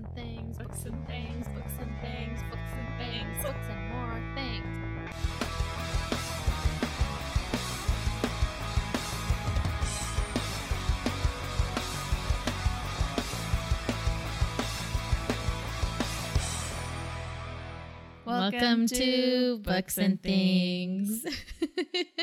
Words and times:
and 0.00 0.14
things, 0.14 0.56
books 0.56 0.84
and 0.84 1.06
things, 1.06 1.46
books 1.48 1.72
and 1.78 1.90
things, 2.00 2.40
books 2.50 2.72
and 2.78 2.88
things, 2.98 3.44
books 3.44 3.66
and 3.68 3.92
more 3.92 4.22
things. 4.34 4.76
Welcome, 18.24 18.86
to 18.86 19.58
Books 19.58 19.98
and 19.98 20.22
Things. 20.22 21.26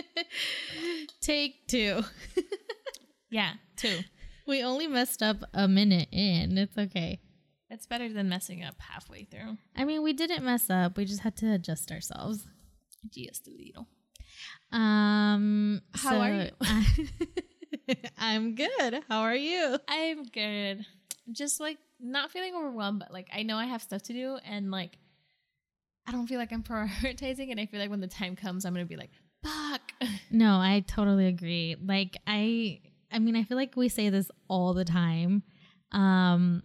Take 1.22 1.68
two. 1.68 2.02
Yeah, 3.30 3.56
two. 3.76 4.00
We 4.48 4.64
only 4.64 4.88
messed 4.88 5.22
up 5.22 5.44
a 5.54 5.68
minute 5.68 6.08
in. 6.14 6.58
It's 6.58 6.78
okay. 6.78 7.20
It's 7.78 7.86
better 7.86 8.12
than 8.12 8.28
messing 8.28 8.64
up 8.64 8.74
halfway 8.80 9.26
through. 9.26 9.56
I 9.76 9.86
mean, 9.86 10.02
we 10.02 10.12
didn't 10.12 10.44
mess 10.44 10.68
up. 10.68 10.98
We 10.98 11.06
just 11.06 11.22
had 11.22 11.36
to 11.38 11.54
adjust 11.54 11.92
ourselves. 11.92 12.48
Just 13.12 13.48
a 13.48 13.52
little. 13.52 13.88
Um, 14.72 15.84
How 15.94 16.18
are 16.18 16.32
you? 16.32 17.96
I'm 18.18 18.56
good. 18.56 19.04
How 19.08 19.20
are 19.20 19.36
you? 19.36 19.78
I'm 19.88 20.24
good. 20.24 20.88
Just 21.32 21.60
like 21.60 21.78
not 22.00 22.32
feeling 22.32 22.56
overwhelmed, 22.56 22.98
but 22.98 23.14
like 23.14 23.28
I 23.32 23.44
know 23.44 23.58
I 23.58 23.66
have 23.66 23.84
stuff 23.84 24.02
to 24.04 24.14
do 24.14 24.40
and 24.44 24.72
like 24.72 24.98
I 26.08 26.12
don't 26.12 26.26
feel 26.26 26.40
like 26.40 26.52
I'm 26.52 26.64
prioritizing 26.64 27.52
and 27.52 27.60
I 27.60 27.68
feel 27.68 27.80
like 27.80 27.92
when 27.92 28.02
the 28.02 28.08
time 28.08 28.36
comes 28.36 28.66
I'm 28.66 28.74
gonna 28.74 28.88
be 28.88 28.98
like, 28.98 29.12
fuck. 29.44 29.82
No, 30.32 30.56
I 30.58 30.84
totally 30.88 31.28
agree. 31.28 31.76
Like 31.80 32.18
I 32.26 32.82
I 33.12 33.20
mean, 33.20 33.36
I 33.36 33.44
feel 33.44 33.56
like 33.56 33.76
we 33.78 33.88
say 33.88 34.10
this 34.10 34.32
all 34.48 34.74
the 34.74 34.84
time. 34.84 35.44
Um 35.92 36.64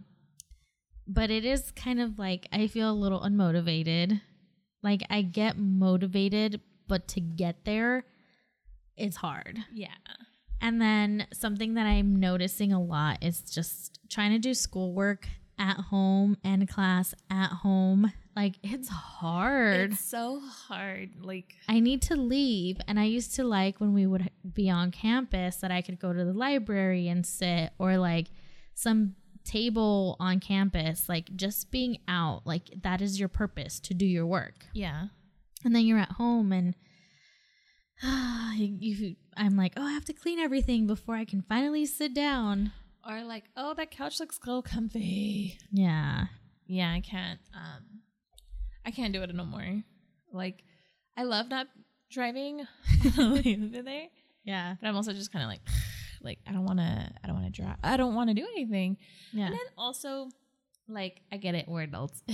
but 1.07 1.29
it 1.29 1.45
is 1.45 1.71
kind 1.71 1.99
of 1.99 2.17
like 2.19 2.47
I 2.51 2.67
feel 2.67 2.91
a 2.91 2.93
little 2.93 3.21
unmotivated. 3.21 4.21
Like 4.81 5.03
I 5.09 5.21
get 5.21 5.57
motivated, 5.57 6.61
but 6.87 7.07
to 7.09 7.21
get 7.21 7.65
there 7.65 8.05
it's 8.97 9.17
hard. 9.17 9.59
Yeah. 9.73 9.87
And 10.61 10.81
then 10.81 11.27
something 11.33 11.73
that 11.73 11.85
I'm 11.85 12.19
noticing 12.19 12.71
a 12.71 12.81
lot 12.81 13.23
is 13.23 13.41
just 13.41 13.99
trying 14.09 14.31
to 14.31 14.39
do 14.39 14.53
schoolwork 14.53 15.27
at 15.59 15.77
home 15.77 16.37
and 16.43 16.67
class 16.69 17.13
at 17.29 17.49
home. 17.49 18.11
Like 18.35 18.55
it's 18.63 18.87
hard. 18.89 19.91
It's 19.91 19.99
so 19.99 20.39
hard. 20.39 21.11
Like 21.21 21.55
I 21.67 21.79
need 21.79 22.01
to 22.03 22.15
leave. 22.15 22.77
And 22.87 22.99
I 22.99 23.03
used 23.03 23.35
to 23.35 23.43
like 23.43 23.79
when 23.79 23.93
we 23.93 24.07
would 24.07 24.29
be 24.53 24.69
on 24.69 24.91
campus 24.91 25.57
that 25.57 25.71
I 25.71 25.81
could 25.81 25.99
go 25.99 26.13
to 26.13 26.23
the 26.23 26.33
library 26.33 27.07
and 27.07 27.25
sit 27.25 27.71
or 27.77 27.97
like 27.97 28.27
some 28.73 29.15
table 29.43 30.15
on 30.19 30.39
campus, 30.39 31.07
like 31.09 31.35
just 31.35 31.71
being 31.71 31.99
out. 32.07 32.41
Like 32.45 32.69
that 32.83 33.01
is 33.01 33.19
your 33.19 33.29
purpose 33.29 33.79
to 33.81 33.93
do 33.93 34.05
your 34.05 34.25
work. 34.25 34.65
yeah. 34.73 35.07
And 35.65 35.73
then 35.73 35.85
you're 35.85 35.97
at 35.99 36.11
home 36.13 36.51
and 36.51 36.75
you, 38.59 38.75
you, 38.79 39.15
I'm 39.37 39.55
like, 39.55 39.73
oh, 39.77 39.83
I 39.85 39.91
have 39.91 40.03
to 40.05 40.13
clean 40.13 40.39
everything 40.39 40.87
before 40.87 41.15
I 41.15 41.23
can 41.25 41.41
finally 41.47 41.85
sit 41.85 42.13
down. 42.13 42.73
Or 43.07 43.23
like, 43.23 43.45
oh 43.55 43.73
that 43.75 43.91
couch 43.91 44.19
looks 44.19 44.39
so 44.43 44.61
comfy. 44.61 45.57
Yeah. 45.71 46.25
Yeah, 46.67 46.91
I 46.91 46.99
can't 47.01 47.39
um 47.53 48.01
I 48.85 48.91
can't 48.91 49.13
do 49.13 49.21
it 49.21 49.33
no 49.33 49.45
more. 49.45 49.83
Like 50.31 50.63
I 51.15 51.23
love 51.23 51.47
not 51.49 51.67
driving 52.11 52.65
over 53.19 53.41
there. 53.83 54.07
Yeah. 54.43 54.75
But 54.81 54.87
I'm 54.87 54.95
also 54.95 55.13
just 55.13 55.31
kind 55.31 55.43
of 55.43 55.49
like, 55.49 55.61
like 56.23 56.39
I 56.47 56.51
don't 56.51 56.65
want 56.65 56.79
to, 56.79 57.09
I 57.23 57.27
don't 57.27 57.35
want 57.39 57.53
to 57.53 57.61
drive, 57.61 57.75
I 57.83 57.97
don't 57.97 58.15
want 58.15 58.29
to 58.29 58.33
do 58.33 58.47
anything. 58.55 58.97
Yeah. 59.31 59.45
And 59.45 59.53
then 59.53 59.67
also, 59.77 60.29
like 60.87 61.21
I 61.31 61.37
get 61.37 61.55
it, 61.55 61.67
we're 61.67 61.81
adults. 61.81 62.23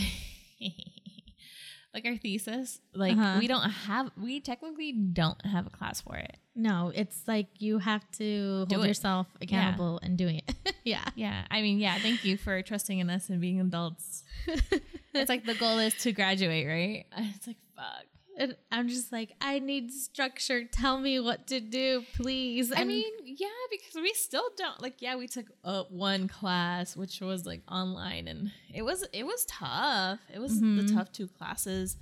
like 1.94 2.06
our 2.06 2.18
thesis, 2.18 2.80
like 2.94 3.14
Uh-huh. 3.18 3.38
we 3.40 3.48
don't 3.48 3.70
have, 3.70 4.12
we 4.22 4.40
technically 4.40 4.92
don't 4.92 5.44
have 5.46 5.66
a 5.66 5.70
class 5.70 6.02
for 6.02 6.16
it. 6.16 6.38
No, 6.56 6.92
it's 6.94 7.28
like 7.28 7.48
you 7.60 7.80
have 7.80 8.04
to 8.14 8.66
Do 8.68 8.76
hold 8.76 8.86
it. 8.86 8.90
yourself 8.90 9.28
accountable 9.42 10.00
and 10.04 10.18
doing 10.18 10.42
it. 10.48 10.76
yeah. 10.84 11.06
Yeah, 11.16 11.46
I 11.50 11.62
mean, 11.62 11.80
yeah. 11.80 11.98
Thank 12.00 12.26
you 12.26 12.38
for 12.38 12.62
trusting 12.62 13.00
in 13.00 13.10
us 13.10 13.30
and 13.30 13.40
being 13.42 13.60
adults. 13.62 14.24
it's 15.14 15.30
like 15.30 15.46
the 15.46 15.56
goal 15.56 15.80
is 15.80 15.96
to 16.04 16.12
graduate, 16.12 16.68
right? 16.68 17.06
It's 17.36 17.48
like 17.48 17.58
fuck. 17.76 18.06
And 18.40 18.56
I'm 18.72 18.88
just 18.88 19.12
like, 19.12 19.34
I 19.42 19.60
need 19.60 19.92
structure. 19.92 20.64
Tell 20.64 20.98
me 20.98 21.20
what 21.20 21.46
to 21.48 21.60
do, 21.60 22.04
please. 22.14 22.72
I 22.74 22.86
mean, 22.86 23.12
yeah, 23.26 23.48
because 23.70 23.96
we 23.96 24.14
still 24.14 24.50
don't 24.56 24.82
like. 24.82 25.02
Yeah, 25.02 25.18
we 25.18 25.28
took 25.28 25.48
uh, 25.66 25.84
one 25.90 26.30
class, 26.30 26.96
which 26.96 27.20
was 27.20 27.46
like 27.46 27.62
online, 27.70 28.30
and 28.30 28.52
it 28.74 28.84
was 28.84 29.06
it 29.12 29.26
was 29.26 29.46
tough. 29.46 30.22
It 30.34 30.40
was 30.40 30.58
the 30.62 30.66
Mhm. 30.84 30.96
tough 30.96 31.12
two 31.12 31.28
classes, 31.28 31.98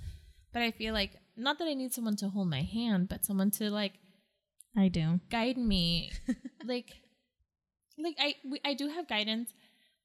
but 0.52 0.62
I 0.62 0.70
feel 0.70 0.94
like 0.94 1.16
not 1.36 1.58
that 1.58 1.66
I 1.66 1.74
need 1.74 1.92
someone 1.92 2.14
to 2.16 2.28
hold 2.28 2.48
my 2.48 2.62
hand, 2.62 3.08
but 3.08 3.24
someone 3.24 3.50
to 3.58 3.68
like 3.70 3.94
I 4.76 4.86
do. 4.88 5.18
guide 5.30 5.58
me, 5.58 6.12
like, 6.64 7.02
like 7.98 8.14
I 8.20 8.36
we, 8.44 8.60
I 8.64 8.74
do 8.74 8.88
have 8.88 9.08
guidance, 9.08 9.52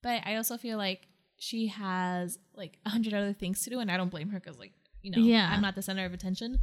but 0.01 0.23
I 0.25 0.35
also 0.37 0.57
feel 0.57 0.79
like 0.79 1.07
she 1.37 1.67
has 1.67 2.39
like 2.55 2.79
a 2.85 2.89
hundred 2.89 3.13
other 3.13 3.33
things 3.33 3.61
to 3.63 3.69
do, 3.69 3.79
and 3.79 3.91
I 3.91 3.97
don't 3.97 4.09
blame 4.09 4.29
her 4.29 4.39
because 4.39 4.57
like 4.57 4.73
you 5.03 5.11
know 5.11 5.19
Yeah. 5.19 5.49
I'm 5.51 5.61
not 5.61 5.75
the 5.75 5.81
center 5.83 6.05
of 6.05 6.13
attention. 6.13 6.57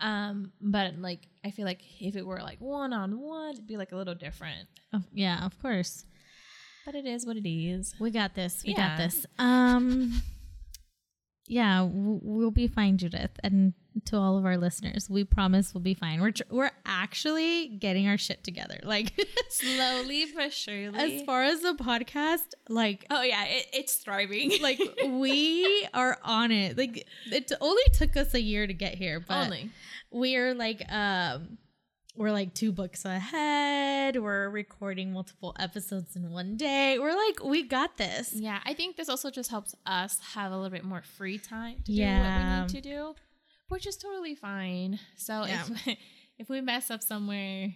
Um, 0.00 0.52
but 0.60 0.98
like 0.98 1.26
I 1.44 1.50
feel 1.50 1.64
like 1.64 1.80
if 2.00 2.14
it 2.16 2.24
were 2.26 2.40
like 2.40 2.60
one 2.60 2.92
on 2.92 3.18
one, 3.20 3.54
it'd 3.54 3.66
be 3.66 3.76
like 3.78 3.92
a 3.92 3.96
little 3.96 4.14
different. 4.14 4.68
Of- 4.92 5.06
yeah, 5.12 5.44
of 5.46 5.58
course. 5.62 6.04
But 6.84 6.94
it 6.94 7.06
is 7.06 7.26
what 7.26 7.36
it 7.36 7.48
is. 7.48 7.94
We 7.98 8.10
got 8.10 8.34
this. 8.34 8.62
We 8.64 8.72
Yeah. 8.72 8.88
got 8.90 8.98
this. 8.98 9.26
Um, 9.38 10.22
yeah, 11.46 11.78
w- 11.80 12.20
we'll 12.22 12.50
be 12.50 12.68
fine, 12.68 12.96
Judith. 12.98 13.32
And 13.42 13.72
to 14.06 14.16
all 14.16 14.38
of 14.38 14.44
our 14.44 14.56
listeners, 14.56 15.08
we 15.10 15.24
promise 15.24 15.74
we'll 15.74 15.82
be 15.82 15.94
fine. 15.94 16.20
We're 16.20 16.30
tr- 16.32 16.42
we're 16.50 16.70
actually 16.86 17.68
getting 17.68 18.06
our 18.08 18.18
shit 18.18 18.42
together. 18.44 18.78
Like 18.82 19.12
Slowly 19.50 20.26
but 20.34 20.52
surely. 20.52 20.98
as 21.18 21.22
far 21.22 21.44
as 21.44 21.60
the 21.60 21.74
podcast, 21.74 22.54
like 22.68 23.04
oh 23.10 23.22
yeah, 23.22 23.44
it, 23.44 23.66
it's 23.72 23.94
thriving. 23.96 24.52
like 24.62 24.80
we 25.06 25.86
are 25.94 26.18
on 26.24 26.50
it. 26.52 26.76
Like 26.78 27.06
it 27.26 27.52
only 27.60 27.82
took 27.92 28.16
us 28.16 28.34
a 28.34 28.40
year 28.40 28.66
to 28.66 28.74
get 28.74 28.94
here, 28.94 29.20
but 29.20 29.44
only. 29.46 29.70
we're 30.10 30.54
like 30.54 30.82
um 30.92 31.58
we're 32.16 32.32
like 32.32 32.52
two 32.52 32.72
books 32.72 33.04
ahead. 33.04 34.16
We're 34.20 34.48
recording 34.50 35.12
multiple 35.12 35.54
episodes 35.58 36.16
in 36.16 36.32
one 36.32 36.56
day. 36.56 36.98
We're 36.98 37.14
like, 37.14 37.44
we 37.44 37.62
got 37.62 37.96
this. 37.96 38.32
Yeah, 38.34 38.58
I 38.64 38.74
think 38.74 38.96
this 38.96 39.08
also 39.08 39.30
just 39.30 39.50
helps 39.50 39.76
us 39.86 40.18
have 40.34 40.50
a 40.50 40.56
little 40.56 40.70
bit 40.70 40.82
more 40.84 41.02
free 41.16 41.38
time 41.38 41.76
to 41.84 41.92
Yeah. 41.92 42.16
do 42.16 42.24
what 42.24 42.38
we 42.42 42.60
need 42.62 42.82
to 42.82 42.90
do, 42.90 43.14
which 43.68 43.86
is 43.86 43.96
totally 43.96 44.34
fine. 44.34 44.98
So 45.16 45.44
Yeah. 45.44 45.64
if 45.86 45.98
if 46.38 46.48
we 46.48 46.60
mess 46.60 46.90
up 46.90 47.02
somewhere 47.02 47.74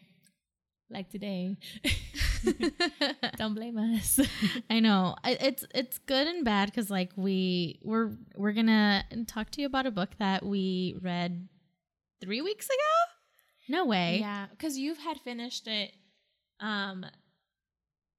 like 0.90 1.10
today, 1.10 1.56
don't 3.36 3.54
blame 3.54 3.78
us. 3.78 4.20
I 4.70 4.80
know 4.80 5.16
it's 5.24 5.64
it's 5.74 5.98
good 5.98 6.26
and 6.26 6.44
bad 6.44 6.66
because 6.70 6.90
like 6.90 7.10
we 7.16 7.78
we're 7.82 8.10
we're 8.36 8.52
gonna 8.52 9.04
talk 9.26 9.50
to 9.52 9.60
you 9.60 9.66
about 9.66 9.86
a 9.86 9.90
book 9.90 10.10
that 10.18 10.44
we 10.44 10.96
read 11.00 11.48
three 12.20 12.40
weeks 12.42 12.66
ago. 12.66 13.10
No 13.68 13.86
way. 13.86 14.18
Yeah, 14.20 14.46
because 14.50 14.76
you've 14.76 14.98
had 14.98 15.18
finished 15.20 15.66
it, 15.68 15.92
um, 16.60 17.06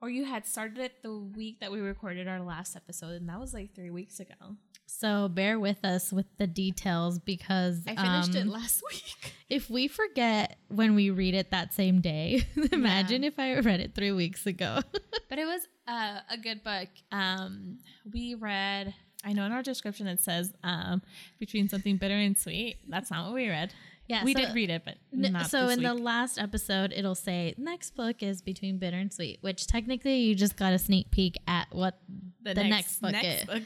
or 0.04 0.10
you 0.10 0.26
had 0.26 0.46
started 0.46 0.80
it 0.80 1.02
the 1.02 1.18
week 1.18 1.62
that 1.62 1.72
we 1.72 1.80
recorded 1.80 2.28
our 2.28 2.42
last 2.42 2.76
episode, 2.76 3.14
and 3.14 3.30
that 3.30 3.40
was 3.40 3.54
like 3.54 3.74
three 3.74 3.90
weeks 3.90 4.20
ago. 4.20 4.58
So 4.86 5.30
bear 5.30 5.58
with 5.58 5.86
us 5.86 6.12
with 6.12 6.26
the 6.38 6.46
details 6.46 7.20
because 7.20 7.80
I 7.88 7.96
finished 7.96 8.36
it 8.36 8.42
um, 8.42 8.50
last 8.50 8.84
week. 8.92 9.34
If 9.50 9.70
we 9.70 9.88
forget 9.88 10.58
when 10.68 10.94
we 10.94 11.10
read 11.10 11.36
it 11.36 11.52
that 11.52 11.74
same 11.74 12.02
day, 12.02 12.46
imagine 12.74 13.24
if 13.24 13.40
I 13.40 13.54
read 13.60 13.80
it 13.80 13.96
three 13.96 14.12
weeks 14.12 14.46
ago. 14.46 14.82
But 15.30 15.40
it 15.40 15.46
was 15.46 15.62
uh, 15.88 16.20
a 16.30 16.38
good 16.38 16.64
book. 16.64 16.90
Um, 17.12 17.80
we 18.12 18.36
read. 18.36 18.94
I 19.24 19.34
know 19.34 19.46
in 19.46 19.52
our 19.52 19.64
description 19.64 20.06
it 20.06 20.22
says 20.22 20.54
um, 20.64 21.02
between 21.40 21.70
something 21.70 21.98
bitter 21.98 22.14
and 22.14 22.38
sweet. 22.38 22.78
That's 22.88 23.10
not 23.10 23.26
what 23.26 23.34
we 23.34 23.50
read. 23.50 23.74
Yeah, 24.08 24.24
we 24.24 24.34
so- 24.34 24.42
did 24.42 24.54
read 24.56 24.70
it, 24.70 24.84
but 24.86 24.96
N- 25.14 25.32
not 25.34 25.50
so 25.50 25.70
in 25.70 25.82
the 25.82 25.94
last 25.94 26.38
episode, 26.38 26.94
it'll 26.96 27.16
say 27.16 27.54
next 27.58 27.96
book 27.96 28.22
is 28.22 28.42
between 28.42 28.78
bitter 28.78 28.98
and 28.98 29.12
sweet, 29.14 29.40
which 29.42 29.68
technically 29.68 30.18
you 30.18 30.36
just 30.36 30.58
got 30.58 30.74
a 30.74 30.80
sneak 30.80 31.12
peek 31.12 31.38
at 31.48 31.68
what 31.72 32.00
the, 32.42 32.54
next, 32.54 33.02
book 33.02 33.16
is. 33.24 33.46
book. 33.46 33.64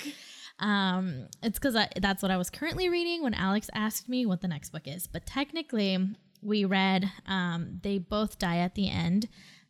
Um, 0.60 1.28
it's 1.44 1.60
because 1.60 1.75
that's 2.00 2.22
what 2.22 2.31
I 2.31 2.38
was 2.38 2.50
currently 2.50 2.89
reading 2.89 3.24
when 3.24 3.34
Alex 3.34 3.69
asked 3.74 4.10
me 4.10 4.25
what 4.25 4.42
the 4.42 4.48
next 4.48 4.72
book 4.72 4.84
is. 4.88 5.07
But 5.07 5.25
technically, 5.25 6.16
we 6.42 6.66
read 6.66 7.12
um, 7.28 7.80
"They 7.83 7.98
Both 7.98 8.40
Die 8.40 8.57
at 8.57 8.75
the 8.75 8.90
End" 8.90 9.28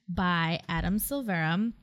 by 0.07 0.59
Adam 0.69 0.97
Silvera. 0.97 1.73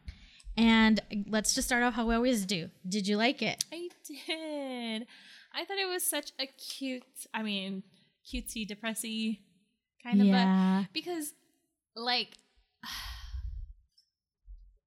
And 0.56 1.00
let's 1.28 1.54
just 1.54 1.66
start 1.66 1.82
off 1.82 1.94
how 1.94 2.06
we 2.06 2.14
always 2.14 2.46
do. 2.46 2.70
Did 2.88 3.08
you 3.08 3.16
like 3.16 3.42
it? 3.42 3.64
I 3.72 3.88
did. 4.06 5.06
I 5.52 5.64
thought 5.64 5.78
it 5.78 5.88
was 5.88 6.04
such 6.04 6.32
a 6.38 6.46
cute. 6.46 7.02
I 7.32 7.42
mean, 7.42 7.82
cutesy, 8.26 8.66
depressy 8.68 9.40
kind 10.02 10.20
of 10.20 10.26
book. 10.26 10.34
yeah. 10.34 10.84
because 10.92 11.32
like 11.96 12.36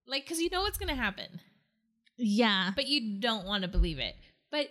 like 0.07 0.23
because 0.23 0.39
you 0.39 0.49
know 0.49 0.61
what's 0.61 0.77
gonna 0.77 0.95
happen 0.95 1.39
Yeah. 2.17 2.71
but 2.75 2.87
you 2.87 3.19
don't 3.19 3.45
want 3.45 3.63
to 3.63 3.67
believe 3.67 3.99
it. 3.99 4.15
But 4.49 4.69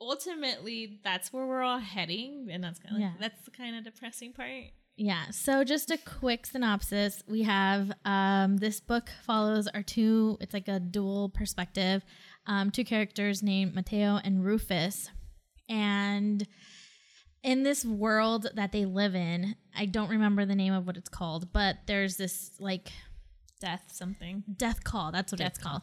ultimately, 0.00 0.98
that's 1.04 1.32
where 1.32 1.46
we're 1.46 1.62
all 1.62 1.78
heading, 1.78 2.48
and 2.50 2.64
that's 2.64 2.78
kind 2.78 2.96
of 2.96 3.00
Yeah. 3.02 3.12
that's 3.20 3.44
the 3.44 3.50
kind 3.50 3.76
of 3.76 3.84
depressing 3.84 4.32
part. 4.32 4.64
Yeah. 4.96 5.30
So 5.30 5.62
just 5.64 5.90
a 5.90 5.98
quick 5.98 6.46
synopsis. 6.46 7.22
We 7.26 7.42
have 7.42 7.92
um, 8.04 8.56
this 8.58 8.80
book 8.80 9.08
follows 9.24 9.66
our 9.68 9.82
two. 9.82 10.36
It's 10.40 10.52
like 10.54 10.68
a 10.68 10.80
dual 10.80 11.28
perspective. 11.30 12.02
Um, 12.46 12.70
two 12.70 12.84
characters 12.84 13.42
named 13.42 13.74
Mateo 13.74 14.18
and 14.24 14.44
Rufus, 14.44 15.10
and 15.68 16.46
in 17.42 17.62
this 17.62 17.84
world 17.84 18.48
that 18.54 18.72
they 18.72 18.84
live 18.84 19.14
in, 19.14 19.56
I 19.76 19.86
don't 19.86 20.10
remember 20.10 20.44
the 20.44 20.54
name 20.54 20.72
of 20.72 20.86
what 20.86 20.96
it's 20.96 21.08
called, 21.08 21.52
but 21.52 21.76
there's 21.86 22.16
this 22.16 22.50
like 22.60 22.90
Death, 23.60 23.82
something. 23.92 24.42
death 24.56 24.84
call. 24.84 25.12
That's 25.12 25.32
what 25.32 25.38
Death 25.38 25.48
it's 25.56 25.58
called. 25.62 25.82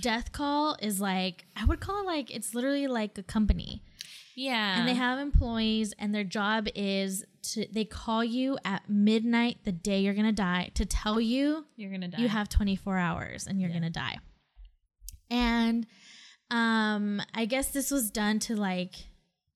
Death 0.00 0.30
call 0.32 0.76
is 0.82 1.00
like 1.00 1.46
I 1.56 1.64
would 1.64 1.80
call 1.80 2.02
it 2.02 2.06
like 2.06 2.30
it's 2.34 2.54
literally 2.54 2.86
like 2.86 3.16
a 3.16 3.22
company. 3.22 3.82
Yeah, 4.36 4.78
and 4.78 4.86
they 4.88 4.94
have 4.94 5.18
employees 5.20 5.94
and 5.98 6.14
their 6.14 6.24
job 6.24 6.66
is 6.74 7.24
to 7.52 7.66
they 7.72 7.84
call 7.84 8.22
you 8.24 8.58
at 8.64 8.90
midnight 8.90 9.58
the 9.64 9.72
day 9.72 10.00
you're 10.00 10.12
gonna 10.14 10.32
die 10.32 10.70
to 10.74 10.84
tell 10.84 11.20
you 11.20 11.64
you're 11.76 11.90
gonna 11.92 12.08
die. 12.08 12.18
you 12.18 12.28
have 12.28 12.48
24 12.48 12.98
hours 12.98 13.46
and 13.46 13.60
you're 13.60 13.70
Yeah. 13.70 13.76
gonna 13.76 13.90
die 13.90 14.16
and 15.30 15.86
um 16.50 17.20
i 17.34 17.44
guess 17.44 17.68
this 17.68 17.90
was 17.90 18.10
done 18.10 18.38
to 18.40 18.56
like 18.56 18.94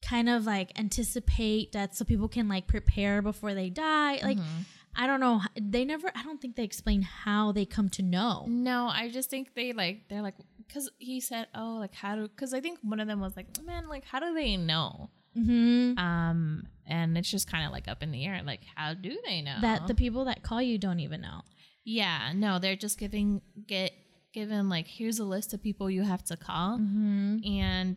kind 0.03 0.29
of 0.29 0.47
like 0.47 0.79
anticipate 0.79 1.73
that 1.73 1.95
so 1.97 2.05
people 2.05 2.29
can 2.29 2.49
like 2.49 2.67
prepare 2.67 3.21
before 3.23 3.53
they 3.55 3.69
die 3.69 4.21
like 4.23 4.39
Mhm. 4.39 4.65
i 4.97 5.07
don't 5.07 5.21
know 5.21 5.41
they 5.61 5.85
never 5.85 6.11
i 6.15 6.23
don't 6.23 6.41
think 6.41 6.55
they 6.57 6.65
explain 6.65 7.03
how 7.03 7.53
they 7.53 7.65
come 7.67 7.89
to 7.91 8.03
know 8.03 8.47
No, 8.49 8.89
I 8.89 9.09
just 9.11 9.29
think 9.31 9.55
they 9.55 9.73
like 9.73 10.09
they're 10.09 10.23
like 10.23 10.35
because 10.67 10.91
he 10.99 11.19
said, 11.21 11.47
oh, 11.55 11.77
like 11.81 11.95
how 11.95 12.15
do? 12.15 12.23
Because 12.29 12.53
I 12.53 12.61
think 12.61 12.79
one 12.83 13.01
of 13.01 13.09
them 13.09 13.21
was 13.21 13.35
like, 13.37 13.47
man, 13.65 13.89
like 13.89 14.05
how 14.05 14.21
do 14.21 14.35
they 14.35 14.57
know? 14.59 15.09
mm-hmm. 15.37 15.99
Um, 15.99 16.65
and 16.87 17.17
it's 17.17 17.31
just 17.31 17.51
kind 17.51 17.65
of 17.65 17.73
like 17.73 17.89
up 17.89 18.03
in 18.03 18.11
the 18.11 18.25
air. 18.27 18.43
Like, 18.45 18.61
how 18.75 18.93
do 18.95 19.19
they 19.27 19.41
know 19.41 19.57
that 19.63 19.87
the 19.87 19.95
people 19.95 20.27
that 20.27 20.43
call 20.43 20.61
you 20.61 20.77
don't 20.79 21.01
even 21.01 21.21
know 21.23 21.41
Yeah, 21.85 22.33
no, 22.35 22.59
they're 22.59 22.77
just 22.77 22.99
giving 22.99 23.41
get 23.67 23.93
given 24.35 24.69
like 24.69 24.87
here's 24.87 25.19
a 25.19 25.25
list 25.25 25.55
of 25.55 25.63
people 25.63 25.89
you 25.91 26.03
have 26.03 26.23
to 26.25 26.37
call 26.37 26.79
mm-hmm. 26.79 27.39
and 27.47 27.97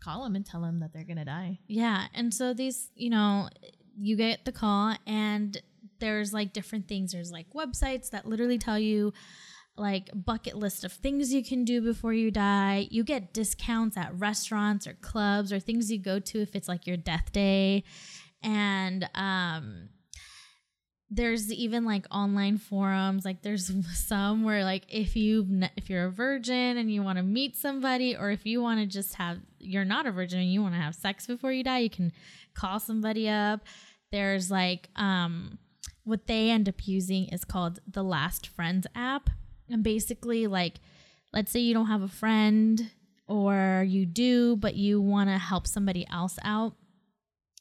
call 0.00 0.24
them 0.24 0.34
and 0.34 0.44
tell 0.44 0.62
them 0.62 0.80
that 0.80 0.92
they're 0.92 1.04
gonna 1.04 1.24
die. 1.24 1.60
Yeah. 1.66 2.06
And 2.14 2.32
so 2.32 2.54
these, 2.54 2.90
you 2.94 3.10
know, 3.10 3.48
you 3.98 4.16
get 4.16 4.44
the 4.44 4.52
call 4.52 4.96
and 5.06 5.60
there's 5.98 6.32
like 6.32 6.52
different 6.52 6.88
things. 6.88 7.12
There's 7.12 7.30
like 7.30 7.52
websites 7.52 8.10
that 8.10 8.26
literally 8.26 8.58
tell 8.58 8.78
you 8.78 9.12
like 9.76 10.10
bucket 10.14 10.56
list 10.56 10.84
of 10.84 10.92
things 10.92 11.32
you 11.32 11.44
can 11.44 11.64
do 11.64 11.80
before 11.80 12.12
you 12.12 12.30
die. 12.30 12.88
You 12.90 13.04
get 13.04 13.32
discounts 13.32 13.96
at 13.96 14.18
restaurants 14.18 14.86
or 14.86 14.94
clubs 14.94 15.52
or 15.52 15.60
things 15.60 15.90
you 15.90 15.98
go 15.98 16.18
to 16.18 16.40
if 16.40 16.54
it's 16.54 16.68
like 16.68 16.86
your 16.86 16.96
death 16.96 17.32
day. 17.32 17.84
And 18.42 19.08
um 19.14 19.88
there's 21.12 21.52
even 21.52 21.84
like 21.84 22.06
online 22.12 22.56
forums 22.56 23.24
like 23.24 23.42
there's 23.42 23.72
some 24.06 24.44
where 24.44 24.62
like 24.62 24.84
if 24.88 25.16
you 25.16 25.44
if 25.76 25.90
you're 25.90 26.06
a 26.06 26.10
virgin 26.10 26.76
and 26.76 26.92
you 26.92 27.02
want 27.02 27.18
to 27.18 27.24
meet 27.24 27.56
somebody 27.56 28.16
or 28.16 28.30
if 28.30 28.46
you 28.46 28.62
want 28.62 28.78
to 28.78 28.86
just 28.86 29.14
have 29.14 29.38
you're 29.58 29.84
not 29.84 30.06
a 30.06 30.12
virgin 30.12 30.38
and 30.38 30.52
you 30.52 30.62
want 30.62 30.74
to 30.74 30.80
have 30.80 30.94
sex 30.94 31.26
before 31.26 31.52
you 31.52 31.64
die 31.64 31.78
you 31.78 31.90
can 31.90 32.12
call 32.54 32.80
somebody 32.80 33.28
up. 33.28 33.60
There's 34.12 34.50
like 34.50 34.88
um 34.96 35.58
what 36.04 36.26
they 36.26 36.50
end 36.50 36.68
up 36.68 36.86
using 36.86 37.26
is 37.28 37.44
called 37.44 37.80
the 37.86 38.02
last 38.02 38.46
friends 38.46 38.86
app. 38.94 39.30
And 39.68 39.82
basically 39.82 40.46
like 40.46 40.80
let's 41.32 41.52
say 41.52 41.60
you 41.60 41.74
don't 41.74 41.86
have 41.86 42.02
a 42.02 42.08
friend 42.08 42.90
or 43.28 43.84
you 43.86 44.06
do 44.06 44.56
but 44.56 44.74
you 44.74 45.00
want 45.00 45.30
to 45.30 45.38
help 45.38 45.66
somebody 45.66 46.04
else 46.10 46.36
out 46.42 46.74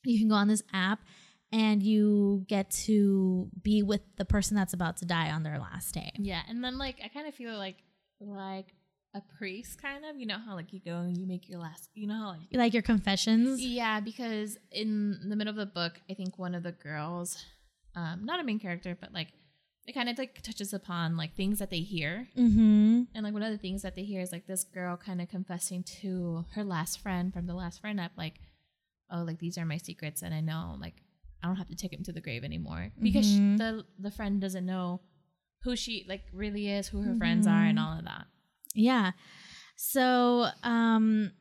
you 0.04 0.18
can 0.18 0.28
go 0.28 0.34
on 0.34 0.48
this 0.48 0.64
app 0.74 1.02
and 1.52 1.82
you 1.82 2.46
get 2.48 2.70
to 2.72 3.50
be 3.62 3.82
with 3.84 4.02
the 4.18 4.26
person 4.26 4.56
that's 4.56 4.74
about 4.74 4.98
to 4.98 5.06
die 5.06 5.32
on 5.32 5.44
their 5.44 5.60
last 5.60 5.94
day. 5.94 6.12
Yeah, 6.18 6.42
and 6.48 6.64
then 6.64 6.78
like 6.78 6.98
I 7.04 7.08
kind 7.08 7.28
of 7.28 7.34
feel 7.36 7.58
like 7.58 7.78
like 8.20 8.68
a 9.16 9.22
priest, 9.38 9.82
kind 9.82 10.06
of. 10.06 10.18
You 10.18 10.28
know 10.28 10.38
how 10.38 10.56
like 10.56 10.72
you 10.74 10.80
go 10.80 10.98
and 10.98 11.18
you 11.18 11.26
make 11.26 11.50
your 11.50 11.60
last. 11.60 11.90
You 11.94 12.08
know 12.08 12.14
how 12.16 12.28
like 12.30 12.40
Like 12.52 12.74
your 12.74 12.84
confessions. 12.84 13.62
yeah, 13.62 14.00
because 14.00 14.58
in 14.72 15.30
the 15.30 15.36
middle 15.36 15.52
of 15.52 15.58
the 15.58 15.66
book, 15.66 16.00
I 16.10 16.14
think 16.14 16.38
one 16.38 16.54
of 16.56 16.64
the 16.64 16.72
girls, 16.72 17.38
um, 17.96 18.26
not 18.26 18.40
a 18.40 18.44
main 18.44 18.60
character, 18.60 18.96
but 19.00 19.14
like 19.14 19.30
it 19.88 19.94
kind 19.94 20.08
of 20.10 20.20
like 20.20 20.40
touches 20.44 20.72
upon 20.72 21.18
like 21.18 21.36
things 21.36 21.58
that 21.58 21.72
they 21.72 21.80
hear. 21.80 22.28
Mm-hmm. 22.38 23.04
And 23.16 23.24
like 23.24 23.34
one 23.34 23.42
of 23.42 23.52
the 23.52 23.58
things 23.58 23.82
that 23.82 23.96
they 23.96 24.04
hear 24.04 24.22
is 24.22 24.32
like 24.32 24.46
this 24.46 24.64
girl 24.64 24.98
kind 24.98 25.20
of 25.20 25.30
confessing 25.30 25.82
to 26.02 26.46
her 26.54 26.64
last 26.64 27.00
friend 27.02 27.34
from 27.34 27.48
the 27.48 27.56
last 27.56 27.82
friend 27.82 28.00
up 28.00 28.12
like, 28.16 28.36
oh, 29.12 29.24
like 29.24 29.40
these 29.40 29.58
are 29.58 29.66
my 29.66 29.78
secrets, 29.78 30.22
and 30.22 30.34
I 30.36 30.42
know 30.42 30.76
like 30.80 31.02
I 31.42 31.48
don't 31.48 31.56
have 31.58 31.68
to 31.70 31.76
take 31.76 31.94
him 31.94 32.04
to 32.04 32.12
the 32.12 32.22
grave 32.22 32.44
anymore 32.44 32.92
because 33.02 33.26
sh 33.26 33.40
Mhm. 33.40 33.58
the 33.58 33.86
the 33.98 34.12
friend 34.12 34.40
doesn't 34.42 34.66
know 34.66 35.02
who 35.64 35.76
she 35.76 36.06
like 36.08 36.24
really 36.34 36.70
is, 36.70 36.88
who 36.88 37.02
her 37.02 37.16
friends 37.16 37.48
are, 37.48 37.66
and 37.66 37.78
Mhm. 37.78 37.82
all 37.84 37.98
of 38.00 38.06
that. 38.06 38.28
Yeah. 38.74 39.12
So, 39.76 40.48
um, 40.64 41.32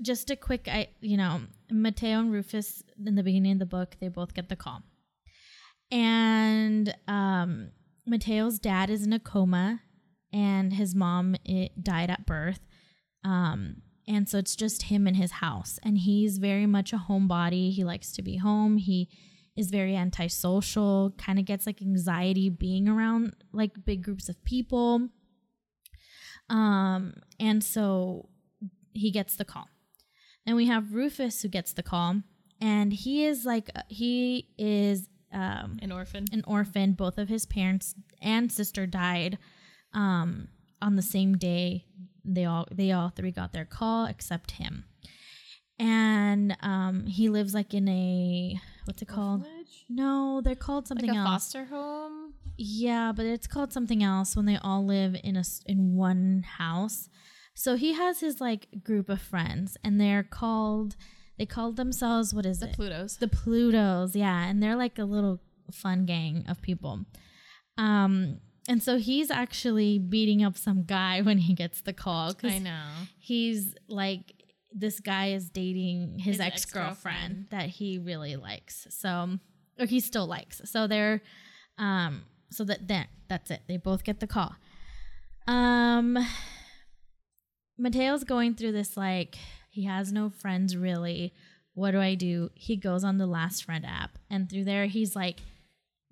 just 0.00 0.30
a 0.30 0.36
quick, 0.36 0.68
I 0.68 0.88
you 1.00 1.16
know, 1.16 1.42
Mateo 1.70 2.20
and 2.20 2.30
Rufus 2.32 2.82
in 3.04 3.14
the 3.16 3.22
beginning 3.24 3.52
of 3.52 3.58
the 3.58 3.66
book, 3.66 3.96
they 4.00 4.08
both 4.08 4.32
get 4.34 4.48
the 4.48 4.56
call, 4.56 4.82
and 5.90 6.94
um, 7.06 7.70
Mateo's 8.06 8.58
dad 8.58 8.90
is 8.90 9.04
in 9.04 9.12
a 9.12 9.18
coma, 9.20 9.80
and 10.32 10.72
his 10.72 10.94
mom 10.94 11.34
it 11.44 11.82
died 11.82 12.10
at 12.10 12.26
birth, 12.26 12.60
um, 13.24 13.82
and 14.08 14.28
so 14.28 14.38
it's 14.38 14.56
just 14.56 14.84
him 14.84 15.06
in 15.06 15.14
his 15.14 15.30
house, 15.32 15.78
and 15.84 15.98
he's 15.98 16.38
very 16.38 16.66
much 16.66 16.92
a 16.92 16.96
homebody. 17.08 17.72
He 17.72 17.84
likes 17.84 18.10
to 18.12 18.22
be 18.22 18.38
home. 18.38 18.78
He 18.78 19.08
is 19.56 19.70
very 19.70 19.94
antisocial. 19.94 21.12
Kind 21.18 21.38
of 21.38 21.44
gets 21.44 21.66
like 21.66 21.82
anxiety 21.82 22.48
being 22.48 22.88
around 22.88 23.34
like 23.52 23.84
big 23.84 24.02
groups 24.02 24.28
of 24.28 24.42
people. 24.44 25.08
Um, 26.48 27.14
and 27.38 27.62
so 27.62 28.28
he 28.94 29.10
gets 29.10 29.36
the 29.36 29.44
call. 29.44 29.68
Then 30.46 30.56
we 30.56 30.66
have 30.66 30.94
Rufus 30.94 31.42
who 31.42 31.48
gets 31.48 31.74
the 31.74 31.82
call, 31.82 32.22
and 32.60 32.92
he 32.92 33.24
is 33.26 33.44
like 33.44 33.70
he 33.88 34.48
is 34.56 35.08
um 35.32 35.78
An 35.82 35.92
orphan. 35.92 36.24
an 36.32 36.42
orphan. 36.46 36.92
Both 36.92 37.18
of 37.18 37.28
his 37.28 37.44
parents 37.44 37.94
and 38.22 38.50
sister 38.50 38.86
died 38.86 39.36
um 39.92 40.48
on 40.80 40.96
the 40.96 41.02
same 41.02 41.36
day. 41.36 41.84
They 42.24 42.44
all 42.44 42.66
they 42.72 42.92
all 42.92 43.10
three 43.10 43.30
got 43.30 43.52
their 43.52 43.64
call 43.64 44.06
except 44.06 44.52
him. 44.52 44.84
And 45.78 46.56
um 46.60 47.06
he 47.06 47.28
lives 47.28 47.54
like 47.54 47.72
in 47.74 47.88
a 47.88 48.58
what's 48.84 49.02
it 49.02 49.08
called? 49.08 49.40
Orphanage? 49.42 49.84
No, 49.88 50.40
they're 50.42 50.54
called 50.56 50.88
something 50.88 51.08
Like 51.08 51.16
a 51.16 51.20
else. 51.20 51.28
foster 51.28 51.64
home. 51.66 52.34
Yeah, 52.56 53.12
but 53.14 53.26
it's 53.26 53.46
called 53.46 53.72
something 53.72 54.02
else 54.02 54.34
when 54.34 54.46
they 54.46 54.56
all 54.56 54.84
live 54.84 55.16
in 55.22 55.36
a 55.36 55.44
in 55.66 55.94
one 55.94 56.44
house. 56.58 57.08
So 57.54 57.76
he 57.76 57.92
has 57.94 58.20
his 58.20 58.40
like 58.40 58.68
group 58.84 59.08
of 59.08 59.20
friends, 59.20 59.76
and 59.84 60.00
they're 60.00 60.22
called. 60.24 60.96
They 61.38 61.46
called 61.46 61.76
themselves 61.76 62.34
what 62.34 62.44
is 62.46 62.58
The 62.58 62.66
it? 62.70 62.76
The 62.76 62.82
Plutos. 62.82 63.18
the 63.20 63.28
Plutos. 63.28 64.14
Yeah, 64.16 64.44
and 64.44 64.60
they're 64.60 64.74
like 64.76 64.98
a 64.98 65.04
little 65.04 65.40
fun 65.72 66.04
gang 66.04 66.44
of 66.48 66.60
people. 66.62 67.04
Um, 67.76 68.40
and 68.68 68.82
so 68.82 68.98
he's 68.98 69.30
actually 69.30 69.98
beating 69.98 70.44
up 70.44 70.56
some 70.56 70.84
guy 70.84 71.20
when 71.22 71.38
he 71.38 71.54
gets 71.54 71.80
the 71.80 71.92
call 71.92 72.34
I 72.44 72.58
know. 72.58 72.84
he's 73.18 73.74
like 73.88 74.34
this 74.70 75.00
guy 75.00 75.28
is 75.30 75.48
dating 75.50 76.18
his, 76.18 76.36
His 76.36 76.40
ex 76.40 76.64
girlfriend 76.66 76.92
ex-girlfriend. 76.94 77.46
that 77.50 77.68
he 77.70 77.98
really 77.98 78.36
likes. 78.36 78.86
So, 78.90 79.38
or 79.80 79.86
he 79.86 79.98
still 79.98 80.26
likes. 80.26 80.60
So 80.66 80.86
they're, 80.86 81.22
um, 81.78 82.24
so 82.50 82.64
that 82.64 82.86
then 82.86 83.06
that's 83.28 83.50
it. 83.50 83.62
They 83.66 83.78
both 83.78 84.04
get 84.04 84.20
the 84.20 84.26
call. 84.26 84.54
Um, 85.46 86.18
Mateo's 87.78 88.24
going 88.24 88.54
through 88.54 88.72
this 88.72 88.96
like 88.96 89.38
he 89.70 89.84
has 89.84 90.12
no 90.12 90.28
friends 90.30 90.76
really. 90.76 91.32
What 91.74 91.92
do 91.92 92.00
I 92.00 92.14
do? 92.14 92.50
He 92.54 92.76
goes 92.76 93.04
on 93.04 93.18
the 93.18 93.26
Last 93.26 93.64
Friend 93.64 93.86
app, 93.86 94.18
and 94.28 94.50
through 94.50 94.64
there 94.64 94.86
he's 94.86 95.14
like 95.14 95.40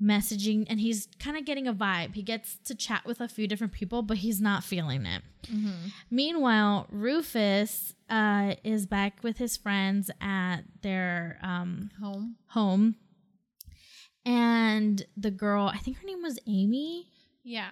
messaging, 0.03 0.67
and 0.69 0.79
he's 0.81 1.09
kind 1.19 1.37
of 1.37 1.45
getting 1.45 1.67
a 1.67 1.73
vibe. 1.75 2.15
He 2.15 2.23
gets 2.23 2.59
to 2.65 2.75
chat 2.75 3.05
with 3.07 3.21
a 3.21 3.29
few 3.29 3.47
different 3.47 3.73
people, 3.73 4.03
but 4.03 4.19
he's 4.19 4.41
not 4.41 4.63
feeling 4.65 5.07
it. 5.07 5.23
Mm-hmm. 5.47 5.89
Meanwhile, 6.11 6.87
Rufus 6.91 7.95
uh, 8.11 8.55
is 8.63 8.87
back 8.87 9.23
with 9.23 9.39
his 9.39 9.57
friends 9.57 10.11
at 10.21 10.63
their 10.83 11.39
um, 11.43 11.91
Home. 12.01 12.37
home. 12.49 12.97
And 14.25 15.07
the 15.17 15.31
girl, 15.31 15.71
I 15.73 15.79
think 15.79 15.99
her 15.99 16.07
name 16.07 16.23
was 16.23 16.39
Amy. 16.47 17.07
Yeah. 17.45 17.71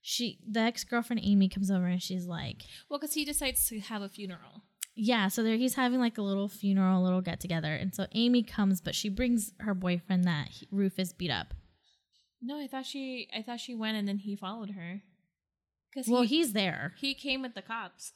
She, 0.00 0.38
the 0.48 0.60
ex 0.60 0.84
girlfriend 0.84 1.20
Amy, 1.22 1.48
comes 1.48 1.70
over 1.70 1.84
and 1.86 2.02
she's 2.02 2.26
like, 2.26 2.62
Well, 2.88 2.98
because 2.98 3.14
he 3.14 3.24
decides 3.24 3.68
to 3.68 3.78
have 3.80 4.02
a 4.02 4.08
funeral. 4.08 4.62
"Yeah." 4.94 5.28
So 5.28 5.42
there, 5.42 5.56
he's 5.56 5.74
having 5.74 6.00
like 6.00 6.18
a 6.18 6.22
little 6.22 6.48
funeral, 6.48 7.00
a 7.00 7.04
little 7.04 7.20
get 7.20 7.40
together, 7.40 7.74
and 7.74 7.94
so 7.94 8.06
Amy 8.12 8.42
comes, 8.42 8.80
but 8.80 8.94
she 8.94 9.08
brings 9.08 9.52
her 9.60 9.74
boyfriend 9.74 10.24
that 10.24 10.48
he, 10.48 10.68
Rufus 10.70 11.12
beat 11.12 11.30
up. 11.30 11.54
No, 12.40 12.58
I 12.58 12.66
thought 12.66 12.86
she. 12.86 13.28
I 13.36 13.42
thought 13.42 13.60
she 13.60 13.74
went 13.74 13.96
and 13.96 14.08
then 14.08 14.18
he 14.18 14.34
followed 14.36 14.70
her. 14.70 15.02
Because 15.92 16.08
Well, 16.08 16.22
he, 16.22 16.38
he's 16.38 16.52
there. 16.54 16.94
he 16.98 17.14
came 17.14 17.42
with 17.42 17.54
the 17.54 17.62
cops. 17.62 18.12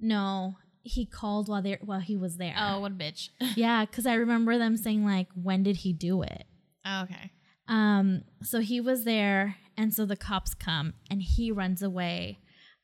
No, 0.00 0.56
he 0.82 1.04
called 1.04 1.48
while 1.48 1.60
they 1.62 1.78
while 1.84 2.00
he 2.00 2.16
was 2.16 2.36
there. 2.36 2.54
Oh, 2.56 2.80
what 2.80 2.92
a 2.92 2.94
bitch. 2.94 3.28
yeah, 3.56 3.84
because 3.84 4.06
I 4.06 4.14
remember 4.14 4.56
them 4.58 4.76
saying 4.76 5.04
like, 5.04 5.28
when 5.34 5.62
did 5.62 5.76
he 5.78 5.92
do 5.92 6.22
it? 6.22 6.44
oh, 6.86 7.02
okay. 7.02 7.32
Um, 7.66 8.22
so 8.42 8.60
he 8.60 8.80
was 8.80 9.04
there, 9.04 9.56
and 9.76 9.92
so 9.92 10.06
the 10.06 10.16
cops 10.16 10.54
come, 10.54 10.94
and 11.10 11.20
he 11.20 11.52
runs 11.52 11.82
away, 11.82 12.38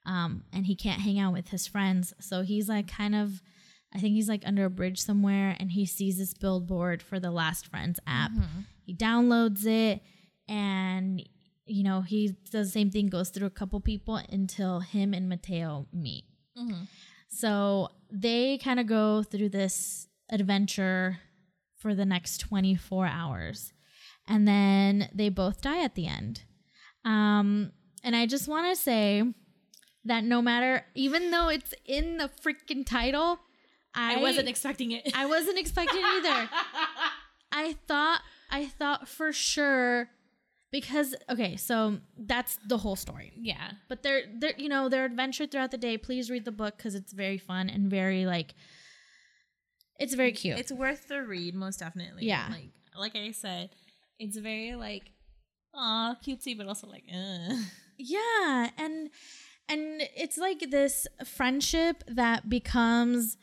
um, 0.07 0.45
and 0.53 0.67
he 0.67 0.77
can't 0.77 1.01
hang 1.01 1.19
out 1.19 1.33
with 1.33 1.49
his 1.49 1.67
friends. 1.67 2.13
So 2.21 2.43
he's 2.43 2.69
like 2.69 2.89
kind 2.89 3.15
of, 3.15 3.43
I 3.95 3.99
think 3.99 4.15
he's 4.15 4.29
like 4.29 4.43
under 4.47 4.65
a 4.65 4.71
bridge 4.71 5.01
somewhere, 5.01 5.57
and 5.59 5.71
he 5.73 5.87
sees 5.87 6.19
this 6.19 6.35
billboard 6.35 7.03
for 7.03 7.19
the 7.21 7.31
Last 7.31 7.67
Friends 7.67 7.99
app. 8.07 8.33
He 8.85 8.95
downloads 8.95 9.67
it, 9.67 10.03
and 10.49 11.23
you 11.67 11.83
know 11.85 12.03
he 12.03 12.37
does 12.51 12.67
the 12.69 12.73
same 12.73 12.91
thing, 12.91 13.07
goes 13.07 13.31
through 13.31 13.47
a 13.47 13.51
couple 13.51 13.81
people 13.81 14.17
until 14.31 14.81
him 14.81 15.15
and 15.15 15.29
Mateo 15.29 15.87
meet. 15.93 16.25
Mhm. 16.59 16.87
So 17.29 17.89
they 18.11 18.59
kind 18.59 18.79
of 18.79 18.87
go 18.87 19.23
through 19.23 19.49
this 19.49 20.07
adventure 20.31 21.19
for 21.79 21.95
the 21.95 22.05
next 22.05 22.39
24 22.39 23.07
hours. 23.07 23.73
And 24.27 24.47
then 24.49 25.09
they 25.13 25.29
both 25.29 25.61
die 25.61 25.83
at 25.83 25.95
the 25.97 26.07
end. 26.07 26.45
Um, 27.05 27.73
and 28.03 28.15
I 28.17 28.27
just 28.27 28.49
want 28.49 28.75
to 28.75 28.81
say 28.81 29.23
that 30.05 30.25
no 30.25 30.43
matter, 30.43 30.85
even 30.95 31.31
though 31.31 31.49
it's 31.49 31.75
in 31.87 32.19
the 32.19 32.31
freaking 32.45 32.85
title, 32.85 33.39
I, 33.95 34.17
I 34.17 34.21
wasn't 34.21 34.49
expecting 34.49 34.93
it. 34.93 35.11
I 35.15 35.27
wasn't 35.27 35.59
expecting 35.59 36.01
it 36.01 36.27
either. 36.27 36.51
I 37.53 37.77
thought, 37.87 38.21
I 38.51 38.67
thought 38.67 39.09
for 39.09 39.33
sure 39.33 40.11
because, 40.73 41.15
okay, 41.31 41.57
so 41.57 41.99
that's 42.19 42.59
the 42.67 42.79
whole 42.79 42.97
story 42.97 43.33
yeah. 43.37 43.71
but 43.89 44.03
they're 44.03 44.23
they're 44.41 44.55
you 44.59 44.69
know 44.69 44.89
their 44.89 45.05
adventure 45.05 45.47
throughout 45.47 45.71
the 45.71 45.79
day 45.79 45.97
please 45.97 46.31
read 46.31 46.45
the 46.45 46.51
book 46.51 46.77
because 46.77 46.97
it's 46.97 47.13
very 47.13 47.39
fun 47.39 47.71
and 47.71 47.89
very 47.89 48.27
like 48.27 48.55
it's 49.99 50.15
very 50.15 50.33
cute 50.33 50.59
It's 50.59 50.73
worth 50.73 51.09
the 51.09 51.23
read, 51.23 51.55
most 51.55 51.79
definitely. 51.81 52.27
Yeah. 52.27 52.49
Like 52.51 52.71
like 52.99 53.17
I 53.17 53.33
said, 53.33 53.71
it's 54.19 54.37
very 54.37 54.75
like 54.75 55.11
aw, 55.75 56.17
cutesy, 56.25 56.57
but 56.57 56.67
also 56.67 56.87
like 56.89 57.05
uh. 57.13 57.55
yeah 57.99 58.71
and 58.79 59.11
and 59.69 60.03
it's 60.17 60.39
like 60.39 60.71
this 60.71 61.07
friendship 61.25 62.05
that 62.07 62.49
becomes 62.49 63.37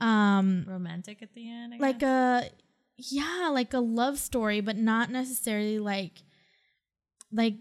um 0.00 0.64
romantic 0.68 1.22
at 1.22 1.34
the 1.34 1.50
end. 1.50 1.74
I 1.74 1.76
like 1.78 2.02
a 2.02 2.50
yeah 2.98 3.48
like 3.52 3.72
a 3.74 3.78
love 3.78 4.18
story 4.18 4.60
but 4.60 4.76
not 4.76 5.10
necessarily 5.10 5.78
like 5.78 6.22
like 7.32 7.54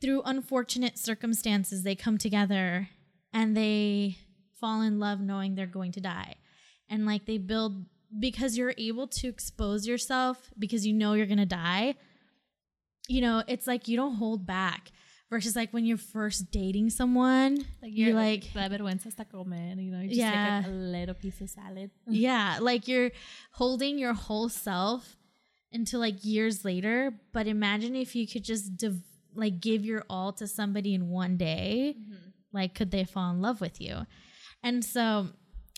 through 0.00 0.22
unfortunate 0.24 0.98
circumstances 0.98 1.82
they 1.82 1.94
come 1.94 2.18
together 2.18 2.88
and 3.32 3.56
they 3.56 4.16
fall 4.58 4.80
in 4.82 4.98
love 4.98 5.20
knowing 5.20 5.54
they're 5.54 5.66
going 5.66 5.92
to 5.92 6.00
die 6.00 6.34
and 6.88 7.04
like 7.06 7.26
they 7.26 7.38
build 7.38 7.84
because 8.18 8.56
you're 8.56 8.74
able 8.78 9.06
to 9.06 9.28
expose 9.28 9.86
yourself 9.86 10.50
because 10.58 10.86
you 10.86 10.92
know 10.92 11.12
you're 11.12 11.26
going 11.26 11.36
to 11.38 11.46
die 11.46 11.94
you 13.08 13.20
know 13.20 13.42
it's 13.46 13.66
like 13.66 13.86
you 13.86 13.96
don't 13.96 14.16
hold 14.16 14.46
back 14.46 14.90
versus 15.30 15.56
like 15.56 15.72
when 15.72 15.84
you're 15.84 15.96
first 15.98 16.50
dating 16.52 16.88
someone 16.90 17.56
like 17.82 17.90
you're 17.92 18.14
like 18.14 18.44
la 18.54 18.68
vergüenza 18.68 19.04
hasta 19.04 19.24
comer, 19.24 19.74
you 19.76 19.90
know, 19.90 20.00
you 20.00 20.08
just 20.08 20.20
Yeah. 20.20 20.60
take 20.62 20.66
like 20.66 20.72
a 20.72 20.76
little 20.76 21.14
piece 21.14 21.40
of 21.40 21.50
salad. 21.50 21.90
yeah, 22.08 22.58
like 22.60 22.86
you're 22.88 23.10
holding 23.52 23.98
your 23.98 24.14
whole 24.14 24.48
self 24.48 25.16
until 25.72 26.00
like 26.00 26.24
years 26.24 26.64
later. 26.64 27.12
But 27.32 27.46
imagine 27.46 27.96
if 27.96 28.14
you 28.14 28.26
could 28.26 28.44
just 28.44 28.76
div- 28.76 29.02
like 29.34 29.60
give 29.60 29.84
your 29.84 30.04
all 30.08 30.32
to 30.34 30.46
somebody 30.46 30.94
in 30.94 31.08
one 31.08 31.36
day. 31.36 31.96
Mm-hmm. 31.98 32.14
Like, 32.52 32.74
could 32.74 32.90
they 32.90 33.04
fall 33.04 33.30
in 33.32 33.42
love 33.42 33.60
with 33.60 33.80
you? 33.82 34.06
And 34.62 34.82
so, 34.82 35.28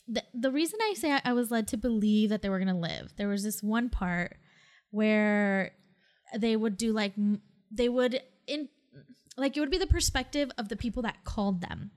the 0.06 0.22
the 0.32 0.52
reason 0.52 0.78
I 0.80 0.94
say 0.94 1.10
I, 1.12 1.20
I 1.24 1.32
was 1.32 1.50
led 1.50 1.66
to 1.68 1.76
believe 1.76 2.28
that 2.30 2.40
they 2.42 2.48
were 2.50 2.60
gonna 2.60 2.78
live, 2.78 3.12
there 3.16 3.26
was 3.28 3.42
this 3.42 3.62
one 3.62 3.88
part 3.88 4.36
where 4.90 5.72
they 6.36 6.56
would 6.56 6.76
do 6.76 6.92
like 6.92 7.12
m- 7.18 7.42
they 7.70 7.88
would 7.88 8.20
in 8.46 8.68
like 9.38 9.56
it 9.56 9.60
would 9.60 9.70
be 9.70 9.78
the 9.78 9.86
perspective 9.86 10.50
of 10.58 10.68
the 10.68 10.76
people 10.76 11.02
that 11.02 11.24
called 11.24 11.60
them. 11.60 11.92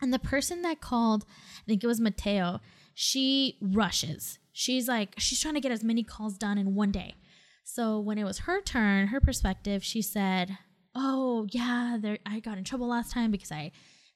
And 0.00 0.12
the 0.12 0.18
person 0.18 0.62
that 0.62 0.80
called, 0.80 1.24
I 1.62 1.64
think 1.66 1.82
it 1.82 1.86
was 1.86 2.00
Mateo, 2.00 2.60
she 2.94 3.58
rushes. 3.60 4.38
She's 4.52 4.86
like, 4.86 5.14
she's 5.18 5.40
trying 5.40 5.54
to 5.54 5.60
get 5.60 5.72
as 5.72 5.82
many 5.82 6.02
calls 6.02 6.36
done 6.36 6.58
in 6.58 6.74
one 6.74 6.92
day. 6.92 7.14
So 7.64 7.98
when 7.98 8.18
it 8.18 8.24
was 8.24 8.40
her 8.40 8.60
turn, 8.60 9.08
her 9.08 9.20
perspective, 9.20 9.82
she 9.82 10.02
said, 10.02 10.58
"Oh 10.94 11.46
yeah, 11.50 11.96
there, 11.98 12.18
I 12.26 12.40
got 12.40 12.58
in 12.58 12.64
trouble 12.64 12.88
last 12.88 13.10
time 13.10 13.30
because 13.30 13.50
I, 13.50 13.72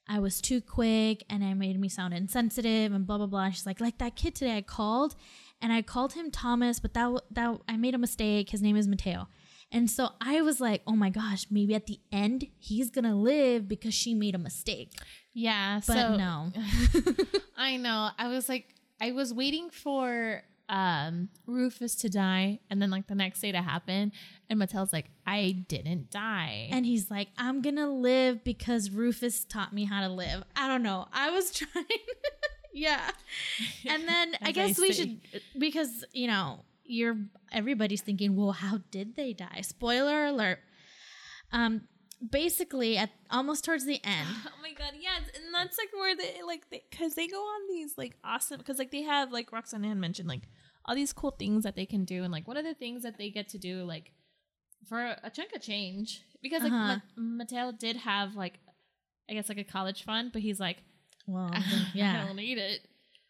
I 0.07 0.19
was 0.19 0.39
too 0.39 0.61
quick 0.61 1.23
and 1.29 1.43
I 1.43 1.55
made 1.55 1.79
me 1.79 1.89
sound 1.89 2.13
insensitive 2.13 2.93
and 2.93 3.07
blah 3.07 3.17
blah 3.17 3.25
blah." 3.25 3.49
She's 3.49 3.65
like, 3.65 3.81
"Like 3.81 3.97
that 3.97 4.15
kid 4.15 4.35
today, 4.35 4.57
I 4.57 4.61
called, 4.61 5.15
and 5.61 5.73
I 5.73 5.81
called 5.81 6.13
him 6.13 6.29
Thomas, 6.29 6.79
but 6.79 6.93
that 6.93 7.21
that 7.31 7.59
I 7.67 7.75
made 7.75 7.95
a 7.95 7.97
mistake. 7.97 8.51
His 8.51 8.61
name 8.61 8.77
is 8.77 8.87
Mateo." 8.87 9.27
And 9.71 9.89
so 9.89 10.09
I 10.19 10.41
was 10.41 10.59
like, 10.59 10.81
"Oh 10.87 10.95
my 10.95 11.09
gosh, 11.09 11.45
maybe 11.51 11.75
at 11.75 11.85
the 11.85 11.99
end 12.11 12.47
he's 12.57 12.89
gonna 12.89 13.15
live 13.15 13.67
because 13.67 13.93
she 13.93 14.13
made 14.15 14.35
a 14.35 14.39
mistake." 14.39 14.93
Yeah, 15.33 15.79
But 15.85 15.93
so 15.93 16.17
no. 16.17 16.51
I 17.57 17.77
know. 17.77 18.09
I 18.17 18.27
was 18.29 18.49
like, 18.49 18.73
I 18.99 19.11
was 19.11 19.33
waiting 19.33 19.69
for 19.69 20.43
um 20.69 21.29
Rufus 21.45 21.95
to 21.97 22.09
die, 22.09 22.59
and 22.69 22.81
then 22.81 22.89
like 22.89 23.07
the 23.07 23.15
next 23.15 23.41
day 23.41 23.51
to 23.51 23.61
happen, 23.61 24.11
and 24.49 24.59
Mateo's 24.59 24.91
like, 24.91 25.05
I 25.25 25.63
didn't 25.67 26.09
die, 26.09 26.69
And 26.71 26.85
he's 26.85 27.09
like, 27.11 27.27
I'm 27.37 27.61
gonna 27.61 27.89
live 27.89 28.43
because 28.43 28.89
Rufus 28.89 29.45
taught 29.45 29.71
me 29.73 29.85
how 29.85 30.01
to 30.01 30.09
live. 30.09 30.43
I 30.55 30.67
don't 30.67 30.83
know. 30.83 31.07
I 31.13 31.29
was 31.29 31.51
trying. 31.59 31.85
yeah. 32.73 33.11
And 33.87 34.07
then 34.07 34.35
I 34.41 34.51
guess 34.51 34.79
I 34.79 34.81
we 34.81 34.93
should 34.93 35.19
because, 35.57 36.05
you 36.13 36.27
know, 36.27 36.63
you're 36.89 37.17
everybody's 37.51 38.01
thinking, 38.01 38.35
well, 38.35 38.51
how 38.51 38.79
did 38.91 39.15
they 39.15 39.31
die? 39.33 39.61
Spoiler 39.61 40.25
alert. 40.25 40.59
Um 41.51 41.81
basically 42.31 42.97
at 42.97 43.11
almost 43.31 43.63
towards 43.63 43.85
the 43.85 43.99
end. 44.03 44.27
Oh 44.47 44.61
my 44.61 44.73
god, 44.73 44.93
yeah, 44.99 45.17
and 45.17 45.53
that's 45.53 45.77
like 45.77 45.89
where 45.93 46.15
they 46.15 46.41
like 46.45 46.63
because 46.69 47.15
they, 47.15 47.27
go 47.27 47.37
on 47.37 47.67
these 47.69 47.97
like 47.97 48.17
awesome 48.23 48.57
because 48.57 48.77
like 48.77 48.91
they 48.91 49.03
have 49.03 49.31
like 49.31 49.51
Roxanne 49.51 49.83
had 49.83 49.97
mentioned 49.97 50.27
like 50.27 50.43
all 50.85 50.95
these 50.95 51.13
cool 51.13 51.31
things 51.31 51.63
that 51.63 51.75
they 51.75 51.85
can 51.85 52.05
do 52.05 52.23
and 52.23 52.31
like 52.31 52.47
one 52.47 52.57
of 52.57 52.65
the 52.65 52.73
things 52.73 53.03
that 53.03 53.17
they 53.17 53.29
get 53.29 53.49
to 53.49 53.57
do 53.57 53.83
like 53.83 54.11
for 54.87 55.15
a 55.23 55.29
chunk 55.29 55.53
of 55.55 55.61
change 55.61 56.21
because 56.41 56.61
like 56.63 56.71
Uh-huh. 56.71 56.97
Ma- 57.15 57.37
Mateo 57.43 57.71
did 57.71 57.97
have 57.97 58.35
like 58.35 58.59
I 59.29 59.33
guess 59.33 59.49
like 59.49 59.57
a 59.59 59.63
college 59.63 60.03
fund, 60.03 60.31
but 60.33 60.41
he's 60.41 60.59
like 60.59 60.77
Well, 61.27 61.51
yeah, 61.93 62.21
I 62.23 62.25
don't 62.27 62.35
need 62.35 62.57
it, 62.57 62.81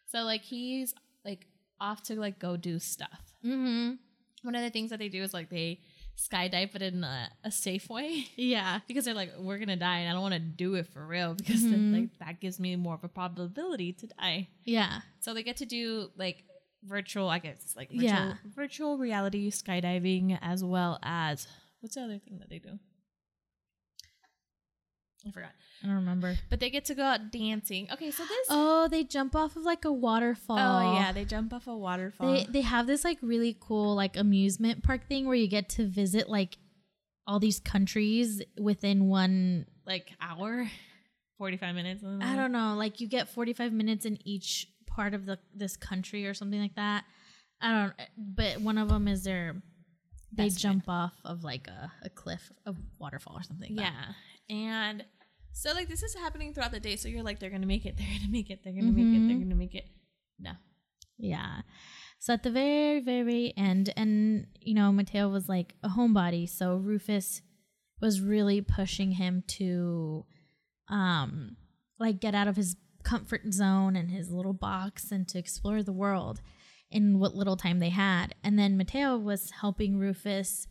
so 0.08 0.20
like 0.22 0.42
he's 0.42 0.94
like 1.24 1.46
off 1.80 2.02
to 2.04 2.14
like 2.18 2.38
go 2.38 2.56
do 2.56 2.78
stuff. 2.78 3.29
Mm-hmm. 3.44 3.92
One 4.42 4.54
of 4.54 4.62
the 4.62 4.70
things 4.70 4.90
that 4.90 4.98
they 4.98 5.08
do 5.08 5.22
is 5.22 5.34
like 5.34 5.50
they 5.50 5.80
skydive, 6.16 6.72
but 6.72 6.82
in 6.82 7.02
a, 7.04 7.30
a 7.44 7.50
safe 7.50 7.88
way. 7.88 8.26
Yeah. 8.36 8.80
because 8.86 9.04
they're 9.04 9.14
like 9.14 9.32
we're 9.38 9.58
gonna 9.58 9.76
die 9.76 10.00
and 10.00 10.08
i 10.10 10.12
don't 10.12 10.22
want 10.22 10.34
to 10.34 10.40
do 10.40 10.74
it 10.74 10.86
for 10.88 11.06
real 11.06 11.34
because 11.34 11.62
then, 11.62 11.92
Mhm. 11.92 12.00
like 12.00 12.18
that 12.18 12.40
gives 12.40 12.58
me 12.60 12.76
more 12.76 12.94
of 12.94 13.04
a 13.04 13.08
probability 13.08 13.92
to 13.94 14.06
die 14.08 14.48
Yeah. 14.64 15.00
so 15.20 15.32
they 15.34 15.42
get 15.42 15.56
to 15.58 15.66
do 15.66 16.10
like 16.16 16.44
virtual 16.84 17.28
i 17.28 17.38
guess 17.38 17.74
like 17.76 17.88
virtual, 17.90 18.04
Yeah. 18.08 18.34
virtual 18.54 18.98
reality 18.98 19.50
skydiving 19.50 20.38
as 20.42 20.62
well 20.64 20.98
as 21.02 21.46
what's 21.80 21.94
the 21.94 22.02
other 22.02 22.18
thing 22.18 22.38
that 22.38 22.48
they 22.50 22.58
do 22.58 22.78
i 25.26 25.30
forgot 25.30 25.50
I 25.82 25.86
don't 25.86 25.96
remember. 25.96 26.36
but 26.50 26.60
they 26.60 26.68
get 26.70 26.84
to 26.86 26.94
go 26.94 27.02
out 27.02 27.30
dancing 27.32 27.88
okay 27.92 28.10
so 28.10 28.22
this 28.24 28.46
Oh, 28.50 28.88
they 28.88 29.02
jump 29.04 29.34
off 29.34 29.56
of 29.56 29.62
like 29.64 29.84
a 29.84 29.92
waterfall. 29.92 30.58
oh 30.58 30.94
yeah 30.94 31.12
they 31.12 31.24
jump 31.24 31.52
off 31.52 31.66
a 31.66 31.76
waterfall 31.76 32.32
They 32.32 32.44
they 32.44 32.60
have 32.62 32.86
this 32.86 33.04
like 33.04 33.18
really 33.22 33.56
cool 33.60 33.94
like 33.94 34.16
amusement 34.16 34.82
park 34.82 35.06
thing 35.08 35.26
where 35.26 35.34
you 35.36 35.48
get 35.48 35.68
to 35.70 35.86
visit 35.86 36.28
like 36.28 36.56
all 37.26 37.38
these 37.38 37.60
countries 37.60 38.42
within 38.58 39.06
one 39.08 39.66
like 39.86 40.10
hour 40.20 40.68
45 41.38 41.74
minutes 41.74 42.04
I 42.04 42.36
don't 42.36 42.52
know, 42.52 42.74
like 42.76 43.00
you 43.00 43.08
get 43.08 43.28
45 43.30 43.72
minutes 43.72 44.04
in 44.04 44.18
each 44.26 44.66
part 44.86 45.14
of 45.14 45.24
the 45.24 45.38
this 45.54 45.74
country 45.76 46.26
or 46.26 46.34
something 46.34 46.60
like 46.60 46.74
that. 46.74 47.04
I 47.62 47.70
don't 47.72 47.92
but 48.18 48.60
one 48.60 48.76
of 48.76 48.88
them 48.88 49.08
is 49.08 49.24
their 49.24 49.62
they 50.32 50.48
jump 50.50 50.88
off 50.88 51.14
of 51.24 51.42
like 51.42 51.66
a, 51.68 51.90
a 52.04 52.10
cliff, 52.10 52.52
a 52.66 52.74
waterfall 52.98 53.38
or 53.38 53.42
something. 53.42 53.74
like 53.74 53.86
that. 53.86 54.14
And 54.50 55.04
so 55.52 55.72
like 55.72 55.88
this 55.88 56.02
is 56.02 56.14
happening 56.14 56.52
throughout 56.52 56.72
the 56.72 56.80
day. 56.80 56.96
So 56.96 57.08
you're 57.08 57.22
like, 57.22 57.38
they're 57.40 57.50
gonna 57.50 57.66
make 57.66 57.86
it, 57.86 57.96
they're 57.96 58.06
gonna 58.18 58.30
make 58.30 58.50
it, 58.50 58.60
they're 58.64 58.72
gonna 58.72 58.92
make 58.92 59.06
it, 59.06 59.26
they're 59.26 59.36
Mhm. 59.36 59.42
gonna 59.44 59.54
make 59.54 59.74
it. 59.74 59.86
No. 60.38 60.52
Yeah. 61.18 61.62
So 62.18 62.34
at 62.34 62.42
the 62.42 62.50
very, 62.50 63.00
very 63.00 63.54
end, 63.56 63.92
and 63.96 64.46
you 64.60 64.74
know, 64.74 64.92
Mateo 64.92 65.28
was 65.28 65.48
like 65.48 65.74
a 65.82 65.88
homebody, 65.90 66.48
so 66.48 66.76
Rufus 66.76 67.40
was 68.00 68.20
really 68.20 68.60
pushing 68.60 69.12
him 69.12 69.42
to 69.46 70.24
um 70.88 71.56
like 71.98 72.20
get 72.20 72.34
out 72.34 72.48
of 72.48 72.56
his 72.56 72.76
comfort 73.02 73.52
zone 73.52 73.96
and 73.96 74.10
his 74.10 74.30
little 74.30 74.52
box 74.52 75.10
and 75.12 75.26
to 75.28 75.38
explore 75.38 75.82
the 75.82 75.92
world 75.92 76.40
in 76.90 77.18
what 77.18 77.34
little 77.34 77.56
time 77.56 77.78
they 77.78 77.88
had. 77.90 78.34
And 78.42 78.58
then 78.58 78.76
Mateo 78.76 79.16
was 79.16 79.50
helping 79.60 79.96
Rufus 79.98 80.66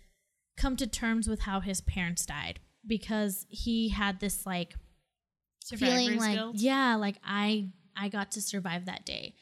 come 0.57 0.75
to 0.75 0.85
terms 0.87 1.27
with 1.27 1.41
how 1.41 1.59
his 1.61 1.81
parents 1.81 2.25
died 2.25 2.59
because 2.87 3.45
he 3.49 3.89
had 3.89 4.19
this 4.19 4.45
like 4.45 4.75
feeling 5.75 6.17
like 6.17 6.33
guilt? 6.33 6.55
yeah 6.57 6.95
like 6.95 7.17
i 7.23 7.67
i 7.95 8.09
got 8.09 8.31
to 8.31 8.41
survive 8.41 8.85
that 8.85 9.05
day 9.05 9.35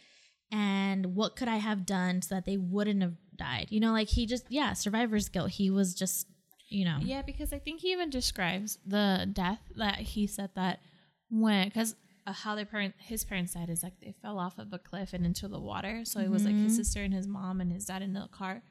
and 0.51 1.15
what 1.15 1.35
could 1.35 1.47
i 1.47 1.57
have 1.57 1.85
done 1.85 2.21
so 2.21 2.35
that 2.35 2.45
they 2.45 2.57
wouldn't 2.57 3.01
have 3.01 3.13
died 3.35 3.67
you 3.69 3.79
know 3.79 3.91
like 3.91 4.07
he 4.09 4.25
just 4.25 4.45
yeah 4.49 4.73
survivor's 4.73 5.29
guilt 5.29 5.51
he 5.51 5.69
was 5.69 5.93
just 5.93 6.27
you 6.69 6.83
know 6.83 6.97
Yeah, 7.01 7.21
because 7.21 7.53
I 7.53 7.59
think 7.59 7.79
he 7.79 7.93
even 7.93 8.09
describes 8.09 8.77
the 8.85 9.29
death 9.31 9.61
that 9.77 9.99
he 9.99 10.27
said 10.27 10.49
that 10.55 10.79
when 11.29 11.67
because 11.69 11.95
uh, 12.25 12.33
how 12.33 12.55
their 12.55 12.65
parent 12.65 12.93
his 12.97 13.23
parents 13.23 13.53
died 13.53 13.69
is 13.69 13.83
like 13.83 13.93
they 14.01 14.13
fell 14.21 14.37
off 14.37 14.57
of 14.57 14.73
a 14.73 14.77
cliff 14.79 15.13
and 15.13 15.25
into 15.25 15.47
the 15.47 15.61
water. 15.61 16.01
So 16.03 16.19
it 16.19 16.29
was 16.29 16.43
like 16.43 16.55
his 16.61 16.73
Mhm. 16.73 16.75
sister 16.75 17.03
and 17.03 17.13
his 17.13 17.25
mom 17.25 17.61
and 17.61 17.71
his 17.71 17.85
dad 17.85 18.01
in 18.01 18.11
the 18.11 18.27
car. 18.33 18.63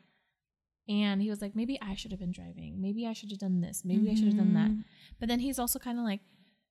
And 0.88 1.20
he 1.20 1.30
was 1.30 1.40
like, 1.42 1.56
maybe 1.56 1.78
I 1.82 1.94
should 1.94 2.12
have 2.12 2.20
been 2.20 2.30
driving. 2.32 2.80
Maybe 2.80 3.06
I 3.06 3.12
should 3.12 3.30
have 3.30 3.40
done 3.40 3.60
this. 3.60 3.84
Maybe 3.84 4.08
I 4.10 4.14
should 4.14 4.26
have 4.26 4.36
done 4.36 4.54
that. 4.54 4.70
Mhm. 4.70 4.84
But 5.18 5.28
then 5.28 5.40
he's 5.40 5.58
also 5.58 5.78
kind 5.80 5.98
of 5.98 6.04
like, 6.04 6.20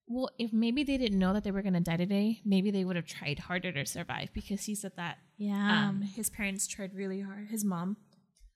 well, 0.08 0.30
if 0.38 0.54
maybe 0.54 0.84
they 0.84 0.98
didn't 0.98 1.20
know 1.20 1.34
that 1.34 1.44
they 1.44 1.52
were 1.52 1.62
going 1.64 1.74
to 1.74 1.80
die 1.80 1.98
today, 1.98 2.40
maybe 2.46 2.72
they 2.72 2.86
would 2.86 2.96
have 2.96 3.08
tried 3.08 3.40
harder 3.40 3.72
to 3.74 3.86
survive 3.86 4.30
because 4.34 4.64
he 4.66 4.76
said 4.76 4.94
that 4.98 5.18
yeah 5.38 5.90
um, 5.90 6.02
his 6.04 6.30
parents 6.30 6.68
tried 6.68 6.94
really 6.94 7.22
hard. 7.22 7.48
His 7.50 7.66
mom 7.66 7.98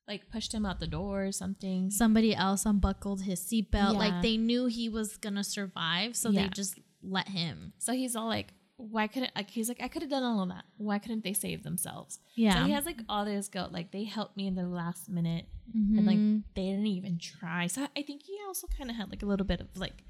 like 0.07 0.29
pushed 0.31 0.53
him 0.53 0.65
out 0.65 0.79
the 0.79 0.87
door 0.87 1.25
or 1.25 1.31
something. 1.31 1.91
somebody 1.91 2.33
else 2.35 2.65
unbuckled 2.65 3.21
his 3.23 3.39
seatbelt 3.41 3.93
Yeah. 3.93 4.03
like 4.05 4.21
they 4.21 4.37
knew 4.37 4.67
he 4.67 4.87
was 4.89 5.17
gonna 5.17 5.43
survive 5.43 6.15
so 6.15 6.31
they 6.31 6.47
just 6.49 6.79
let 7.03 7.27
him 7.29 7.73
So 7.79 7.93
he's 7.93 8.15
all 8.15 8.27
like, 8.27 8.53
why 8.81 9.07
couldn't 9.07 9.31
like 9.35 9.49
he's 9.49 9.67
like, 9.67 9.81
I 9.83 9.89
could 9.89 10.01
have 10.01 10.09
done 10.11 10.23
all 10.23 10.41
of 10.41 10.47
that. 10.49 10.63
Why 10.77 10.99
couldn't 10.99 11.23
they 11.25 11.33
save 11.33 11.63
themselves? 11.63 12.19
yeah 12.35 12.53
So 12.53 12.63
he 12.65 12.71
has 12.71 12.85
like 12.85 13.01
all 13.09 13.25
this 13.25 13.49
guilt. 13.49 13.73
Like 13.73 13.91
they 13.91 14.05
helped 14.05 14.37
me 14.37 14.47
in 14.47 14.55
the 14.55 14.63
last 14.63 15.09
minute 15.09 15.45
Mhm. 15.77 15.97
and 15.97 16.05
like 16.07 16.17
they 16.55 16.69
didn't 16.71 16.87
even 16.87 17.19
try. 17.19 17.67
So 17.67 17.85
I 17.95 18.01
think 18.03 18.23
he 18.23 18.37
also 18.47 18.67
kind 18.77 18.89
of 18.89 18.95
had 18.95 19.09
like 19.09 19.21
a 19.21 19.25
little 19.25 19.45
bit 19.45 19.59
of 19.61 19.67
like 19.75 20.03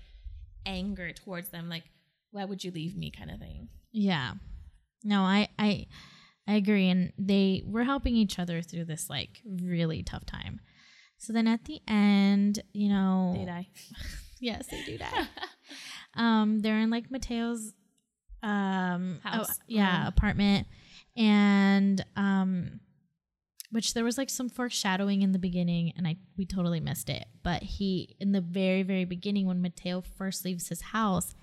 anger 0.65 1.11
towards 1.13 1.49
them, 1.49 1.67
like, 1.67 1.83
why 2.31 2.45
would 2.45 2.63
you 2.63 2.71
leave 2.71 2.95
me 2.95 3.09
kind 3.11 3.31
of 3.31 3.39
thing. 3.39 3.69
Yeah. 3.91 4.33
No, 5.03 5.21
I 5.23 5.47
I 5.57 5.87
I 6.47 6.53
agree 6.53 6.89
and 6.89 7.11
they 7.17 7.63
were 7.65 7.83
helping 7.83 8.15
each 8.15 8.37
other 8.39 8.61
through 8.61 8.85
this 8.85 9.09
like 9.09 9.41
really 9.45 10.03
tough 10.03 10.25
time. 10.25 10.59
So 11.17 11.33
then 11.33 11.47
at 11.47 11.65
the 11.65 11.81
end, 11.87 12.61
you 12.73 12.87
know, 12.89 13.33
They 13.35 13.45
die. 13.45 13.67
yes, 14.39 14.67
they 14.67 14.83
do 14.83 14.97
die. 14.99 15.27
um 16.15 16.59
they're 16.59 16.79
in 16.79 16.89
like 16.89 17.09
Mateo's 17.11 17.73
um 18.43 19.19
oh, 19.25 19.45
yeah, 19.67 20.01
Um. 20.01 20.07
apartment 20.07 20.67
and 21.17 22.05
um 22.15 22.79
which 23.71 23.93
there 23.93 24.03
was 24.03 24.17
like 24.17 24.29
some 24.29 24.49
foreshadowing 24.49 25.21
in 25.21 25.31
the 25.31 25.37
beginning 25.39 25.93
and 25.95 26.07
I 26.07 26.15
we 26.37 26.45
totally 26.45 26.79
missed 26.79 27.09
it. 27.09 27.25
But 27.43 27.61
he 27.63 28.15
in 28.19 28.31
the 28.31 28.41
very 28.41 28.83
very 28.83 29.05
beginning 29.05 29.45
when 29.45 29.61
Mateo 29.61 30.01
first 30.01 30.43
leaves 30.45 30.69
his 30.69 30.81
house, 30.81 31.35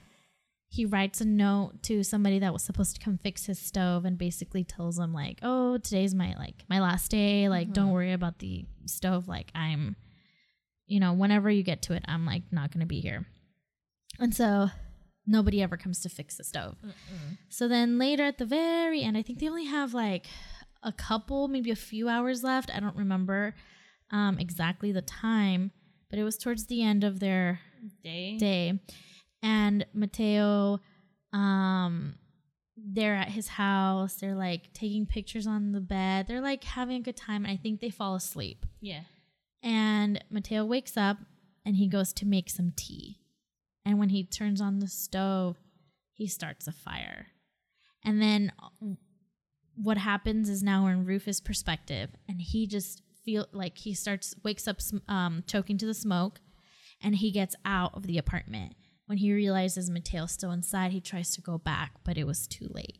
he 0.68 0.84
writes 0.84 1.20
a 1.20 1.24
note 1.24 1.82
to 1.84 2.02
somebody 2.02 2.40
that 2.40 2.52
was 2.52 2.64
supposed 2.64 2.96
to 2.96 3.00
come 3.04 3.18
fix 3.18 3.46
his 3.46 3.58
stove 3.60 4.04
and 4.04 4.18
basically 4.18 4.64
tells 4.64 4.98
him 4.98 5.12
like, 5.12 5.38
"Oh, 5.42 5.78
today's 5.78 6.14
my 6.14 6.34
like 6.36 6.64
my 6.68 6.80
last 6.80 7.10
day. 7.12 7.48
Like, 7.48 7.72
don't 7.72 7.88
Mhm. 7.90 7.92
worry 7.92 8.12
about 8.12 8.40
the 8.40 8.66
stove. 8.86 9.28
Like, 9.28 9.52
I'm, 9.54 9.94
you 10.86 10.98
know, 10.98 11.12
whenever 11.12 11.48
you 11.48 11.62
get 11.62 11.82
to 11.82 11.92
it, 11.92 12.04
I'm 12.08 12.26
like 12.26 12.50
not 12.50 12.72
gonna 12.72 12.86
be 12.86 13.00
here." 13.00 13.26
And 14.18 14.34
so 14.34 14.70
nobody 15.26 15.62
ever 15.62 15.76
comes 15.76 16.00
to 16.00 16.08
fix 16.08 16.36
the 16.36 16.44
stove. 16.44 16.76
So 17.48 17.68
then 17.68 17.98
later 17.98 18.22
at 18.24 18.38
the 18.38 18.44
very 18.46 19.02
end, 19.02 19.16
I 19.16 19.22
think 19.22 19.38
they 19.40 19.48
only 19.48 19.64
have 19.66 19.92
like 19.94 20.26
a 20.82 20.92
couple, 20.92 21.48
maybe 21.48 21.70
a 21.70 21.76
few 21.76 22.08
hours 22.08 22.44
left. 22.44 22.70
I 22.74 22.80
don't 22.80 22.96
remember 22.96 23.54
um, 24.10 24.38
exactly 24.38 24.92
the 24.92 25.02
time, 25.02 25.72
but 26.10 26.18
it 26.18 26.22
was 26.24 26.38
towards 26.38 26.66
the 26.66 26.82
end 26.82 27.02
of 27.04 27.18
their 27.20 27.60
Day. 28.02 28.36
day 28.38 28.80
and 29.42 29.84
mateo 29.94 30.80
um 31.32 32.14
they're 32.76 33.14
at 33.14 33.28
his 33.28 33.48
house 33.48 34.14
they're 34.14 34.34
like 34.34 34.72
taking 34.72 35.06
pictures 35.06 35.46
on 35.46 35.72
the 35.72 35.80
bed 35.80 36.26
they're 36.26 36.40
like 36.40 36.64
having 36.64 36.96
a 36.96 37.00
good 37.00 37.16
time 37.16 37.44
and 37.44 37.52
i 37.52 37.56
think 37.56 37.80
they 37.80 37.90
fall 37.90 38.14
asleep 38.14 38.64
Yeah. 38.80 39.02
and 39.62 40.22
mateo 40.30 40.64
wakes 40.64 40.96
up 40.96 41.18
and 41.64 41.76
he 41.76 41.86
goes 41.86 42.12
to 42.14 42.26
make 42.26 42.48
some 42.50 42.72
tea 42.76 43.18
and 43.86 43.98
when 43.98 44.10
he 44.10 44.22
turns 44.22 44.60
on 44.60 44.80
the 44.80 44.88
stove 44.88 45.56
he 46.12 46.26
starts 46.26 46.66
a 46.66 46.72
fire 46.72 47.28
and 48.04 48.20
then 48.20 48.52
uh, 48.62 48.86
what 49.76 49.96
happens 49.96 50.50
is 50.50 50.62
now 50.62 50.84
we're 50.84 50.92
in 50.92 51.06
rufus 51.06 51.40
perspective 51.40 52.10
and 52.28 52.42
he 52.42 52.66
just 52.66 53.02
feel 53.24 53.46
like 53.52 53.78
he 53.78 53.94
starts 53.94 54.34
wakes 54.44 54.68
up 54.68 54.78
um, 55.08 55.42
choking 55.46 55.78
to 55.78 55.86
the 55.86 55.94
smoke 55.94 56.40
and 57.02 57.16
he 57.16 57.30
gets 57.30 57.54
out 57.64 57.94
of 57.94 58.06
the 58.06 58.18
apartment. 58.18 58.74
When 59.06 59.18
he 59.18 59.32
realizes 59.32 59.90
Mateo's 59.90 60.32
still 60.32 60.50
inside, 60.50 60.92
he 60.92 61.00
tries 61.00 61.30
to 61.36 61.40
go 61.40 61.58
back, 61.58 61.92
but 62.04 62.16
it 62.16 62.26
was 62.26 62.46
too 62.46 62.68
late. 62.70 62.98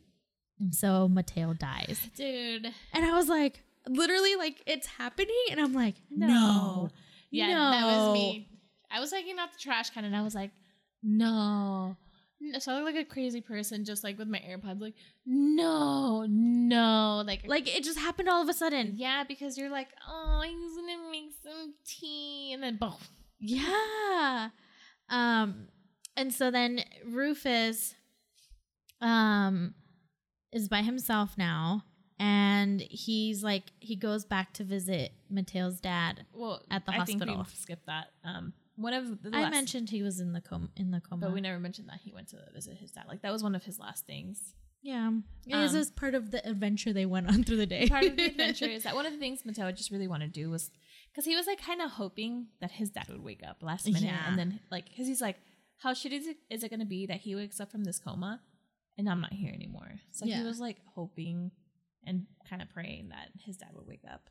And 0.59 0.73
so 0.73 1.07
Mateo 1.07 1.53
dies. 1.53 2.09
Dude. 2.15 2.71
And 2.93 3.05
I 3.05 3.13
was 3.13 3.27
like, 3.27 3.63
literally, 3.87 4.35
like, 4.35 4.61
it's 4.65 4.87
happening. 4.87 5.35
And 5.51 5.59
I'm 5.59 5.73
like, 5.73 5.95
no. 6.09 6.89
Yeah, 7.29 7.47
no. 7.47 7.71
that 7.71 7.85
was 7.85 8.13
me. 8.13 8.47
I 8.89 9.01
was 9.01 9.11
taking 9.11 9.37
out 9.37 9.51
the 9.51 9.59
trash 9.59 9.89
can 9.89 10.05
and 10.05 10.15
I 10.15 10.21
was 10.21 10.33
like, 10.33 10.51
no. 11.07 11.95
No, 12.39 12.59
So 12.59 12.71
I 12.71 12.75
look 12.75 12.93
like 12.93 13.03
a 13.03 13.09
crazy 13.09 13.41
person 13.41 13.83
just 13.83 14.03
like 14.03 14.17
with 14.19 14.27
my 14.27 14.37
AirPods, 14.37 14.79
like, 14.79 14.93
no, 15.25 16.25
no. 16.29 17.23
Like, 17.25 17.41
Like, 17.47 17.67
it 17.75 17.83
just 17.83 17.97
happened 17.97 18.29
all 18.29 18.43
of 18.43 18.47
a 18.49 18.53
sudden. 18.53 18.93
yeah, 18.95 19.23
because 19.23 19.57
you're 19.57 19.71
like, 19.71 19.87
oh, 20.07 20.41
he's 20.45 20.75
gonna 20.75 21.09
make 21.11 21.31
some 21.43 21.73
tea. 21.83 22.51
And 22.53 22.61
then 22.61 22.77
boom. 22.77 22.93
Yeah. 23.39 24.49
Um 25.09 25.67
and 26.15 26.31
so 26.33 26.51
then 26.51 26.83
Rufus 27.05 27.95
um 29.01 29.73
is 30.51 30.67
by 30.67 30.81
himself 30.81 31.37
now 31.37 31.83
and 32.19 32.81
he's 32.81 33.43
like 33.43 33.63
he 33.79 33.95
goes 33.95 34.25
back 34.25 34.53
to 34.55 34.63
visit 34.63 35.11
Mateo's 35.29 35.79
dad. 35.79 36.25
Well, 36.33 36.61
At 36.69 36.85
the 36.85 36.91
I 36.91 37.03
think 37.05 37.19
hospital. 37.21 37.37
we 37.47 37.55
skipped 37.55 37.85
that. 37.87 38.07
Um, 38.23 38.53
one 38.77 38.93
of 38.93 39.21
the 39.23 39.29
I 39.35 39.41
last- 39.41 39.51
mentioned 39.51 39.89
he 39.89 40.01
was 40.03 40.19
in 40.21 40.31
the 40.33 40.41
coma 40.41 40.69
in 40.77 40.91
the 40.91 41.01
coma. 41.01 41.21
but 41.25 41.33
we 41.33 41.41
never 41.41 41.59
mentioned 41.59 41.89
that 41.89 41.99
he 42.03 42.13
went 42.13 42.29
to 42.29 42.37
visit 42.53 42.77
his 42.77 42.91
dad. 42.91 43.05
Like 43.07 43.21
that 43.23 43.31
was 43.33 43.43
one 43.43 43.55
of 43.55 43.63
his 43.63 43.79
last 43.79 44.05
things. 44.05 44.53
yeah. 44.81 45.09
It 45.47 45.53
Um, 45.53 45.75
as 45.75 45.91
part 45.91 46.15
of 46.15 46.31
the 46.31 46.47
adventure 46.47 46.93
they 46.93 47.05
went 47.05 47.27
on 47.27 47.43
through 47.43 47.57
the 47.57 47.65
day. 47.65 47.87
Part 47.89 48.05
of 48.05 48.15
the 48.15 48.25
adventure 48.25 48.65
is 48.65 48.83
that 48.85 48.95
one 48.95 49.05
of 49.05 49.11
the 49.13 49.19
things 49.19 49.43
Mateo 49.45 49.71
just 49.71 49.91
really 49.91 50.07
wanted 50.07 50.33
to 50.33 50.39
do 50.41 50.49
was 50.49 50.71
because 51.11 51.25
he 51.25 51.35
was 51.35 51.47
like 51.47 51.59
kind 51.61 51.81
of 51.81 51.91
hoping 51.91 52.47
that 52.61 52.71
his 52.71 52.89
dad 52.91 53.07
would 53.09 53.23
wake 53.23 53.41
up 53.45 53.57
last 53.61 53.85
minute, 53.87 54.03
Yeah. 54.03 54.27
and 54.29 54.37
then 54.39 54.59
like 54.71 54.87
because 54.89 55.07
he's 55.07 55.21
like, 55.21 55.37
how 55.79 55.93
shitty 55.93 56.13
is 56.21 56.27
it, 56.27 56.37
is 56.49 56.63
it 56.63 56.69
going 56.69 56.79
to 56.79 56.85
be 56.85 57.05
that 57.07 57.21
he 57.21 57.35
wakes 57.35 57.59
up 57.59 57.71
from 57.71 57.83
this 57.83 57.99
coma 57.99 58.41
and 58.97 59.09
I'm 59.09 59.21
not 59.21 59.33
here 59.33 59.51
anymore? 59.53 59.91
So 60.11 60.25
Yeah. 60.25 60.37
he 60.37 60.43
was 60.43 60.59
like 60.59 60.77
hoping 60.95 61.51
and 62.05 62.27
kind 62.49 62.61
of 62.61 62.69
praying 62.69 63.09
that 63.09 63.29
his 63.45 63.57
dad 63.57 63.69
would 63.73 63.87
wake 63.87 64.05
up. 64.11 64.29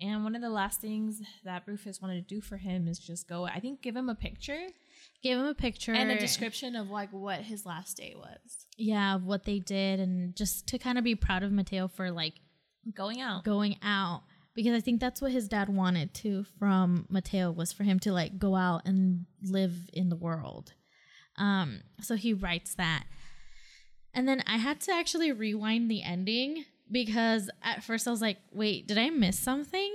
And 0.00 0.22
one 0.22 0.36
of 0.36 0.42
the 0.42 0.50
last 0.50 0.80
things 0.80 1.20
that 1.44 1.64
Rufus 1.66 2.00
wanted 2.00 2.28
to 2.28 2.34
do 2.34 2.40
for 2.40 2.56
him 2.56 2.86
is 2.86 2.98
just 2.98 3.28
go, 3.28 3.44
I 3.44 3.58
think, 3.58 3.82
give 3.82 3.96
him 3.96 4.08
a 4.08 4.14
picture 4.14 4.68
Give 5.22 5.38
him 5.38 5.46
a 5.46 5.54
picture 5.54 5.92
and 5.92 6.10
a 6.12 6.18
description 6.18 6.76
of 6.76 6.90
like 6.90 7.12
what 7.12 7.40
his 7.40 7.66
last 7.66 7.96
day 7.96 8.14
was. 8.16 8.66
Yeah, 8.76 9.16
of 9.16 9.24
what 9.24 9.44
they 9.44 9.58
did 9.58 9.98
and 9.98 10.34
just 10.36 10.68
to 10.68 10.78
kind 10.78 10.96
of 10.96 11.02
be 11.02 11.16
proud 11.16 11.42
of 11.42 11.50
Mateo 11.50 11.88
for 11.88 12.10
like 12.10 12.34
Going 12.94 13.20
out. 13.20 13.44
going 13.44 13.76
out 13.82 14.22
because 14.54 14.74
I 14.74 14.80
think 14.80 15.00
that's 15.00 15.20
what 15.20 15.32
his 15.32 15.48
dad 15.48 15.68
wanted 15.68 16.14
too 16.14 16.44
from 16.58 17.06
Mateo 17.10 17.50
was 17.50 17.72
for 17.72 17.82
him 17.82 17.98
to 18.00 18.12
like 18.12 18.38
go 18.38 18.54
out 18.54 18.86
and 18.86 19.26
live 19.42 19.74
in 19.92 20.08
the 20.08 20.16
world. 20.16 20.72
Um, 21.36 21.80
so 22.00 22.14
he 22.14 22.32
writes 22.32 22.76
that. 22.76 23.04
And 24.14 24.26
then 24.28 24.42
I 24.46 24.56
had 24.56 24.80
to 24.82 24.92
actually 24.92 25.32
rewind 25.32 25.90
the 25.90 26.02
ending 26.02 26.64
because 26.90 27.50
at 27.62 27.84
first 27.84 28.06
I 28.06 28.10
was 28.10 28.20
like, 28.22 28.38
wait, 28.52 28.86
did 28.86 28.98
I 28.98 29.10
miss 29.10 29.38
something? 29.38 29.92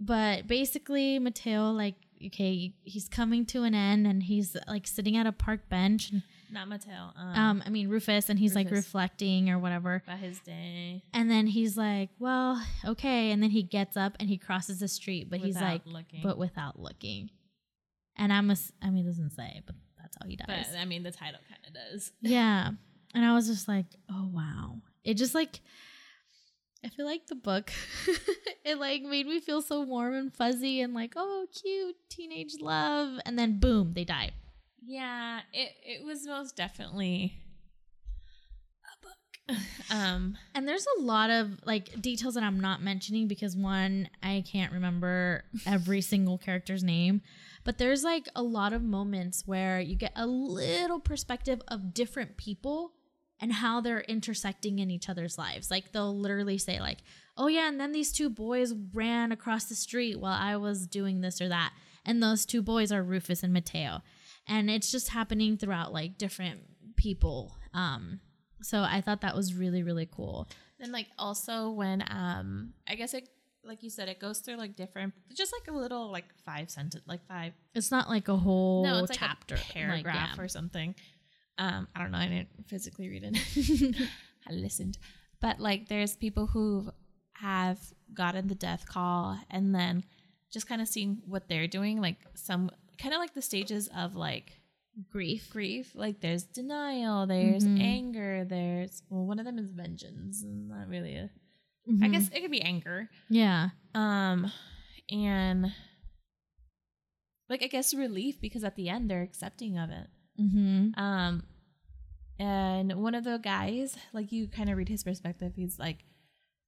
But 0.00 0.46
basically 0.46 1.18
Mateo 1.18 1.70
like 1.70 1.94
okay, 2.26 2.72
he's 2.84 3.08
coming 3.08 3.44
to 3.44 3.64
an 3.64 3.74
end 3.74 4.06
and 4.06 4.22
he's 4.22 4.56
like 4.66 4.86
sitting 4.86 5.16
at 5.16 5.26
a 5.26 5.32
park 5.32 5.68
bench 5.68 6.10
and 6.10 6.22
Not 6.50 6.68
Mateo. 6.68 7.10
Um, 7.16 7.38
um 7.38 7.62
I 7.66 7.70
mean 7.70 7.88
Rufus 7.88 8.28
and 8.30 8.38
he's 8.38 8.54
like 8.54 8.70
reflecting 8.70 9.50
or 9.50 9.58
whatever. 9.58 10.02
about 10.06 10.18
his 10.18 10.38
day. 10.40 11.02
And 11.12 11.30
then 11.30 11.46
he's 11.46 11.76
like, 11.76 12.10
"Well, 12.18 12.64
okay." 12.84 13.30
And 13.30 13.42
then 13.42 13.50
he 13.50 13.62
gets 13.62 13.96
up 13.96 14.16
and 14.20 14.28
he 14.28 14.38
crosses 14.38 14.80
the 14.80 14.88
street, 14.88 15.28
but 15.30 15.40
he's 15.40 15.60
like, 15.60 15.82
looking. 15.84 16.20
"But 16.22 16.38
without 16.38 16.78
looking." 16.78 17.30
And 18.16 18.32
I'm 18.32 18.50
a, 18.50 18.56
I 18.80 18.90
mean, 18.90 19.04
it 19.04 19.08
doesn't 19.08 19.30
say, 19.30 19.62
but 19.66 19.74
that's 20.00 20.16
how 20.20 20.28
he 20.28 20.36
dies. 20.36 20.46
But 20.46 20.78
I 20.78 20.84
mean, 20.84 21.02
the 21.02 21.10
title 21.10 21.40
kind 21.48 21.60
of 21.66 21.74
does. 21.74 22.12
yeah. 22.20 22.70
And 23.14 23.24
I 23.24 23.34
was 23.34 23.46
just 23.46 23.68
like, 23.68 23.86
"Oh 24.10 24.28
wow!" 24.32 24.78
It 25.04 25.14
just 25.14 25.34
like, 25.34 25.60
I 26.84 26.88
feel 26.88 27.06
like 27.06 27.26
the 27.28 27.34
book, 27.34 27.72
it 28.64 28.78
like 28.78 29.02
made 29.02 29.26
me 29.26 29.40
feel 29.40 29.62
so 29.62 29.80
warm 29.82 30.14
and 30.14 30.34
fuzzy 30.34 30.80
and 30.80 30.92
like, 30.94 31.14
"Oh, 31.16 31.46
cute 31.62 31.96
teenage 32.10 32.54
love," 32.60 33.18
and 33.24 33.38
then 33.38 33.58
boom, 33.58 33.94
they 33.94 34.04
die. 34.04 34.30
Yeah, 34.84 35.40
it 35.52 35.70
it 35.82 36.04
was 36.04 36.26
most 36.26 36.56
definitely 36.56 37.38
a 38.84 39.06
book. 39.06 39.58
Um, 39.90 40.36
And 40.54 40.66
there's 40.66 40.86
a 40.98 41.02
lot 41.02 41.30
of 41.30 41.60
like 41.64 42.00
details 42.00 42.34
that 42.34 42.42
I'm 42.42 42.58
not 42.60 42.82
mentioning 42.82 43.28
because 43.28 43.54
one, 43.56 44.08
I 44.22 44.42
can't 44.50 44.72
remember 44.72 45.44
every 45.66 46.00
single 46.12 46.38
character's 46.38 46.82
name, 46.82 47.20
but 47.64 47.78
there's 47.78 48.02
like 48.02 48.26
a 48.34 48.42
lot 48.42 48.72
of 48.72 48.82
moments 48.82 49.46
where 49.46 49.80
you 49.80 49.96
get 49.96 50.12
a 50.16 50.26
little 50.26 51.00
perspective 51.00 51.60
of 51.68 51.92
different 51.94 52.36
people 52.36 52.92
and 53.40 53.52
how 53.52 53.80
they're 53.80 54.00
intersecting 54.02 54.78
in 54.78 54.90
each 54.90 55.08
other's 55.08 55.36
lives. 55.38 55.70
Like 55.70 55.92
they'll 55.92 56.16
literally 56.16 56.58
say 56.58 56.80
like, 56.80 56.98
"Oh 57.36 57.48
yeah, 57.48 57.68
and 57.68 57.80
then 57.80 57.92
these 57.92 58.12
two 58.12 58.30
boys 58.30 58.72
ran 58.92 59.32
across 59.32 59.64
the 59.64 59.74
street 59.74 60.18
while 60.18 60.38
I 60.38 60.56
was 60.56 60.86
doing 60.86 61.20
this 61.20 61.40
or 61.40 61.48
that." 61.48 61.72
And 62.04 62.22
those 62.22 62.44
two 62.46 62.62
boys 62.62 62.92
are 62.92 63.02
Rufus 63.02 63.42
and 63.42 63.52
Mateo. 63.52 64.02
And 64.46 64.70
it's 64.70 64.90
just 64.92 65.08
happening 65.08 65.56
throughout 65.56 65.92
like 65.92 66.18
different 66.18 66.60
people. 66.96 67.56
Um 67.72 68.20
so 68.62 68.82
I 68.82 69.00
thought 69.00 69.20
that 69.22 69.34
was 69.34 69.54
really 69.54 69.82
really 69.82 70.08
cool. 70.10 70.48
then 70.78 70.92
like 70.92 71.08
also 71.18 71.70
when 71.70 72.02
um, 72.10 72.72
I 72.88 72.94
guess 72.94 73.14
it 73.14 73.28
like 73.66 73.82
you 73.82 73.90
said, 73.90 74.08
it 74.08 74.20
goes 74.20 74.40
through 74.40 74.56
like 74.56 74.76
different, 74.76 75.14
just 75.34 75.52
like 75.52 75.74
a 75.74 75.76
little 75.76 76.10
like 76.10 76.26
five 76.44 76.70
sentence, 76.70 77.02
like 77.06 77.26
five 77.26 77.54
It's 77.74 77.90
not 77.90 78.08
like 78.08 78.28
a 78.28 78.36
whole 78.36 78.84
no, 78.84 78.98
it's 78.98 79.10
like 79.10 79.18
chapter, 79.18 79.56
paragraph 79.70 80.04
Like, 80.04 80.36
yeah. 80.36 80.42
or 80.42 80.48
something. 80.48 80.94
Um, 81.58 81.88
I 81.94 82.00
don't 82.02 82.10
know. 82.12 82.18
I 82.18 82.28
didn't 82.28 82.48
physically 82.68 83.08
read 83.08 83.22
it. 83.24 83.96
I 84.48 84.52
listened, 84.52 84.98
but 85.40 85.60
like, 85.60 85.88
there's 85.88 86.16
people 86.16 86.46
who 86.48 86.90
have 87.34 87.78
gotten 88.12 88.48
the 88.48 88.54
death 88.54 88.86
call 88.88 89.38
and 89.50 89.74
then 89.74 90.04
just 90.52 90.68
kind 90.68 90.80
of 90.82 90.88
seeing 90.88 91.22
what 91.26 91.48
they're 91.48 91.66
doing, 91.68 92.00
like 92.00 92.16
some 92.34 92.70
kind 92.98 93.14
of 93.14 93.20
like 93.20 93.34
the 93.34 93.42
stages 93.42 93.88
of 93.96 94.14
like 94.16 94.60
grief. 95.10 95.48
grief. 95.50 95.92
Like, 95.94 96.20
there's 96.20 96.44
denial, 96.44 97.26
there's 97.26 97.64
Mhm. 97.64 97.80
anger, 97.80 98.44
there's 98.44 99.02
well, 99.08 99.24
one 99.26 99.38
of 99.38 99.44
them 99.44 99.58
is 99.58 99.70
vengeance, 99.72 100.42
and 100.42 100.68
not 100.68 100.88
really 100.88 101.14
a. 101.16 101.30
I 101.88 102.08
Mhm. 102.08 102.12
guess 102.12 102.28
it 102.32 102.40
could 102.40 102.50
be 102.50 102.62
anger. 102.62 103.10
Yeah. 103.28 103.70
Um, 103.94 104.50
and 105.10 105.72
like 107.48 107.62
I 107.62 107.66
guess 107.66 107.92
relief 107.94 108.40
because 108.40 108.64
at 108.64 108.74
the 108.76 108.88
end 108.88 109.10
they're 109.10 109.22
accepting 109.22 109.76
of 109.78 109.90
it. 109.90 110.06
Mm-hmm. 110.40 110.98
Um, 111.00 111.42
and 112.38 112.94
one 112.94 113.14
of 113.14 113.24
the 113.24 113.38
guys, 113.38 113.96
like 114.12 114.32
you 114.32 114.48
kind 114.48 114.70
of 114.70 114.76
read 114.76 114.88
his 114.88 115.04
perspective, 115.04 115.52
he's 115.54 115.78
like, 115.78 115.98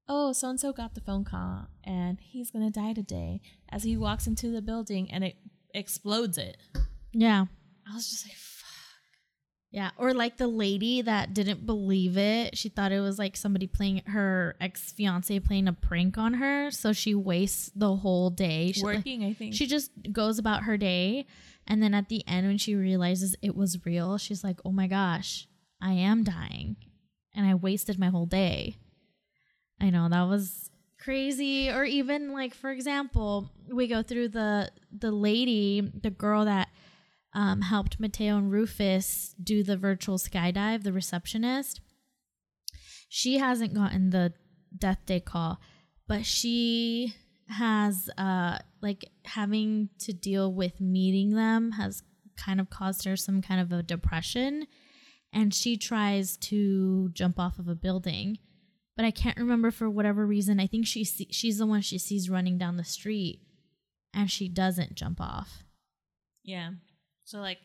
"Oh, 0.09 0.33
so 0.33 0.50
and 0.50 0.61
so 0.61 0.72
got 0.72 0.94
the 0.94 1.00
phone 1.00 1.24
call, 1.24 1.68
and 1.85 2.18
he's 2.20 2.50
gonna 2.50 2.70
die 2.70 2.92
today." 2.92 3.40
As 3.68 3.83
he 3.83 3.96
walks 3.96 4.26
into 4.26 4.50
the 4.50 4.62
building, 4.62 5.11
and 5.11 5.24
it 5.24 5.37
explodes 5.74 6.38
it. 6.38 6.57
Yeah. 7.12 7.46
I 7.90 7.94
was 7.94 8.09
just 8.09 8.26
like. 8.26 8.37
Yeah. 9.70 9.90
Or 9.98 10.14
like 10.14 10.37
the 10.37 10.46
lady 10.46 11.02
that 11.02 11.35
didn't 11.35 11.66
believe 11.66 12.16
it. 12.16 12.57
She 12.57 12.68
thought 12.68 12.92
it 12.92 13.00
was 13.00 13.18
like 13.18 13.37
somebody 13.37 13.66
playing 13.66 14.02
her 14.07 14.57
ex 14.61 14.92
fiance 14.92 15.38
playing 15.40 15.68
a 15.68 15.72
prank 15.72 16.16
on 16.16 16.35
her. 16.35 16.70
So 16.70 16.92
she 16.92 17.14
wastes 17.14 17.70
the 17.74 17.96
whole 17.96 18.31
day. 18.31 18.72
She, 18.72 18.83
Working, 18.83 19.24
I 19.24 19.33
think. 19.35 19.55
she 19.55 19.66
just 19.66 19.90
goes 20.12 20.38
about 20.38 20.62
her 20.62 20.76
day. 20.76 21.26
And 21.66 21.83
then 21.83 21.94
at 21.94 22.09
the 22.09 22.26
end, 22.29 22.46
when 22.46 22.59
she 22.59 22.74
realizes 22.74 23.35
it 23.42 23.57
was 23.57 23.85
real, 23.85 24.18
she's 24.18 24.44
like, 24.44 24.61
oh 24.64 24.70
my 24.72 24.87
gosh, 24.87 25.48
I 25.83 25.92
am 25.92 26.22
dying. 26.22 26.76
And 27.35 27.46
I 27.46 27.55
wasted 27.55 27.98
my 27.98 28.09
whole 28.09 28.26
day. 28.26 28.76
I 29.81 29.90
know 29.90 30.09
that 30.09 30.22
was 30.22 30.70
crazy. 30.98 31.68
Or 31.70 31.85
even 31.85 32.33
like, 32.33 32.55
for 32.55 32.70
example, 32.70 33.50
we 33.70 33.88
go 33.88 34.02
through 34.02 34.29
the 34.29 34.70
the 34.96 35.11
lady, 35.11 35.81
the 36.02 36.11
girl 36.11 36.44
that 36.46 36.68
um, 37.37 37.61
helped 37.61 38.01
Mateo 38.01 38.37
and 38.38 38.51
Rufus 38.51 39.35
do 39.40 39.62
the 39.62 39.77
virtual 39.77 40.18
skydive, 40.18 40.83
the 40.83 40.92
receptionist. 40.92 41.81
She 43.09 43.38
hasn't 43.38 43.75
gotten 43.75 44.11
the 44.11 44.33
death 44.77 44.99
day 45.07 45.20
call, 45.20 45.61
but 46.09 46.27
she 46.27 47.14
has 47.49 48.11
uh 48.18 48.59
like 48.83 49.05
having 49.25 49.88
to 50.01 50.12
deal 50.12 50.53
with 50.53 50.81
meeting 50.81 51.31
them 51.37 51.70
has 51.70 52.03
kind 52.37 52.59
of 52.61 52.68
caused 52.68 53.05
her 53.05 53.14
some 53.16 53.40
kind 53.40 53.61
of 53.61 53.70
a 53.70 53.85
depression 53.85 54.66
and 55.33 55.55
she 55.55 55.77
tries 55.77 56.37
to 56.38 57.09
jump 57.11 57.38
off 57.38 57.61
of 57.61 57.68
a 57.68 57.75
building 57.77 58.37
but 58.96 59.05
i 59.05 59.12
can't 59.12 59.37
remember 59.38 59.70
for 59.70 59.88
whatever 59.88 60.27
reason 60.27 60.59
i 60.59 60.66
think 60.66 60.88
she 60.88 61.05
see- 61.05 61.29
she's 61.31 61.59
the 61.59 61.66
one 61.66 61.81
she 61.81 61.99
sees 61.99 62.29
running 62.29 62.59
down 62.59 62.77
the 62.79 62.83
street 62.83 63.38
and 64.12 64.29
she 64.29 64.49
doesn't 64.49 64.96
jump 64.96 65.20
off 65.20 65.62
Yeah. 66.42 66.70
So 67.27 67.41
like 67.41 67.59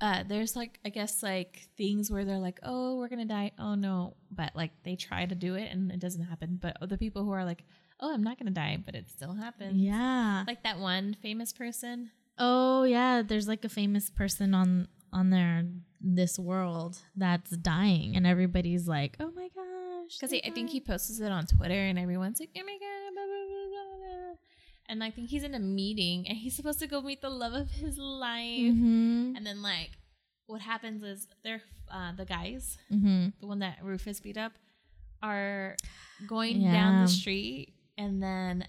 uh 0.00 0.22
there's 0.26 0.56
like 0.56 0.78
I 0.84 0.88
guess 0.88 1.22
like 1.22 1.68
things 1.76 2.10
where 2.10 2.24
they're 2.24 2.38
like, 2.38 2.58
"Oh, 2.62 2.96
we're 2.98 3.08
going 3.08 3.26
to 3.26 3.32
die." 3.32 3.52
Oh 3.58 3.74
no, 3.74 4.14
but 4.30 4.54
like 4.56 4.70
they 4.84 4.96
try 4.96 5.26
to 5.26 5.34
do 5.34 5.54
it 5.54 5.70
and 5.70 5.90
it 5.92 6.00
doesn't 6.00 6.24
happen. 6.24 6.58
But 6.60 6.76
the 6.88 6.96
people 6.98 7.24
who 7.24 7.30
are 7.32 7.44
like, 7.44 7.64
"Oh, 8.00 8.12
I'm 8.14 8.22
not 8.22 8.38
going 8.38 8.46
to 8.46 8.52
die," 8.52 8.78
but 8.84 8.94
it 8.94 9.10
still 9.10 9.34
happens. 9.34 9.74
yeah 9.80 10.44
Like 10.46 10.62
that 10.62 10.78
one 10.78 11.14
famous 11.20 11.52
person. 11.52 12.10
oh 12.38 12.82
yeah 12.82 13.22
there's 13.22 13.46
like 13.46 13.64
a 13.64 13.68
famous 13.68 14.10
person 14.10 14.54
on 14.54 14.88
on 15.12 15.30
their 15.30 15.64
this 16.00 16.38
world 16.38 16.98
that's 17.16 17.52
dying 17.58 18.16
and 18.16 18.26
everybody's 18.26 18.88
like 18.88 19.16
oh 19.20 19.30
my 19.40 19.48
gosh 19.54 20.18
Cuz 20.20 20.32
I 20.32 20.50
think 20.50 20.70
he 20.70 20.80
posts 20.80 21.18
it 21.20 21.30
on 21.38 21.46
Twitter 21.46 21.80
and 21.90 21.98
everyone's 21.98 22.40
like, 22.40 22.50
"Oh 22.58 22.64
my 22.70 22.78
god." 22.86 23.03
And 24.88 25.02
I 25.02 25.10
think 25.10 25.30
he's 25.30 25.44
in 25.44 25.54
a 25.54 25.58
meeting 25.58 26.28
and 26.28 26.36
he's 26.36 26.54
supposed 26.54 26.78
to 26.80 26.86
go 26.86 27.00
meet 27.00 27.22
the 27.22 27.30
love 27.30 27.54
of 27.54 27.70
his 27.70 27.96
life. 27.98 28.60
Mhm. 28.72 29.36
And 29.36 29.46
then 29.46 29.62
like 29.62 29.92
what 30.46 30.60
happens 30.60 31.02
is 31.02 31.26
they're 31.42 31.62
uh 31.90 32.12
the 32.12 32.24
guys 32.26 32.76
Mhm. 32.92 33.32
the 33.40 33.46
one 33.46 33.60
that 33.60 33.78
Rufus 33.82 34.20
beat 34.20 34.36
up, 34.36 34.52
are 35.22 35.76
going 36.26 36.60
Yeah. 36.60 36.72
down 36.72 37.02
the 37.02 37.08
street 37.10 37.74
and 37.96 38.22
then 38.22 38.66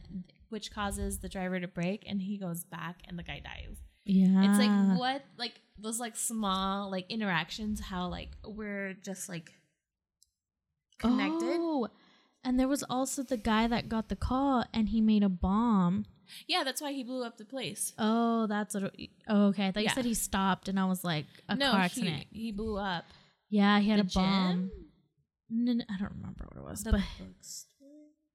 which 0.50 0.72
causes 0.72 1.20
the 1.20 1.28
driver 1.28 1.60
to 1.60 1.68
brake 1.68 2.04
and 2.08 2.22
he 2.22 2.38
goes 2.38 2.64
back 2.64 3.02
and 3.08 3.20
the 3.20 3.24
guy 3.24 3.40
dies. 3.42 3.76
Yeah. 4.06 4.50
It's 4.50 4.60
like 4.60 4.98
what 4.98 5.26
like 5.38 5.60
those 5.78 6.00
like 6.00 6.16
small 6.16 6.90
like 6.90 7.06
interactions 7.10 7.82
how 7.82 8.08
like 8.08 8.32
we're 8.46 8.94
just 8.94 9.28
like 9.28 9.52
connected. 10.98 11.58
Oh, 11.60 11.90
and 12.46 12.60
there 12.60 12.68
was 12.68 12.84
also 12.90 13.24
the 13.24 13.36
guy 13.38 13.68
that 13.68 13.90
got 13.90 14.08
the 14.10 14.16
call 14.16 14.64
and 14.74 14.90
he 14.90 15.02
made 15.02 15.24
a 15.24 15.30
bomb. 15.30 16.06
Yeah, 16.48 16.64
that's 16.64 16.82
why 16.82 16.92
he 16.94 17.04
blew 17.04 17.24
up 17.24 17.38
the 17.38 17.46
place. 17.46 17.94
Oh, 18.00 18.48
that's 18.48 18.74
what. 18.74 18.94
It, 18.98 19.10
oh, 19.28 19.48
okay. 19.48 19.68
I 19.68 19.72
thought 19.72 19.84
Yeah. 19.84 19.90
you 19.92 19.96
said 19.96 20.06
he 20.06 20.14
stopped, 20.16 20.68
and 20.68 20.80
I 20.80 20.86
was 20.86 21.04
like, 21.04 21.26
a 21.50 21.56
no, 21.56 21.72
car 21.72 21.80
he, 21.82 21.86
accident. 21.86 22.26
he 22.32 22.52
blew 22.52 22.78
up. 22.78 23.06
yeah, 23.50 23.80
he 23.80 23.90
had 23.90 24.00
the 24.00 24.04
a 24.10 24.14
bomb. 24.20 24.52
gym? 24.70 24.72
No, 25.50 25.74
no, 25.74 25.84
I 25.88 25.98
don't 26.00 26.14
remember 26.14 26.48
what 26.52 26.58
it 26.58 26.64
was, 26.70 26.84
The 26.84 26.92
but? 26.94 27.02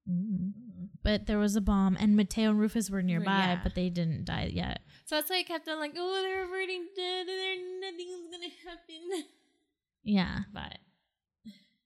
Mm. 0.09 0.53
but 1.03 1.27
there 1.27 1.38
was 1.38 1.57
a 1.57 1.61
bomb, 1.61 1.96
and 2.01 2.16
Mateo 2.16 2.51
and 2.51 2.59
Rufus 2.61 2.90
were 2.90 3.03
nearby, 3.03 3.27
yeah. 3.55 3.61
but 3.62 3.75
they 3.75 3.90
didn't 3.90 4.25
die 4.25 4.51
yet. 4.53 4.81
So 5.07 5.16
that's 5.16 5.29
why 5.31 5.38
I 5.38 5.42
kept 5.42 5.68
on 5.68 5.79
like, 5.81 5.94
oh, 5.96 6.23
they're 6.23 6.46
already 6.49 6.79
dead 6.96 7.27
and 7.29 7.81
nothing's 7.81 8.31
gonna 8.31 8.53
happen. 8.64 9.25
Yeah, 10.03 10.38
But 10.53 10.79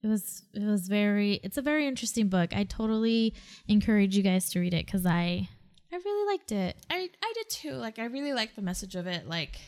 it 0.04 0.08
was 0.08 0.42
it 0.52 0.62
was 0.62 0.86
very. 0.86 1.40
It's 1.42 1.56
a 1.56 1.62
very 1.62 1.88
interesting 1.88 2.28
book. 2.28 2.54
I 2.54 2.64
totally 2.64 3.32
encourage 3.66 4.14
you 4.14 4.22
guys 4.22 4.50
to 4.50 4.60
read 4.60 4.74
it 4.74 4.84
because 4.84 5.06
I 5.06 5.48
I 5.90 5.96
really 5.96 6.32
liked 6.32 6.52
it. 6.52 6.76
I 6.90 7.08
I 7.22 7.32
did 7.34 7.48
too. 7.48 7.72
Like 7.72 7.98
I 7.98 8.04
really 8.04 8.34
like 8.34 8.54
the 8.54 8.60
message 8.60 8.96
of 8.96 9.06
it. 9.06 9.26
Like 9.26 9.58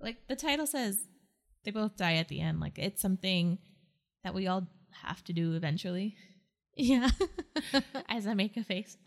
like 0.00 0.16
the 0.28 0.34
title 0.34 0.66
says 0.66 1.06
they 1.62 1.70
both 1.70 1.98
die 1.98 2.14
at 2.14 2.28
the 2.28 2.40
end. 2.40 2.58
Like 2.58 2.78
it's 2.78 3.02
something 3.02 3.58
that 4.22 4.32
we 4.32 4.46
all 4.46 4.66
have 5.02 5.22
to 5.24 5.34
do 5.34 5.52
eventually. 5.52 6.16
Yeah. 6.74 7.10
As 8.08 8.26
I 8.26 8.34
make 8.34 8.56
a 8.56 8.64
face. 8.64 8.96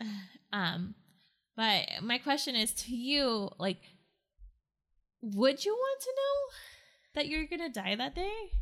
Um 0.50 0.94
but 1.56 1.84
my 2.00 2.16
question 2.16 2.54
is 2.54 2.72
to 2.72 2.96
you, 2.96 3.50
like 3.58 3.82
would 5.20 5.62
you 5.62 5.72
want 5.72 6.00
to 6.00 6.12
know 6.16 6.54
that 7.14 7.28
you're 7.28 7.44
gonna 7.44 7.68
die 7.68 7.96
that 7.96 8.14
day? 8.14 8.52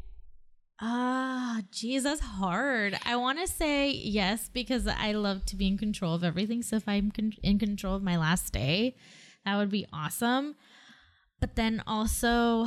Ah, 0.81 1.63
geez, 1.71 2.03
that's 2.03 2.21
hard. 2.21 2.99
I 3.05 3.17
want 3.17 3.39
to 3.39 3.47
say 3.47 3.91
yes 3.91 4.51
because 4.53 4.87
I 4.87 5.13
love 5.13 5.47
to 5.47 5.57
be 5.57 5.67
in 5.67 5.79
control 5.79 6.15
of 6.15 6.23
everything. 6.23 6.63
So 6.63 6.77
if 6.77 6.87
I'm 6.87 7.11
con- 7.11 7.33
in 7.43 7.59
control 7.59 7.95
of 7.95 8.03
my 8.03 8.17
last 8.19 8.53
day, 8.53 8.95
that 9.45 9.57
would 9.57 9.71
be 9.71 9.87
awesome. 9.93 10.55
But 11.41 11.57
then 11.57 11.83
also, 11.87 12.67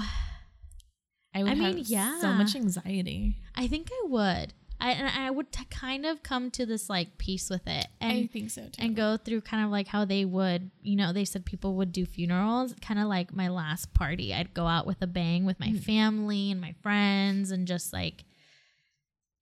I 1.35 1.43
would 1.43 1.51
I 1.51 1.55
mean, 1.55 1.77
have 1.77 1.87
yeah. 1.87 2.19
so 2.19 2.31
much 2.31 2.55
anxiety. 2.55 3.37
I 3.55 3.67
think 3.67 3.89
I 3.91 4.07
would. 4.07 4.53
I 4.81 4.91
and 4.91 5.07
I 5.09 5.29
would 5.29 5.51
t- 5.51 5.65
kind 5.69 6.05
of 6.05 6.23
come 6.23 6.51
to 6.51 6.65
this 6.65 6.89
like 6.89 7.17
peace 7.17 7.49
with 7.49 7.67
it 7.67 7.87
I 7.99 8.05
and 8.05 8.31
think 8.31 8.49
so 8.49 8.61
too. 8.63 8.81
and 8.81 8.95
go 8.95 9.17
through 9.17 9.41
kind 9.41 9.65
of 9.65 9.71
like 9.71 9.87
how 9.87 10.05
they 10.05 10.23
would, 10.23 10.71
you 10.81 10.95
know, 10.95 11.11
they 11.11 11.25
said 11.25 11.45
people 11.45 11.75
would 11.75 11.91
do 11.91 12.05
funerals, 12.05 12.73
kind 12.81 12.99
of 12.99 13.07
like 13.07 13.33
my 13.35 13.49
last 13.49 13.93
party. 13.93 14.33
I'd 14.33 14.53
go 14.53 14.67
out 14.67 14.87
with 14.87 15.01
a 15.01 15.07
bang 15.07 15.43
with 15.45 15.59
my 15.59 15.67
Mm. 15.69 15.83
family 15.83 16.51
and 16.51 16.61
my 16.61 16.75
friends 16.81 17.51
and 17.51 17.67
just 17.67 17.91
like, 17.91 18.23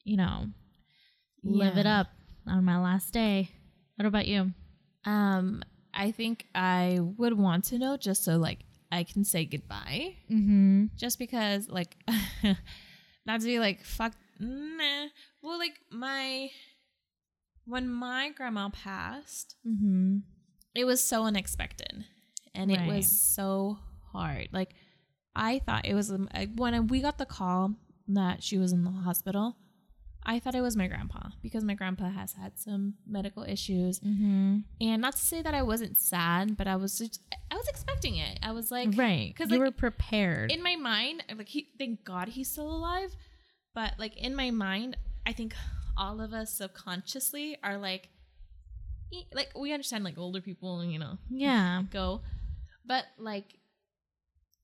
you 0.04 0.18
know, 0.18 0.48
live 1.44 1.78
it 1.78 1.86
up 1.86 2.08
on 2.48 2.64
my 2.66 2.80
last 2.80 3.14
day. 3.14 3.50
What 3.98 4.06
about 4.08 4.28
you? 4.28 4.54
Um, 5.06 5.62
I 5.94 6.12
think 6.12 6.46
I 6.56 7.00
would 7.18 7.38
want 7.38 7.66
to 7.66 7.78
know 7.78 7.96
just 7.98 8.24
so 8.24 8.38
like 8.38 8.60
I 8.92 9.04
can 9.04 9.24
say 9.24 9.46
goodbye. 9.46 10.16
Mm-hmm. 10.32 10.86
Just 10.96 11.20
because 11.20 11.70
like 11.70 11.96
not 13.26 13.42
to 13.42 13.46
be 13.46 13.60
like 13.60 13.84
fuck 13.84 14.14
nah. 14.40 15.08
Well, 15.48 15.58
like 15.60 15.80
my 15.92 16.50
when 17.66 17.88
my 17.90 18.32
grandma 18.36 18.70
passed, 18.70 19.56
Mm-hmm. 19.66 20.18
it 20.76 20.86
was 20.86 21.02
so 21.04 21.24
unexpected, 21.24 22.06
and 22.54 22.72
it 22.72 22.86
was 22.86 23.08
so 23.10 23.78
hard. 24.12 24.50
Like 24.52 24.76
I 25.36 25.60
thought 25.60 25.86
it 25.86 25.94
was 25.94 26.12
um, 26.12 26.28
when 26.56 26.88
we 26.88 27.02
got 27.02 27.18
the 27.18 27.26
call 27.26 27.76
that 28.10 28.44
she 28.44 28.58
was 28.58 28.72
in 28.74 28.84
the 28.84 28.92
hospital. 28.92 29.56
I 30.30 30.40
thought 30.40 30.56
it 30.56 30.62
was 30.62 30.76
my 30.76 30.88
grandpa 30.88 31.30
because 31.42 31.64
my 31.64 31.74
grandpa 31.76 32.10
has 32.10 32.34
had 32.34 32.60
some 32.60 32.96
medical 33.08 33.44
issues, 33.44 34.02
Mm-hmm. 34.02 34.58
and 34.82 35.02
not 35.02 35.16
to 35.16 35.26
say 35.26 35.42
that 35.42 35.54
I 35.54 35.62
wasn't 35.64 35.98
sad, 35.98 36.58
but 36.58 36.68
I 36.68 36.76
was 36.76 36.98
just 36.98 37.22
I 37.50 37.56
was 37.56 37.68
expecting 37.70 38.18
it. 38.18 38.38
I 38.44 38.52
was 38.52 38.70
like, 38.70 38.90
right. 38.98 39.34
'cause, 39.38 39.50
you 39.50 39.60
like, 39.60 39.66
were 39.68 39.72
prepared. 39.72 40.52
in 40.52 40.62
my 40.62 40.76
mind, 40.76 41.24
like 41.38 41.48
he, 41.48 41.70
thank 41.80 42.04
God 42.04 42.28
he's 42.30 42.50
still 42.52 42.70
alive. 42.70 43.16
But 43.74 43.94
like 44.00 44.18
in 44.18 44.36
my 44.36 44.50
mind, 44.52 44.98
I 45.28 45.34
think 45.34 45.54
all 45.98 46.22
of 46.22 46.32
us 46.34 46.54
subconsciously 46.54 47.58
are 47.64 47.78
like, 47.78 48.10
like 49.34 49.50
we 49.60 49.74
understand 49.74 50.04
like 50.04 50.18
older 50.18 50.42
people, 50.42 50.84
you 50.84 50.98
know, 51.00 51.18
yeah. 51.30 51.84
go, 51.92 52.22
but 52.86 53.04
like 53.20 53.60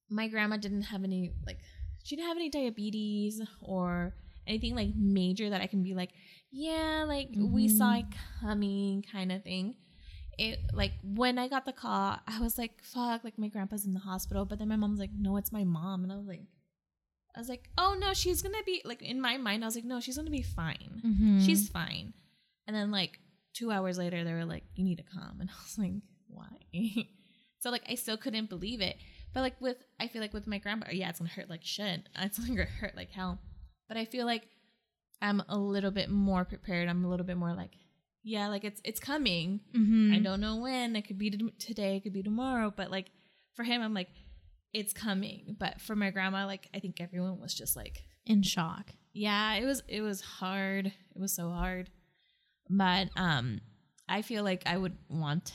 my 0.09 0.27
grandma 0.27 0.57
didn't 0.57 0.83
have 0.83 1.03
any 1.03 1.31
like 1.45 1.57
she 2.03 2.15
didn't 2.15 2.27
have 2.29 2.37
any 2.37 2.49
diabetes 2.49 3.41
or 3.61 4.13
anything 4.45 4.75
like 4.75 4.89
major 4.95 5.49
that 5.49 5.61
I 5.61 5.67
can 5.67 5.83
be 5.83 5.93
like, 5.93 6.11
yeah, 6.51 7.05
like 7.07 7.29
we 7.35 7.67
Mhm. 7.67 7.77
saw 7.77 7.93
it 7.99 8.05
coming 8.41 9.01
kind 9.11 9.31
of 9.31 9.43
thing. 9.43 9.75
It 10.37 10.59
like 10.73 10.93
when 11.03 11.37
I 11.37 11.47
got 11.47 11.65
the 11.65 11.73
call, 11.73 12.17
I 12.27 12.39
was 12.39 12.57
like, 12.57 12.83
fuck, 12.83 13.23
like 13.23 13.37
my 13.37 13.47
grandpa's 13.47 13.85
in 13.85 13.93
the 13.93 13.99
hospital. 13.99 14.45
But 14.45 14.59
then 14.59 14.67
my 14.67 14.75
mom's 14.75 14.99
like, 14.99 15.11
no, 15.17 15.37
it's 15.37 15.51
my 15.51 15.63
mom. 15.63 16.03
And 16.03 16.11
I 16.11 16.17
was 16.17 16.27
like, 16.27 16.41
I 17.35 17.39
was 17.39 17.49
like, 17.49 17.69
oh 17.77 17.95
no, 17.99 18.13
she's 18.13 18.41
gonna 18.41 18.63
be 18.65 18.81
like 18.85 19.01
in 19.01 19.19
my 19.19 19.37
mind, 19.37 19.63
I 19.63 19.67
was 19.67 19.75
like, 19.75 19.85
no, 19.85 19.99
she's 19.99 20.17
gonna 20.17 20.29
be 20.29 20.43
fine. 20.43 21.01
Mm-hmm. 21.05 21.39
She's 21.45 21.67
fine. 21.67 22.13
And 22.67 22.75
then 22.75 22.91
like 22.91 23.19
two 23.53 23.71
hours 23.71 23.97
later, 23.97 24.23
they 24.23 24.33
were 24.33 24.45
like, 24.45 24.63
you 24.75 24.83
need 24.83 24.97
to 24.97 25.03
come. 25.03 25.37
And 25.39 25.49
I 25.49 25.53
was 25.63 25.77
like, 25.77 25.93
why? 26.27 27.07
so 27.59 27.71
like 27.71 27.83
I 27.89 27.95
still 27.95 28.17
couldn't 28.17 28.49
believe 28.49 28.81
it. 28.81 28.97
But 29.33 29.41
like 29.41 29.59
with 29.59 29.77
I 29.99 30.07
feel 30.07 30.21
like 30.21 30.33
with 30.33 30.47
my 30.47 30.59
grandpa, 30.59 30.87
yeah, 30.91 31.09
it's 31.09 31.19
gonna 31.19 31.31
hurt 31.31 31.49
like 31.49 31.63
shit. 31.63 32.07
It's 32.19 32.37
gonna 32.37 32.65
hurt 32.65 32.95
like 32.95 33.09
hell. 33.09 33.39
But 33.87 33.97
I 33.97 34.05
feel 34.05 34.25
like 34.25 34.47
I'm 35.21 35.41
a 35.49 35.57
little 35.57 35.91
bit 35.91 36.09
more 36.09 36.45
prepared. 36.45 36.89
I'm 36.89 37.05
a 37.05 37.09
little 37.09 37.25
bit 37.25 37.37
more 37.37 37.53
like, 37.53 37.71
yeah, 38.23 38.47
like 38.47 38.63
it's 38.63 38.81
it's 38.83 38.99
coming. 38.99 39.61
Mm-hmm. 39.75 40.13
I 40.13 40.19
don't 40.19 40.41
know 40.41 40.57
when. 40.57 40.95
It 40.95 41.07
could 41.07 41.17
be 41.17 41.31
today. 41.57 41.97
It 41.97 42.03
could 42.03 42.13
be 42.13 42.23
tomorrow. 42.23 42.71
But 42.75 42.91
like 42.91 43.07
for 43.55 43.63
him, 43.63 43.81
I'm 43.81 43.93
like, 43.93 44.09
it's 44.73 44.93
coming. 44.93 45.55
But 45.59 45.79
for 45.81 45.95
my 45.95 46.09
grandma, 46.11 46.45
like 46.45 46.67
I 46.73 46.79
think 46.79 46.99
everyone 46.99 47.39
was 47.39 47.53
just 47.53 47.75
like, 47.75 48.03
in 48.25 48.41
shock. 48.43 48.91
yeah, 49.13 49.53
it 49.55 49.65
was 49.65 49.83
it 49.87 50.01
was 50.01 50.21
hard. 50.21 50.87
It 50.87 51.19
was 51.19 51.33
so 51.35 51.49
hard. 51.49 51.89
But 52.69 53.09
um, 53.15 53.59
I 54.07 54.21
feel 54.21 54.43
like 54.43 54.63
I 54.65 54.77
would 54.77 54.97
want 55.09 55.53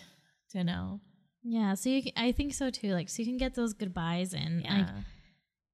to 0.50 0.62
know. 0.64 1.00
Yeah. 1.42 1.74
So 1.74 1.88
you, 1.88 2.02
can, 2.02 2.12
I 2.16 2.32
think 2.32 2.52
so 2.52 2.68
too. 2.70 2.92
Like, 2.92 3.08
so 3.08 3.22
you 3.22 3.26
can 3.26 3.38
get 3.38 3.54
those 3.54 3.72
goodbyes 3.72 4.34
and 4.34 4.62
Yeah, 4.62 4.76
like, 4.78 4.86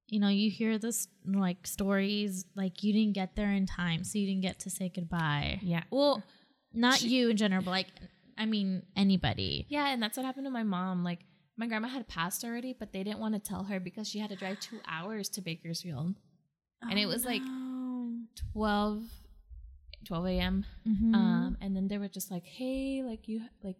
you 0.07 0.20
know, 0.20 0.28
you 0.28 0.50
hear 0.50 0.78
this 0.78 1.09
like 1.26 1.66
stories 1.66 2.44
like 2.54 2.83
you 2.85 2.92
didn't 2.92 3.14
get 3.14 3.35
there 3.35 3.50
in 3.50 3.66
time, 3.66 4.04
so 4.04 4.18
you 4.18 4.26
didn't 4.28 4.42
get 4.42 4.61
to 4.61 4.70
say 4.70 4.90
goodbye. 4.94 5.59
yeah. 5.62 5.83
Well, 5.90 6.22
Not 6.72 6.98
She- 6.98 7.09
you 7.09 7.30
in 7.30 7.37
general, 7.37 7.62
but 7.62 7.70
like, 7.72 7.88
I 8.38 8.46
mean, 8.46 8.83
anybody. 8.96 9.66
yeah, 9.68 9.88
and 9.88 10.02
that's 10.02 10.16
what 10.16 10.24
happened 10.26 10.46
to 10.46 10.50
my 10.50 10.62
mom. 10.64 11.02
Like 11.04 11.20
my 11.56 11.66
grandma 11.66 11.88
had 11.88 12.08
passed 12.08 12.44
already, 12.44 12.72
but 12.78 12.92
they 12.92 13.02
didn't 13.04 13.20
want 13.20 13.34
to 13.34 13.40
tell 13.40 13.64
her 13.64 13.78
because 13.80 14.08
she 14.08 14.18
had 14.18 14.30
to 14.30 14.36
drive 14.36 14.58
two 14.60 14.80
hours 14.86 15.28
to 15.30 15.40
Bakersfield. 15.40 16.14
And 16.82 16.98
it 16.98 17.06
was, 17.06 17.24
like, 17.24 17.42
no. 17.42 18.12
12, 18.52 19.04
12 20.04 20.26
a.m. 20.26 20.66
Mhm. 20.86 21.14
Um, 21.14 21.56
and 21.60 21.74
then 21.74 21.88
they 21.88 21.96
were 21.98 22.08
just 22.08 22.30
like, 22.30 22.44
"Hey, 22.44 23.02
like 23.02 23.26
you, 23.28 23.42
like 23.62 23.78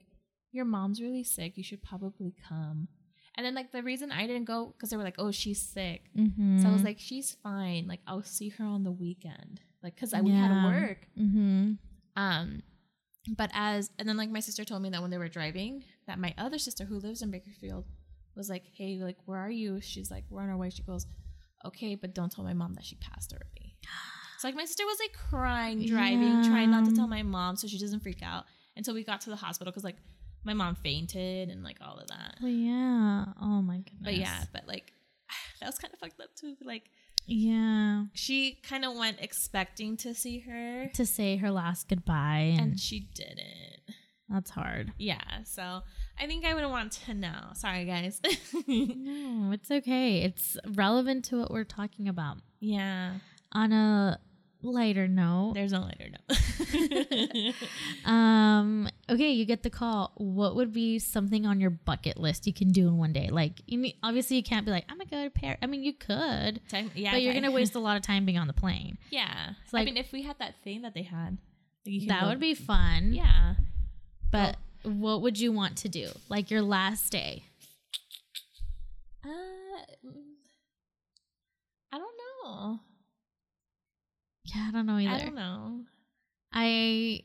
your 0.52 0.64
mom's 0.64 1.00
really 1.02 1.22
sick. 1.24 1.56
You 1.58 1.64
should 1.64 1.82
probably 1.82 2.32
come." 2.48 2.88
And 3.37 3.44
then 3.44 3.54
like 3.54 3.72
the 3.72 3.82
reason 3.82 4.10
I 4.12 4.26
didn't 4.26 4.44
go 4.46 4.66
because 4.72 4.90
they 4.90 4.96
were 4.96 5.02
like, 5.02 5.16
"Oh, 5.18 5.30
she's 5.32 5.60
sick." 5.60 6.10
Mhm. 6.16 6.62
So 6.62 6.68
I 6.68 6.72
was 6.72 6.82
like, 6.84 6.98
"She's 6.98 7.32
fine. 7.42 7.87
Like 7.87 8.00
I'll 8.06 8.22
see 8.22 8.48
her 8.50 8.64
on 8.64 8.84
the 8.84 8.92
weekend." 8.92 9.60
Like 9.82 9.96
because 9.96 10.14
we 10.14 10.30
had 10.30 10.48
to 10.48 10.54
Yeah. 10.54 10.64
work. 10.64 11.08
Mhm. 11.18 11.78
Um, 12.16 12.62
but 13.37 13.50
as 13.52 13.90
and 13.98 14.08
then 14.08 14.16
like 14.16 14.30
my 14.30 14.40
sister 14.40 14.64
told 14.64 14.80
me 14.82 14.88
that 14.90 15.02
when 15.02 15.10
they 15.10 15.18
were 15.18 15.28
driving, 15.28 15.84
that 16.07 16.19
my 16.19 16.35
other 16.38 16.59
sister 16.59 16.85
who 16.85 16.99
lives 16.99 17.23
in 17.23 17.31
Bakersfield 17.31 17.85
was 18.37 18.49
like, 18.51 18.64
"Hey, 18.75 18.99
like 19.01 19.17
where 19.27 19.38
are 19.38 19.51
you?" 19.51 19.81
She's 19.81 20.11
like, 20.11 20.25
"We're 20.31 20.43
on 20.43 20.51
our 20.51 20.57
way." 20.57 20.71
She 20.71 20.83
goes, 20.83 21.07
"Okay, 21.64 21.95
but 21.95 22.14
don't 22.14 22.31
tell 22.33 22.45
my 22.45 22.53
mom 22.55 22.75
that 22.75 22.85
she 22.85 22.97
passed 22.97 23.33
already." 23.33 23.77
So 24.40 24.49
like 24.49 24.57
my 24.57 24.64
sister 24.67 24.85
was 24.85 24.99
like 25.01 25.14
crying, 25.31 25.87
driving, 25.87 26.45
trying 26.45 26.71
not 26.71 26.85
to 26.87 26.95
tell 26.95 27.07
my 27.07 27.23
mom 27.23 27.57
so 27.57 27.67
she 27.67 27.79
doesn't 27.79 28.01
freak 28.01 28.23
out 28.23 28.45
until 28.77 28.93
we 28.93 29.03
got 29.03 29.23
to 29.23 29.31
the 29.31 29.37
hospital 29.37 29.71
because 29.73 29.85
like 29.85 29.97
my 30.45 30.53
mom 30.53 30.75
fainted 30.75 31.49
and 31.49 31.64
like 31.64 31.79
all 31.81 31.97
of 31.97 32.09
that. 32.09 32.37
Well, 32.43 32.51
yeah. 32.51 33.25
Oh 33.40 33.62
my 33.62 33.77
goodness. 33.79 34.03
But 34.03 34.17
yeah, 34.17 34.45
but 34.53 34.69
like 34.69 34.93
that 35.61 35.67
was 35.67 35.79
kind 35.79 35.95
of 35.95 35.99
fucked 36.01 36.21
up 36.21 36.35
too. 36.38 36.57
Like 36.62 36.90
Yeah. 37.27 38.05
she 38.12 38.59
kind 38.69 38.85
of 38.85 38.95
went 38.99 39.19
expecting 39.21 39.97
to 39.99 40.12
see 40.14 40.40
her, 40.40 40.88
To 40.93 41.07
say 41.07 41.37
her 41.37 41.51
last 41.51 41.88
goodbye, 41.88 42.53
and, 42.59 42.73
and 42.73 42.81
she 42.81 43.01
didn't. 43.14 43.81
That's 44.28 44.50
hard. 44.50 44.92
Yeah, 44.98 45.20
so 45.44 45.82
I 46.18 46.26
think 46.26 46.44
I 46.44 46.54
would 46.54 46.64
want 46.64 46.92
to 47.06 47.14
know. 47.14 47.50
Sorry, 47.54 47.84
guys. 47.84 48.20
No, 48.66 49.52
it's 49.52 49.70
okay. 49.70 50.22
It's 50.22 50.56
relevant 50.74 51.24
to 51.26 51.38
what 51.40 51.50
we're 51.50 51.64
talking 51.64 52.08
about. 52.08 52.38
yeah, 52.60 53.14
On 53.52 53.72
a 53.72 54.18
lighter 54.62 55.06
note, 55.06 55.52
there's 55.54 55.72
no 55.72 55.80
lighter 55.82 56.08
note. 56.10 57.54
um, 58.10 58.88
okay, 59.10 59.30
you 59.30 59.44
get 59.44 59.62
the 59.62 59.70
call. 59.70 60.12
What 60.16 60.56
would 60.56 60.72
be 60.72 60.98
something 60.98 61.44
on 61.46 61.60
your 61.60 61.70
bucket 61.70 62.16
list 62.18 62.46
you 62.46 62.54
can 62.54 62.70
do 62.72 62.88
in 62.88 62.96
one 62.96 63.12
day? 63.12 63.28
Like, 63.30 63.60
you 63.66 63.90
obviously 64.02 64.37
you 64.38 64.42
can't 64.42 64.64
be 64.64 64.70
like, 64.72 64.84
I'm 64.88 65.00
a 65.00 65.04
good 65.06 65.34
parent. 65.34 65.60
I 65.62 65.66
mean, 65.66 65.82
you 65.84 65.92
could, 65.92 66.60
Time, 66.68 66.90
yeah, 66.94 67.12
but 67.12 67.22
you're 67.22 67.34
gonna 67.34 67.50
waste 67.50 67.74
a 67.74 67.78
lot 67.80 67.96
of 67.96 68.02
time 68.02 68.24
being 68.24 68.38
on 68.38 68.46
the 68.46 68.52
plane. 68.54 68.96
Yeah, 69.10 69.50
like- 69.72 69.82
I 69.82 69.84
mean, 69.84 69.96
if 69.96 70.12
we 70.12 70.22
had 70.22 70.38
that 70.38 70.54
thing 70.64 70.82
that 70.82 70.94
they 70.94 71.02
had, 71.02 71.37
like 71.84 71.92
you 71.92 72.00
can 72.00 72.08
That 72.08 72.22
go- 72.22 72.28
would 72.28 72.40
be 72.40 72.54
fun. 72.54 73.12
Yeah, 73.12 73.54
But 74.35 74.57
what 74.83 75.23
would 75.23 75.38
you 75.38 75.53
want 75.53 75.77
to 75.79 75.88
do? 75.88 76.09
Like 76.29 76.51
your 76.51 76.61
last 76.61 77.12
day? 77.12 77.44
uh, 79.25 79.29
I 81.92 81.99
don't 81.99 82.14
know. 82.44 82.81
Yeah, 84.44 84.66
I 84.68 84.73
don't 84.73 84.87
know 84.87 84.99
either. 84.99 85.14
I 85.14 85.18
don't 85.20 85.35
know. 85.37 85.81
I 86.53 87.23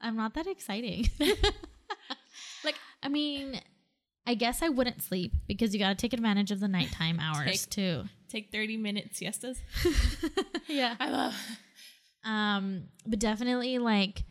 I'm 0.00 0.16
not 0.16 0.34
that 0.34 0.46
exciting. 0.48 1.08
Like- 2.64 2.74
I 3.02 3.08
mean, 3.08 3.60
I 4.26 4.34
guess 4.34 4.60
I 4.62 4.68
wouldn't 4.68 5.00
sleep 5.00 5.32
because 5.46 5.72
you 5.72 5.78
got 5.78 5.90
to 5.90 5.94
take 5.94 6.12
advantage 6.12 6.50
of 6.50 6.58
the 6.58 6.66
nighttime 6.66 7.20
hours 7.22 7.64
Take- 7.66 7.70
too. 7.70 8.04
Take 8.28 8.50
thirty 8.50 8.76
minute 8.76 9.14
siestas. 9.14 9.58
yeah. 10.66 10.96
I 10.98 11.10
love. 11.10 11.34
Um, 12.24 12.88
but 13.06 13.20
definitely 13.20 13.78
like 13.78 14.24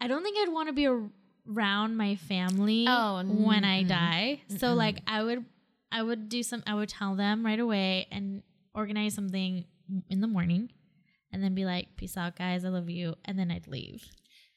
I 0.00 0.06
don't 0.08 0.22
think 0.22 0.36
I'd 0.38 0.52
want 0.52 0.68
to 0.68 0.72
be 0.72 0.86
around 0.86 1.96
my 1.96 2.16
family 2.16 2.86
Oh, 2.88 3.22
when 3.26 3.64
I 3.64 3.82
mm-mm. 3.84 3.88
die. 3.88 4.40
So 4.48 4.68
Mm-mm. 4.68 4.76
like 4.76 4.98
I 5.06 5.22
would 5.22 5.44
I 5.92 6.02
would 6.02 6.28
do 6.28 6.42
some 6.42 6.62
I 6.66 6.74
would 6.74 6.88
tell 6.88 7.14
them 7.16 7.44
right 7.44 7.58
away 7.60 8.06
and 8.10 8.42
organize 8.74 9.14
something 9.14 9.64
in 10.08 10.20
the 10.20 10.26
morning 10.28 10.70
and 11.32 11.42
then 11.42 11.54
be 11.54 11.64
like 11.64 11.96
peace 11.96 12.16
out 12.16 12.36
guys, 12.36 12.64
I 12.64 12.68
love 12.68 12.88
you 12.88 13.14
and 13.24 13.38
then 13.38 13.50
I'd 13.50 13.66
leave. 13.68 14.08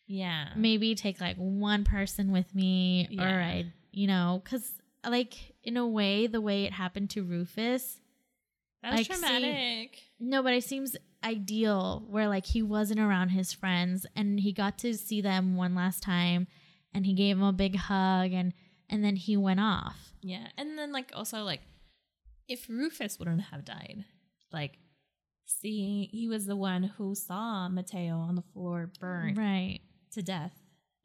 Yeah. 0.07 0.49
Maybe 0.55 0.95
take 0.95 1.19
like 1.19 1.37
one 1.37 1.83
person 1.83 2.31
with 2.31 2.53
me 2.53 3.09
or 3.19 3.25
I 3.27 3.65
you 3.91 4.07
know 4.07 4.41
cuz 4.45 4.73
like 5.07 5.55
in 5.63 5.75
a 5.77 5.87
way 5.87 6.27
the 6.27 6.41
way 6.41 6.63
it 6.63 6.73
happened 6.73 7.09
to 7.11 7.23
Rufus 7.23 7.99
That 8.83 8.91
was 8.91 9.09
like, 9.09 9.19
traumatic. 9.19 9.97
no, 10.19 10.43
but 10.43 10.53
it 10.53 10.63
seems 10.63 10.95
ideal 11.23 12.05
where 12.09 12.27
like 12.27 12.45
he 12.45 12.61
wasn't 12.61 12.99
around 12.99 13.29
his 13.29 13.53
friends 13.53 14.05
and 14.15 14.39
he 14.39 14.51
got 14.51 14.77
to 14.79 14.93
see 14.93 15.21
them 15.21 15.55
one 15.55 15.73
last 15.73 16.03
time 16.03 16.47
and 16.93 17.05
he 17.05 17.13
gave 17.13 17.37
him 17.37 17.43
a 17.43 17.53
big 17.53 17.75
hug 17.77 18.33
and 18.33 18.53
and 18.89 19.03
then 19.03 19.15
he 19.15 19.37
went 19.37 19.59
off. 19.61 20.13
Yeah. 20.21 20.47
And 20.57 20.77
then 20.77 20.91
like 20.91 21.11
also 21.15 21.43
like 21.43 21.61
if 22.47 22.67
Rufus 22.69 23.17
wouldn't 23.17 23.41
have 23.41 23.63
died, 23.65 24.03
like 24.51 24.77
seeing 25.45 26.09
he 26.11 26.27
was 26.27 26.45
the 26.45 26.55
one 26.55 26.83
who 26.83 27.15
saw 27.15 27.69
Mateo 27.69 28.17
on 28.17 28.35
the 28.35 28.43
floor 28.53 28.91
burned 28.99 29.37
Right. 29.37 29.79
to 30.11 30.21
death. 30.21 30.53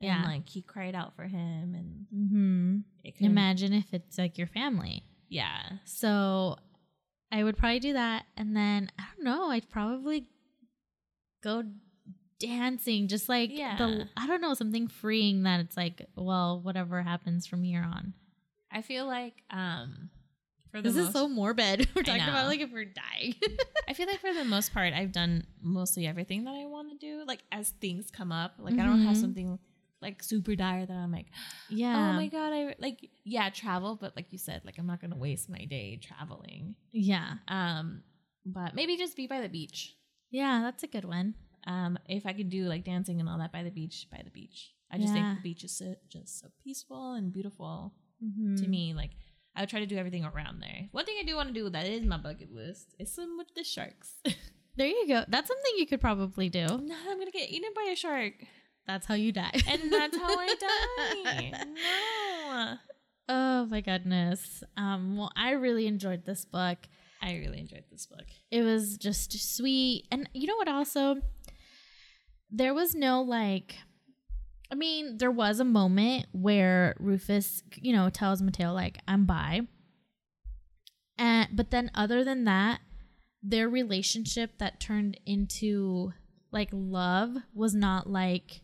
Yeah. 0.01 0.17
And 0.17 0.25
like 0.25 0.49
he 0.49 0.63
cried 0.63 0.95
out 0.95 1.15
for 1.17 1.25
him 1.25 1.75
and 1.75 2.07
mm-hmm. 2.15 3.25
Imagine 3.25 3.73
if 3.73 3.93
it's 3.93 4.19
like 4.19 4.37
your 4.37 4.47
family. 4.49 5.05
Yeah. 5.29 5.61
So 5.85 6.57
I 7.31 7.45
would 7.45 7.57
probably 7.57 7.81
do 7.81 7.93
that 7.95 8.25
and 8.37 8.57
then 8.57 8.91
I 8.99 9.05
don't 9.15 9.25
know, 9.25 9.51
I'd 9.51 9.69
probably 9.71 10.27
go 11.43 11.63
dancing 12.39 13.09
just 13.09 13.29
like 13.29 13.51
Yeah. 13.53 13.77
the 13.77 14.09
I 14.17 14.27
don't 14.27 14.41
know, 14.41 14.55
something 14.55 14.89
freeing 14.89 15.43
that 15.43 15.61
it's 15.61 15.77
like, 15.77 16.07
well, 16.17 16.61
whatever 16.61 17.03
happens 17.03 17.47
from 17.47 17.63
here 17.63 17.83
on. 17.83 18.15
I 18.71 18.83
feel 18.83 19.07
like 19.07 19.43
um 19.51 20.11
For 20.71 20.81
the 20.83 20.91
This 20.91 21.07
is 21.09 21.13
so 21.13 21.29
morbid. 21.29 21.89
We're 21.95 22.03
talking 22.03 22.23
about 22.23 22.47
like 22.47 22.61
if 22.61 22.71
we're 22.71 22.85
dying. 22.85 23.35
I 23.89 23.95
feel 23.95 24.07
like 24.07 24.21
for 24.21 24.33
the 24.35 24.45
most 24.45 24.73
part, 24.75 24.93
I've 24.93 25.13
done 25.13 25.47
mostly 25.63 26.07
everything 26.07 26.45
that 26.45 26.55
I 26.55 26.67
want 26.67 26.91
to 26.91 26.97
do. 26.99 27.25
Like 27.27 27.41
as 27.51 27.71
things 27.81 28.11
come 28.11 28.31
up, 28.33 28.55
like 28.59 28.79
I 28.79 28.85
don't 28.85 29.01
have 29.01 29.17
Mhm. 29.17 29.21
something 29.21 29.59
like 30.01 30.23
super 30.23 30.55
dire 30.55 30.87
that 30.87 30.93
I'm 30.97 31.13
like, 31.13 31.27
yeah. 31.69 31.97
oh 31.97 32.13
my 32.15 32.29
god, 32.29 32.53
I 32.53 32.75
like 32.79 33.09
yeah 33.25 33.51
travel, 33.51 33.97
but 34.01 34.15
like 34.17 34.33
you 34.33 34.39
said, 34.39 34.63
like 34.65 34.79
I'm 34.79 34.87
not 34.87 35.01
gonna 35.01 35.17
waste 35.17 35.49
my 35.51 35.65
day 35.65 35.99
traveling. 36.03 36.75
Yeah. 36.93 37.35
Um, 37.49 38.03
but 38.47 38.75
maybe 38.75 38.97
just 38.97 39.17
be 39.17 39.27
by 39.27 39.41
the 39.41 39.49
beach. 39.49 39.95
Yeah, 40.31 40.61
that's 40.63 40.83
a 40.83 40.87
good 40.87 41.05
one. 41.05 41.35
Um, 41.67 41.99
if 42.09 42.25
I 42.27 42.33
could 42.33 42.49
do 42.51 42.65
like 42.65 42.85
dancing 42.85 43.21
and 43.21 43.29
all 43.29 43.39
that 43.39 43.53
by 43.53 43.63
the 43.63 43.71
beach, 43.71 44.07
by 44.11 44.23
the 44.25 44.31
beach. 44.31 44.73
I 44.91 44.97
just 44.99 45.15
Yeah. 45.15 45.23
think 45.33 45.39
the 45.39 45.43
beach 45.43 45.65
is 45.65 45.77
so, 45.77 45.95
just 46.09 46.41
so 46.41 46.49
peaceful 46.65 47.13
and 47.15 47.33
beautiful 47.33 47.95
Mm-hmm. 48.25 48.57
to 48.57 48.67
me. 48.69 48.95
Like 48.95 49.11
I 49.55 49.61
would 49.63 49.69
try 49.69 49.81
to 49.81 49.87
do 49.87 49.97
everything 49.97 50.25
around 50.25 50.61
there. 50.61 50.89
One 50.93 51.05
thing 51.05 51.17
I 51.21 51.25
do 51.25 51.37
want 51.37 51.49
to 51.49 51.55
do 51.55 51.69
that 51.71 51.87
is 51.87 52.05
my 52.05 52.17
bucket 52.17 52.51
list 52.53 52.95
is 52.99 53.13
swim 53.15 53.37
with 53.39 53.49
the 53.55 53.65
sharks. 53.65 54.13
There 54.77 54.87
you 54.87 55.09
go. 55.09 55.25
That's 55.27 55.49
something 55.49 55.73
you 55.77 55.87
could 55.89 56.01
probably 56.01 56.49
do. 56.49 56.65
no, 56.65 56.95
I'm 57.09 57.19
gonna 57.19 57.33
get 57.33 57.51
eaten 57.51 57.71
by 57.75 57.91
a 57.91 57.97
shark. 57.97 58.35
That's 58.89 59.07
how 59.07 59.15
you 59.15 59.33
die. 59.33 59.53
and 59.69 59.93
that's 59.93 60.17
how 60.17 60.37
I 60.37 60.55
die. 61.25 61.53
No. 62.49 62.75
oh 63.29 63.67
my 63.67 63.83
goodness. 63.83 64.65
Um, 64.79 65.19
well, 65.19 65.31
I 65.37 65.51
really 65.51 65.87
enjoyed 65.87 66.25
this 66.25 66.47
book. 66.47 66.79
I 67.21 67.35
really 67.35 67.59
enjoyed 67.59 67.85
this 67.91 68.07
book. 68.07 68.25
It 68.51 68.63
was 68.63 68.97
just 68.97 69.57
sweet. 69.57 70.07
And 70.11 70.29
you 70.33 70.47
know 70.47 70.57
what 70.57 70.69
also? 70.69 71.17
There 72.51 72.73
was 72.73 72.95
no 72.95 73.21
like 73.21 73.77
I 74.71 74.75
mean, 74.75 75.17
there 75.19 75.31
was 75.31 75.61
a 75.61 75.65
moment 75.65 76.27
where 76.33 76.95
Rufus, 76.99 77.63
you 77.77 77.95
know, 77.95 78.11
tells 78.11 78.43
Mateo 78.43 78.73
like, 78.73 78.99
I'm 79.09 79.25
bi. 79.25 79.63
And 81.17 81.49
but 81.53 81.71
then 81.71 81.91
other 81.95 82.25
than 82.25 82.45
that, 82.45 82.81
their 83.43 83.69
relationship 83.69 84.59
that 84.59 84.81
turned 84.81 85.21
into 85.27 86.13
like 86.53 86.69
love 86.73 87.37
was 87.55 87.75
not 87.75 88.09
like 88.09 88.63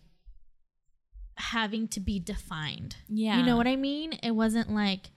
having 1.51 1.89
to 1.89 2.01
be 2.01 2.19
defined. 2.21 2.97
Yeah. 3.09 3.39
You 3.39 3.45
know 3.47 3.57
what 3.57 3.67
I 3.67 3.77
mean? 3.77 4.13
It 4.23 4.33
wasn't 4.33 4.71
like 4.71 5.11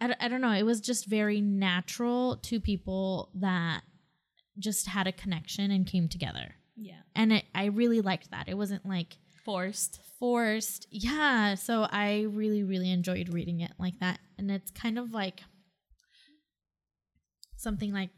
I, 0.00 0.06
don't- 0.08 0.22
I 0.22 0.28
don't 0.28 0.40
know. 0.40 0.52
It 0.52 0.64
was 0.64 0.80
just 0.80 1.06
very 1.06 1.40
natural 1.40 2.36
to 2.42 2.60
people 2.60 3.30
that 3.36 3.82
just 4.58 4.86
had 4.86 5.06
a 5.06 5.12
connection 5.12 5.70
and 5.70 5.86
came 5.86 6.08
together. 6.08 6.54
Yeah. 6.76 7.00
And 7.14 7.32
it, 7.32 7.44
I 7.54 7.66
really 7.66 8.00
liked 8.00 8.30
that. 8.30 8.48
It 8.48 8.54
wasn't 8.56 8.84
like 8.86 9.16
Forced. 9.44 10.00
forced. 10.18 10.86
Yeah. 10.90 11.54
So 11.54 11.86
I 11.90 12.22
really, 12.30 12.62
really 12.64 12.90
enjoyed 12.90 13.32
reading 13.32 13.60
it 13.60 13.72
like 13.78 13.98
that. 14.00 14.18
And 14.38 14.50
it's 14.50 14.70
kind 14.70 14.98
of 14.98 15.12
like 15.12 15.42
something 17.56 17.92
like 17.92 18.10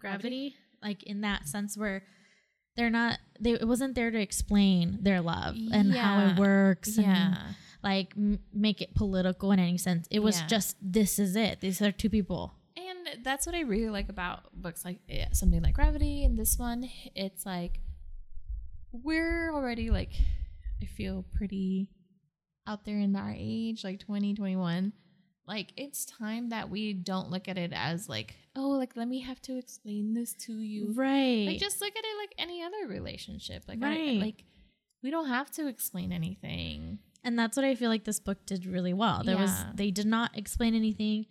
gravity, 0.00 0.54
like 0.82 1.02
in 1.04 1.20
that 1.22 1.48
sense 1.48 1.76
where 1.76 2.02
they're 2.80 2.88
not, 2.90 3.18
they, 3.38 3.52
it 3.52 3.68
wasn't 3.68 3.94
there 3.94 4.10
to 4.10 4.18
explain 4.20 4.98
their 5.02 5.20
love 5.20 5.54
and 5.72 5.92
how 5.94 6.28
it 6.28 6.38
works. 6.38 6.96
and 6.96 7.06
Yeah. 7.06 7.36
like 7.82 8.14
m- 8.16 8.38
make 8.52 8.80
it 8.80 8.94
political 8.94 9.52
in 9.52 9.58
any 9.58 9.76
sense. 9.78 10.06
It 10.10 10.20
was 10.20 10.40
Yeah. 10.40 10.46
just 10.46 10.76
this 10.80 11.18
is 11.18 11.36
it. 11.36 11.60
These 11.60 11.82
are 11.82 11.92
two 11.92 12.08
people. 12.08 12.54
And 12.76 13.24
that's 13.24 13.44
what 13.46 13.54
I 13.54 13.60
really 13.60 13.90
like 13.90 14.08
about 14.08 14.38
books 14.54 14.84
like 14.84 15.00
yeah, 15.08 15.28
something 15.32 15.62
like 15.62 15.74
Gravity 15.74 16.24
and 16.24 16.38
this 16.38 16.58
one. 16.58 16.88
It's 17.14 17.44
like 17.44 17.80
we're 18.92 19.52
already 19.54 19.90
like 19.90 20.12
I 20.82 20.86
feel 20.86 21.24
pretty 21.34 21.88
out 22.66 22.84
there 22.84 22.98
in 22.98 23.14
our 23.16 23.34
age, 23.36 23.84
like 23.84 24.00
20, 24.00 24.34
21. 24.34 24.92
Like 25.46 25.72
it's 25.76 26.04
time 26.06 26.50
that 26.50 26.70
we 26.70 26.92
don't 26.94 27.30
look 27.30 27.48
at 27.48 27.58
it 27.58 27.72
as 27.74 28.08
like, 28.08 28.34
oh, 28.56 28.68
like 28.70 28.96
let 28.96 29.08
me 29.08 29.20
have 29.20 29.40
to 29.42 29.56
explain 29.58 30.14
this 30.14 30.34
to 30.34 30.58
you. 30.60 30.92
Right. 30.92 31.46
Like 31.46 31.58
just 31.58 31.80
look 31.80 31.92
at 31.96 32.04
it 32.04 32.16
like 32.18 32.34
any 32.38 32.62
other 32.62 32.86
relationship. 32.88 33.64
Like 33.68 33.82
I, 33.82 33.88
Right. 33.88 34.18
like 34.20 34.44
we 35.02 35.10
don't 35.10 35.28
have 35.28 35.50
to 35.52 35.66
explain 35.68 36.12
anything. 36.12 36.98
and 37.22 37.38
that's 37.38 37.56
what 37.56 37.64
I 37.66 37.74
feel 37.74 37.90
like 37.90 38.04
this 38.04 38.18
book 38.20 38.38
did 38.46 38.64
really 38.66 38.92
well. 38.94 39.22
There 39.24 39.36
was 39.36 39.52
they 39.74 39.90
did 39.90 40.06
not 40.06 40.36
explain 40.36 40.74
anything. 40.74 41.26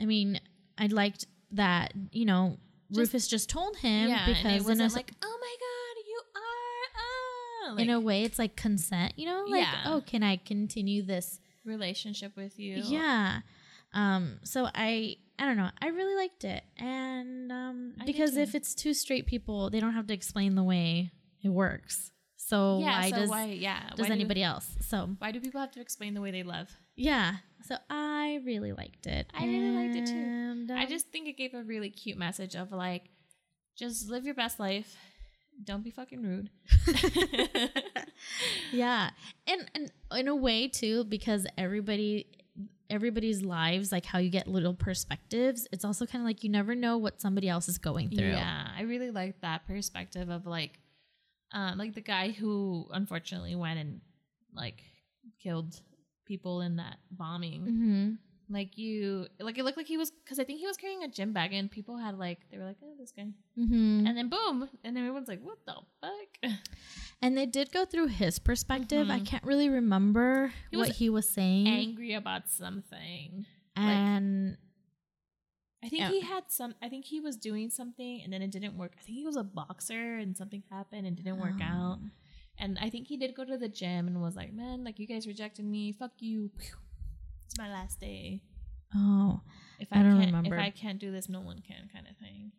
I 0.00 0.04
mean, 0.06 0.40
I 0.78 0.86
liked 0.86 1.26
that, 1.52 1.92
you 2.12 2.24
know, 2.24 2.58
Just- 2.90 2.98
Rufus 3.12 3.28
just 3.28 3.48
told 3.48 3.76
him 3.78 4.08
yeah, 4.08 4.26
because 4.26 4.68
in 4.68 4.80
a, 4.80 4.88
like, 4.88 5.12
oh 5.22 5.38
my 5.40 5.54
god, 5.66 6.02
you 6.06 6.20
are 6.36 7.70
ah 7.70 7.72
like, 7.74 7.84
in 7.84 7.90
a 7.90 8.00
way 8.00 8.22
it's 8.24 8.38
like 8.38 8.56
consent, 8.56 9.12
you 9.16 9.26
know? 9.26 9.44
Like, 9.48 9.62
Yeah. 9.62 9.82
oh, 9.86 10.02
can 10.06 10.22
I 10.22 10.36
continue 10.36 11.02
this? 11.02 11.40
relationship 11.64 12.36
with 12.36 12.60
you. 12.60 12.76
Yeah. 12.76 13.40
Um, 13.96 14.38
so 14.44 14.68
I 14.74 15.16
I 15.38 15.46
don't 15.46 15.56
know. 15.56 15.70
I 15.80 15.88
really 15.88 16.14
liked 16.14 16.44
it. 16.44 16.62
And 16.76 17.50
um 17.50 17.94
because 18.04 18.36
if 18.36 18.54
it's 18.54 18.74
two 18.74 18.94
straight 18.94 19.26
people, 19.26 19.70
they 19.70 19.80
don't 19.80 19.94
have 19.94 20.06
to 20.08 20.14
explain 20.14 20.54
the 20.54 20.62
way 20.62 21.10
it 21.42 21.48
works. 21.48 22.12
So 22.36 22.78
yeah. 22.78 23.00
why 23.00 23.10
so 23.10 23.16
does 23.16 23.30
why? 23.30 23.44
Yeah. 23.46 23.90
does 23.96 24.08
why 24.08 24.14
anybody 24.14 24.42
else? 24.42 24.68
So 24.88 25.16
why 25.18 25.32
do 25.32 25.40
people 25.40 25.60
have 25.60 25.72
to 25.72 25.80
explain 25.80 26.14
the 26.14 26.20
way 26.20 26.30
they 26.30 26.42
love? 26.42 26.70
yeah. 26.94 27.36
So 27.62 27.76
I 27.90 28.40
really 28.44 28.72
liked 28.72 29.06
it. 29.06 29.26
I 29.34 29.44
really 29.44 29.70
liked 29.70 29.96
it 29.96 30.06
too. 30.06 30.14
And, 30.14 30.70
I 30.70 30.84
um, 30.84 30.88
just 30.88 31.08
think 31.08 31.26
it 31.26 31.36
gave 31.36 31.52
a 31.52 31.64
really 31.64 31.90
cute 31.90 32.16
message 32.16 32.54
of 32.54 32.70
like, 32.70 33.10
just 33.76 34.08
live 34.08 34.24
your 34.24 34.36
best 34.36 34.60
life. 34.60 34.96
Don't 35.64 35.82
be 35.82 35.90
fucking 35.90 36.22
rude. 36.22 36.50
yeah 38.72 39.10
and 39.46 39.70
and 39.74 39.90
in 40.12 40.28
a 40.28 40.36
way 40.36 40.68
too 40.68 41.04
because 41.04 41.46
everybody 41.58 42.26
everybody's 42.90 43.42
lives 43.42 43.90
like 43.92 44.04
how 44.04 44.18
you 44.18 44.30
get 44.30 44.46
little 44.46 44.74
perspectives 44.74 45.66
it's 45.72 45.84
also 45.84 46.06
kind 46.06 46.22
of 46.22 46.26
like 46.26 46.44
you 46.44 46.50
never 46.50 46.74
know 46.74 46.96
what 46.96 47.20
somebody 47.20 47.48
else 47.48 47.68
is 47.68 47.78
going 47.78 48.08
through 48.10 48.28
Yeah, 48.28 48.68
I 48.76 48.82
really 48.82 49.10
like 49.10 49.40
that 49.40 49.66
perspective 49.66 50.28
of 50.28 50.46
like, 50.46 50.78
um, 51.52 51.78
like 51.78 51.94
the 51.94 52.00
guy 52.00 52.30
who 52.30 52.86
unfortunately 52.92 53.54
went 53.54 53.78
and 53.78 54.00
like 54.54 54.82
killed 55.42 55.80
people 56.26 56.60
in 56.60 56.76
that 56.76 56.96
bombing. 57.10 57.62
mm-hmm. 57.62 58.10
Like 58.48 58.78
you, 58.78 59.26
like 59.40 59.58
it 59.58 59.64
looked 59.64 59.76
like 59.76 59.88
he 59.88 59.96
was 59.96 60.12
because 60.12 60.38
I 60.38 60.44
think 60.44 60.60
he 60.60 60.66
was 60.66 60.76
carrying 60.76 61.02
a 61.02 61.08
gym 61.08 61.32
bag 61.32 61.52
and 61.52 61.68
people 61.70 61.96
had 61.98 62.16
like 62.16 62.38
they 62.50 62.58
were 62.58 62.64
like, 62.64 62.76
oh, 62.82 62.94
this 62.98 63.10
guy, 63.10 63.26
Mm-hmm. 63.58 64.06
and 64.06 64.16
then 64.16 64.28
boom, 64.28 64.68
and 64.84 64.96
everyone's 64.96 65.26
like, 65.26 65.42
what 65.42 65.58
the 65.66 65.74
fuck? 66.00 66.52
and 67.22 67.36
they 67.36 67.46
did 67.46 67.72
go 67.72 67.84
through 67.84 68.06
his 68.08 68.38
perspective 68.38 69.10
i 69.10 69.18
Mhm. 69.18 69.26
can't 69.26 69.42
really 69.44 69.68
remember 69.68 70.52
He 70.70 70.76
what 70.76 70.90
he 70.90 71.10
was 71.10 71.28
saying 71.28 71.66
Angry 71.66 72.12
about 72.14 72.48
something. 72.48 73.46
and 73.74 74.56
I 75.82 75.88
think 75.88 76.00
Yeah. 76.00 76.10
he 76.10 76.20
had 76.20 76.44
some. 76.50 76.74
I 76.82 76.88
think 76.88 77.04
he 77.06 77.20
was 77.20 77.36
doing 77.36 77.68
something 77.70 78.20
and 78.22 78.32
then 78.32 78.42
it 78.42 78.50
didn't 78.50 78.76
work. 78.76 78.94
I 78.98 79.02
think 79.02 79.18
he 79.18 79.24
was 79.24 79.36
a 79.36 79.44
boxer 79.44 80.16
and 80.16 80.36
something 80.36 80.62
happened 80.70 81.06
and 81.06 81.14
didn't 81.16 81.38
work 81.38 81.60
out. 81.60 81.98
Um, 81.98 82.12
And 82.58 82.78
I 82.80 82.88
think 82.88 83.06
he 83.08 83.18
did 83.18 83.34
go 83.36 83.44
to 83.44 83.58
the 83.58 83.68
gym 83.68 84.08
and 84.08 84.20
was 84.22 84.34
like, 84.34 84.50
"Man, 84.54 84.82
like 84.82 84.98
you 84.98 85.06
guys 85.06 85.26
rejected 85.26 85.66
me. 85.66 85.92
Fuck 85.92 86.12
you. 86.20 86.50
It's 87.46 87.58
my 87.58 87.70
last 87.70 88.00
day. 88.00 88.42
oh 88.94 89.40
If 89.78 89.88
I 89.92 90.00
I, 90.00 90.02
don't 90.02 90.18
remember. 90.18 90.54
if 90.54 90.60
I 90.60 90.70
can't 90.70 90.98
do 90.98 91.10
this, 91.12 91.28
no 91.28 91.40
one 91.40 91.60
can." 91.66 91.88
Kind 91.92 92.06
of 92.10 92.16
thing. 92.18 92.52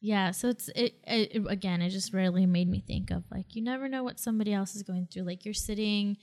Yeah, 0.00 0.32
so 0.32 0.48
it's 0.48 0.68
it, 0.76 0.94
it, 1.06 1.36
it- 1.36 1.46
again. 1.48 1.80
It 1.82 1.90
just 1.90 2.12
really 2.12 2.46
made 2.46 2.68
me 2.68 2.82
think 2.86 3.10
of 3.10 3.24
like 3.30 3.54
you 3.54 3.62
never 3.62 3.88
know 3.88 4.02
what 4.02 4.18
somebody 4.20 4.52
else 4.52 4.74
is 4.74 4.82
going 4.82 5.08
through. 5.12 5.22
Like 5.24 5.44
you're 5.44 5.54
sitting, 5.54 6.16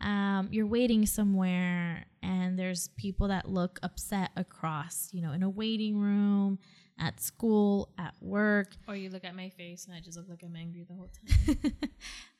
um, 0.00 0.48
you're 0.50 0.66
waiting 0.66 1.04
somewhere, 1.06 2.06
and 2.22 2.58
there's 2.58 2.88
people 2.96 3.28
that 3.28 3.48
look 3.48 3.78
upset 3.82 4.30
across. 4.36 5.08
You 5.12 5.20
know, 5.22 5.32
in 5.32 5.42
a 5.42 5.50
waiting 5.50 5.98
room, 5.98 6.58
at 6.98 7.20
school, 7.20 7.90
at 7.98 8.14
work. 8.22 8.68
Or 8.88 8.96
you 8.96 9.10
look 9.10 9.24
at 9.24 9.36
my 9.36 9.50
face 9.50 9.86
and 9.86 9.94
I 9.94 10.00
just 10.00 10.16
look 10.16 10.28
like 10.30 10.42
I'm 10.42 10.56
angry 10.56 10.84
the 10.88 10.94
whole 10.94 11.10
time. 11.46 11.72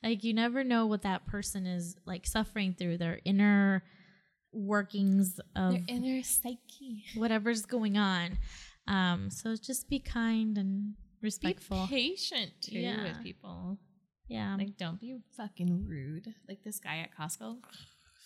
like 0.03 0.23
you 0.23 0.33
never 0.33 0.63
know 0.63 0.87
what 0.87 1.03
that 1.03 1.27
person 1.27 1.65
is 1.67 1.95
like 2.05 2.25
suffering 2.25 2.73
through 2.77 2.97
their 2.97 3.19
inner 3.25 3.83
workings 4.53 5.39
of 5.55 5.71
Their 5.73 5.83
inner 5.87 6.23
psyche. 6.23 7.05
whatever's 7.15 7.65
going 7.65 7.97
on. 7.97 8.37
Um, 8.87 9.29
so 9.29 9.55
just 9.55 9.89
be 9.89 9.99
kind 9.99 10.57
and 10.57 10.93
respectful. 11.21 11.87
Be 11.87 11.95
patient 12.15 12.51
too 12.61 12.79
Yeah. 12.79 13.03
with 13.03 13.23
people. 13.23 13.77
yeah. 14.27 14.55
Like, 14.57 14.77
don't 14.77 14.99
be 14.99 15.17
fucking 15.37 15.85
rude. 15.87 16.33
Like 16.47 16.63
this 16.63 16.79
guy 16.79 16.97
at 16.99 17.15
Costco. 17.15 17.57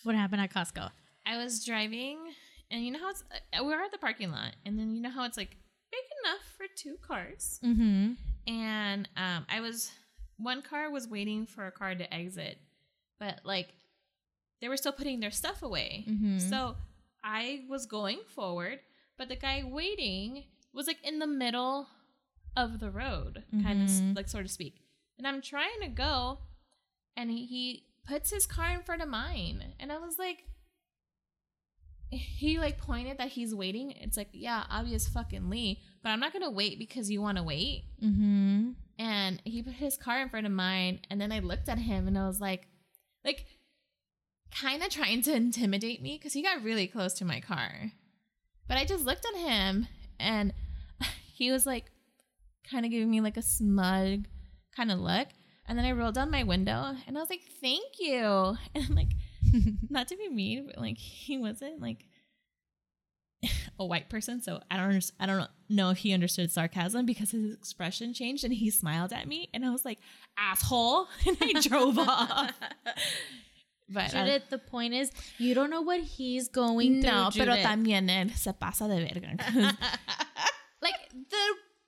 what 0.04 0.14
happened 0.14 0.40
at 0.40 0.52
Costco? 0.52 0.90
I 1.26 1.36
was 1.36 1.64
driving, 1.64 2.18
and 2.70 2.84
you 2.84 2.92
know 2.92 3.00
how 3.00 3.10
it's 3.10 3.24
uh, 3.32 3.64
we 3.64 3.70
were 3.74 3.82
at 3.82 3.90
the 3.92 3.98
parking 3.98 4.30
lot, 4.30 4.54
and 4.64 4.78
then 4.78 4.94
you 4.94 5.02
know 5.02 5.10
how 5.10 5.24
it's 5.24 5.36
like 5.36 5.56
big 5.90 6.00
enough 6.24 6.42
for 6.56 6.66
two 6.76 6.96
cars, 7.06 7.58
Mm-hmm. 7.64 8.12
and 8.46 9.08
um, 9.16 9.44
I 9.48 9.60
was 9.60 9.90
one 10.38 10.62
car 10.62 10.88
was 10.90 11.08
waiting 11.08 11.46
for 11.46 11.66
a 11.66 11.72
car 11.72 11.94
to 11.96 12.14
exit, 12.14 12.58
but 13.18 13.40
like 13.44 13.68
they 14.60 14.68
were 14.68 14.76
still 14.76 14.92
putting 14.92 15.20
their 15.20 15.30
stuff 15.30 15.62
away, 15.62 16.04
Mhm. 16.08 16.40
so 16.40 16.76
I 17.22 17.64
was 17.68 17.86
going 17.86 18.20
forward, 18.34 18.80
but 19.18 19.28
the 19.28 19.36
guy 19.36 19.62
waiting 19.64 20.44
was 20.72 20.86
like 20.86 21.02
in 21.04 21.18
the 21.18 21.26
middle 21.26 21.88
of 22.56 22.80
the 22.80 22.90
road, 22.90 23.44
kind 23.62 23.82
of 23.82 23.88
Mhm. 23.90 24.16
like 24.16 24.28
so 24.28 24.42
to 24.42 24.48
speak, 24.48 24.80
and 25.18 25.26
I'm 25.26 25.42
trying 25.42 25.80
to 25.82 25.88
go, 25.88 26.38
and 27.16 27.30
he, 27.30 27.46
he 27.46 27.86
puts 28.04 28.30
his 28.30 28.46
car 28.46 28.72
in 28.74 28.82
front 28.82 29.02
of 29.02 29.08
mine, 29.08 29.74
and 29.78 29.90
I 29.92 29.98
was 29.98 30.18
like 30.18 30.44
he 32.10 32.58
like 32.58 32.78
pointed 32.78 33.18
that 33.18 33.28
he's 33.30 33.54
waiting. 33.54 33.90
It's 33.90 34.16
like, 34.16 34.28
yeah, 34.32 34.64
obvious 34.70 35.08
fucking 35.08 35.50
Lee, 35.50 35.82
but 36.02 36.10
I'm 36.10 36.20
not 36.20 36.32
gonna 36.32 36.50
wait 36.50 36.78
because 36.78 37.10
you 37.10 37.20
want 37.20 37.36
to 37.38 37.42
wait. 37.42 37.84
Mm-hmm. 38.02 38.70
And 38.98 39.42
he 39.44 39.62
put 39.62 39.74
his 39.74 39.96
car 39.96 40.22
in 40.22 40.28
front 40.28 40.46
of 40.46 40.52
mine, 40.52 41.00
and 41.10 41.20
then 41.20 41.32
I 41.32 41.40
looked 41.40 41.68
at 41.68 41.78
him 41.78 42.06
and 42.06 42.16
I 42.16 42.26
was 42.26 42.40
like, 42.40 42.68
like, 43.24 43.44
kind 44.60 44.82
of 44.82 44.90
trying 44.90 45.22
to 45.22 45.34
intimidate 45.34 46.02
me 46.02 46.16
because 46.16 46.32
he 46.32 46.42
got 46.42 46.62
really 46.62 46.86
close 46.86 47.14
to 47.14 47.24
my 47.24 47.40
car. 47.40 47.92
But 48.68 48.78
I 48.78 48.84
just 48.84 49.04
looked 49.04 49.26
at 49.26 49.40
him, 49.40 49.86
and 50.18 50.52
he 51.34 51.50
was 51.50 51.66
like, 51.66 51.90
kind 52.70 52.84
of 52.84 52.90
giving 52.90 53.10
me 53.10 53.20
like 53.20 53.36
a 53.36 53.42
smug 53.42 54.26
kind 54.74 54.90
of 54.90 54.98
look. 54.98 55.28
And 55.68 55.78
then 55.78 55.84
I 55.84 55.92
rolled 55.92 56.14
down 56.14 56.30
my 56.30 56.44
window, 56.44 56.94
and 57.06 57.16
I 57.16 57.20
was 57.20 57.30
like, 57.30 57.42
"Thank 57.60 57.98
you," 57.98 58.56
and 58.74 58.90
like 58.94 59.12
not 59.90 60.08
to 60.08 60.16
be 60.16 60.28
mean, 60.28 60.66
but 60.66 60.78
like 60.78 60.98
he 60.98 61.38
wasn't 61.38 61.80
like 61.80 62.04
a 63.78 63.84
white 63.84 64.08
person, 64.08 64.40
so 64.40 64.60
I 64.70 64.76
don't 64.76 64.86
under- 64.86 65.00
I 65.20 65.26
don't 65.26 65.50
know 65.68 65.90
if 65.90 65.98
he 65.98 66.12
understood 66.12 66.50
sarcasm 66.50 67.04
because 67.04 67.32
his 67.32 67.54
expression 67.54 68.14
changed 68.14 68.44
and 68.44 68.54
he 68.54 68.70
smiled 68.70 69.12
at 69.12 69.26
me 69.26 69.48
and 69.52 69.64
I 69.64 69.70
was 69.70 69.84
like 69.84 69.98
asshole 70.38 71.08
and 71.26 71.36
I 71.40 71.60
drove 71.60 71.98
off. 71.98 72.52
But 73.88 74.14
uh, 74.14 74.24
Judith, 74.24 74.50
the 74.50 74.58
point 74.58 74.94
is, 74.94 75.10
you 75.38 75.54
don't 75.54 75.70
know 75.70 75.82
what 75.82 76.00
he's 76.00 76.48
going 76.48 77.02
through. 77.02 77.10
no, 77.10 77.30
pero 77.32 77.54
también 77.56 78.08
él 78.08 78.36
se 78.36 78.52
pasa 78.52 78.88
de 78.88 78.96
verga. 78.96 79.36
like 80.82 80.94
the 81.12 81.44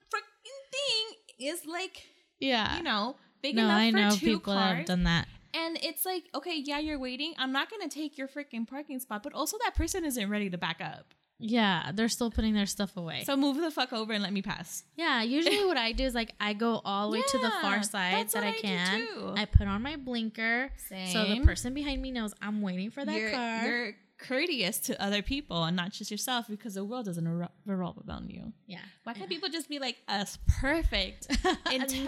freaking 0.08 0.60
thing 0.72 1.48
is 1.48 1.66
like 1.66 2.02
yeah. 2.38 2.76
you 2.76 2.82
know 2.82 3.16
big 3.42 3.56
no, 3.56 3.64
enough 3.64 3.78
I 3.78 3.90
for 3.90 3.96
know 3.96 4.10
two 4.10 4.26
people 4.26 4.54
cars. 4.54 4.76
have 4.76 4.86
done 4.86 5.04
that. 5.04 5.26
And 5.54 5.78
it's 5.82 6.04
like, 6.04 6.24
okay, 6.34 6.62
yeah, 6.62 6.78
you're 6.78 6.98
waiting. 6.98 7.34
I'm 7.38 7.52
not 7.52 7.70
gonna 7.70 7.88
take 7.88 8.16
your 8.18 8.28
freaking 8.28 8.68
parking 8.68 9.00
spot, 9.00 9.22
but 9.22 9.32
also 9.32 9.56
that 9.64 9.74
person 9.74 10.04
isn't 10.04 10.30
ready 10.30 10.50
to 10.50 10.58
back 10.58 10.80
up. 10.80 11.14
Yeah, 11.40 11.92
they're 11.94 12.08
still 12.08 12.30
putting 12.30 12.54
their 12.54 12.66
stuff 12.66 12.96
away. 12.96 13.22
So 13.24 13.36
move 13.36 13.56
the 13.58 13.70
fuck 13.70 13.92
over 13.92 14.12
and 14.12 14.22
let 14.22 14.32
me 14.32 14.42
pass. 14.42 14.82
yeah, 14.96 15.22
usually 15.22 15.64
what 15.64 15.76
I 15.76 15.92
do 15.92 16.04
is 16.04 16.14
like 16.14 16.32
I 16.40 16.52
go 16.52 16.80
all 16.84 17.10
the 17.10 17.18
way 17.18 17.22
to 17.26 17.38
the 17.38 17.50
far 17.62 17.82
side 17.82 18.14
that's 18.14 18.32
that 18.34 18.42
what 18.44 18.48
I 18.54 18.56
do 18.56 18.60
can. 18.62 19.06
too. 19.06 19.34
I 19.36 19.44
put 19.44 19.68
on 19.68 19.82
my 19.82 19.96
blinker 19.96 20.70
so 20.88 20.94
the 20.96 21.06
Same. 21.12 21.44
person 21.44 21.74
behind 21.74 22.02
me 22.02 22.10
knows 22.10 22.34
I'm 22.42 22.60
waiting 22.60 22.90
for 22.90 23.04
that 23.04 23.14
you're, 23.14 23.30
car. 23.30 23.64
you're 23.66 23.92
courteous 24.18 24.78
to 24.80 25.00
other 25.00 25.22
people 25.22 25.62
and 25.62 25.76
not 25.76 25.92
just 25.92 26.10
yourself 26.10 26.46
because 26.48 26.74
the 26.74 26.84
world 26.84 27.06
doesn't 27.06 27.28
re- 27.28 27.46
revolve 27.66 27.98
around 28.08 28.30
you. 28.30 28.52
yeah. 28.66 28.80
Why 29.04 29.14
can't 29.14 29.28
people 29.28 29.48
just 29.48 29.68
be 29.68 29.78
like 29.78 29.96
us, 30.08 30.38
perfect, 30.60 31.28
intelligent, 31.70 32.06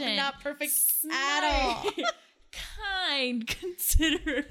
no, 0.00 0.16
not 0.16 0.42
perfect 0.42 0.72
at 1.08 1.44
all. 1.44 1.84
kind, 2.52 3.46
considerate? 3.60 4.48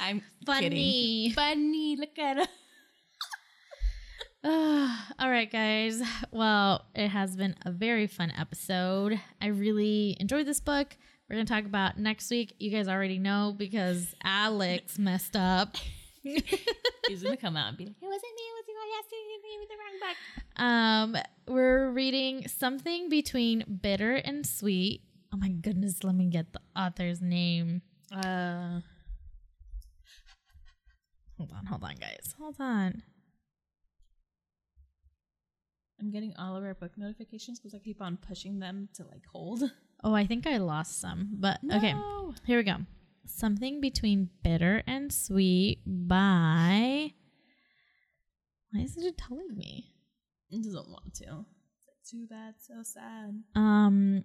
I'm 0.00 0.22
Funny. 0.46 1.28
kidding. 1.28 1.32
Funny. 1.34 1.96
Look 1.96 2.18
at 2.18 2.36
her. 2.38 2.46
all 5.18 5.30
right, 5.30 5.50
guys. 5.50 6.02
Well, 6.30 6.84
it 6.94 7.08
has 7.08 7.36
been 7.36 7.54
a 7.64 7.70
very 7.70 8.06
fun 8.06 8.32
episode. 8.38 9.20
I 9.40 9.46
really 9.46 10.16
enjoyed 10.20 10.46
this 10.46 10.60
book. 10.60 10.96
We're 11.28 11.36
going 11.36 11.46
to 11.46 11.52
talk 11.52 11.64
about 11.64 11.98
next 11.98 12.30
week. 12.30 12.54
You 12.58 12.70
guys 12.70 12.86
already 12.88 13.18
know 13.18 13.54
because 13.56 14.14
Alex 14.22 14.98
messed 14.98 15.36
up. 15.36 15.76
He's 16.24 17.22
gonna 17.22 17.36
come 17.36 17.54
out 17.54 17.68
and 17.68 17.76
be 17.76 17.84
like, 17.84 17.96
"It 18.00 18.06
wasn't 18.06 18.22
me. 18.22 18.42
It 18.48 18.54
was 18.56 18.64
you. 18.66 18.74
I 18.80 18.98
asked 18.98 19.12
you. 19.12 19.40
Gave 19.44 19.60
me 19.60 19.66
the 19.68 19.76
wrong 19.76 21.12
book." 21.12 21.22
Um, 21.50 21.54
we're 21.54 21.90
reading 21.90 22.48
something 22.48 23.10
between 23.10 23.78
bitter 23.82 24.14
and 24.14 24.46
sweet. 24.46 25.02
Oh 25.34 25.36
my 25.36 25.50
goodness, 25.50 26.02
let 26.02 26.14
me 26.14 26.30
get 26.30 26.54
the 26.54 26.60
author's 26.74 27.20
name. 27.20 27.82
Uh, 28.10 28.80
Hold 31.38 31.52
on, 31.52 31.66
hold 31.66 31.82
on, 31.84 31.94
guys. 31.96 32.34
Hold 32.38 32.56
on. 32.60 33.02
I'm 36.00 36.10
getting 36.10 36.34
all 36.38 36.56
of 36.56 36.64
our 36.64 36.74
book 36.74 36.92
notifications 36.96 37.58
because 37.58 37.74
I 37.74 37.78
keep 37.78 38.00
on 38.02 38.16
pushing 38.16 38.58
them 38.58 38.88
to 38.94 39.04
like 39.04 39.22
hold. 39.32 39.62
Oh, 40.02 40.14
I 40.14 40.26
think 40.26 40.46
I 40.46 40.58
lost 40.58 41.00
some, 41.00 41.30
but 41.32 41.60
okay. 41.72 41.94
Here 42.46 42.58
we 42.58 42.62
go. 42.64 42.76
Something 43.26 43.80
between 43.80 44.28
bitter 44.42 44.82
and 44.86 45.10
sweet 45.12 45.78
by. 45.86 47.12
Why 48.70 48.80
is 48.82 48.96
it 48.98 49.16
telling 49.16 49.56
me? 49.56 49.94
It 50.50 50.62
doesn't 50.62 50.88
want 50.90 51.14
to. 51.14 51.22
It's 51.24 51.86
like, 51.86 52.10
too 52.10 52.26
bad, 52.28 52.54
so 52.60 52.74
sad. 52.82 53.42
Um, 53.54 54.24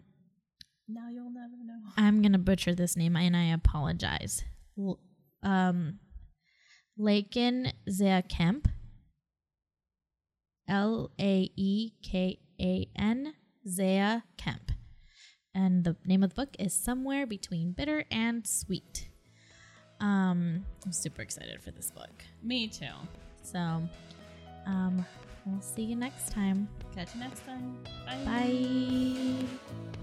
Now 0.88 1.07
you'll 1.10 1.32
never 1.32 1.55
know. 1.64 1.80
I'm 1.97 2.22
gonna 2.22 2.39
butcher 2.39 2.76
this 2.76 2.97
name 2.97 3.16
and 3.16 3.38
I 3.38 3.45
apologize. 3.53 4.43
L- 4.78 4.99
um, 5.43 5.99
Laekan 7.00 7.72
Kemp. 8.28 8.68
L 10.68 11.10
A 11.20 11.50
E 11.56 11.91
K 12.04 12.39
A 12.62 12.88
N 12.95 13.34
Zea 13.68 14.24
Kemp. 14.38 14.72
And 15.56 15.84
the 15.84 15.95
name 16.06 16.24
of 16.24 16.30
the 16.30 16.36
book 16.36 16.56
is 16.60 16.74
Somewhere 16.74 17.26
Between 17.26 17.72
Bitter 17.72 18.06
and 18.12 18.45
Sweet. 18.45 19.10
Um, 20.00 20.66
I'm 20.86 20.91
super 20.91 21.22
excited 21.22 21.62
for 21.62 21.72
this 21.72 21.91
book. 21.91 22.24
Me 22.43 22.68
too. 22.68 22.86
So, 23.41 23.82
um, 24.66 25.06
we'll 25.45 25.62
see 25.62 25.84
you 25.84 25.95
next 25.95 26.32
time. 26.32 26.70
Catch 26.95 27.16
you 27.16 27.22
next 27.22 27.43
time. 27.45 27.78
Bye. 28.26 30.00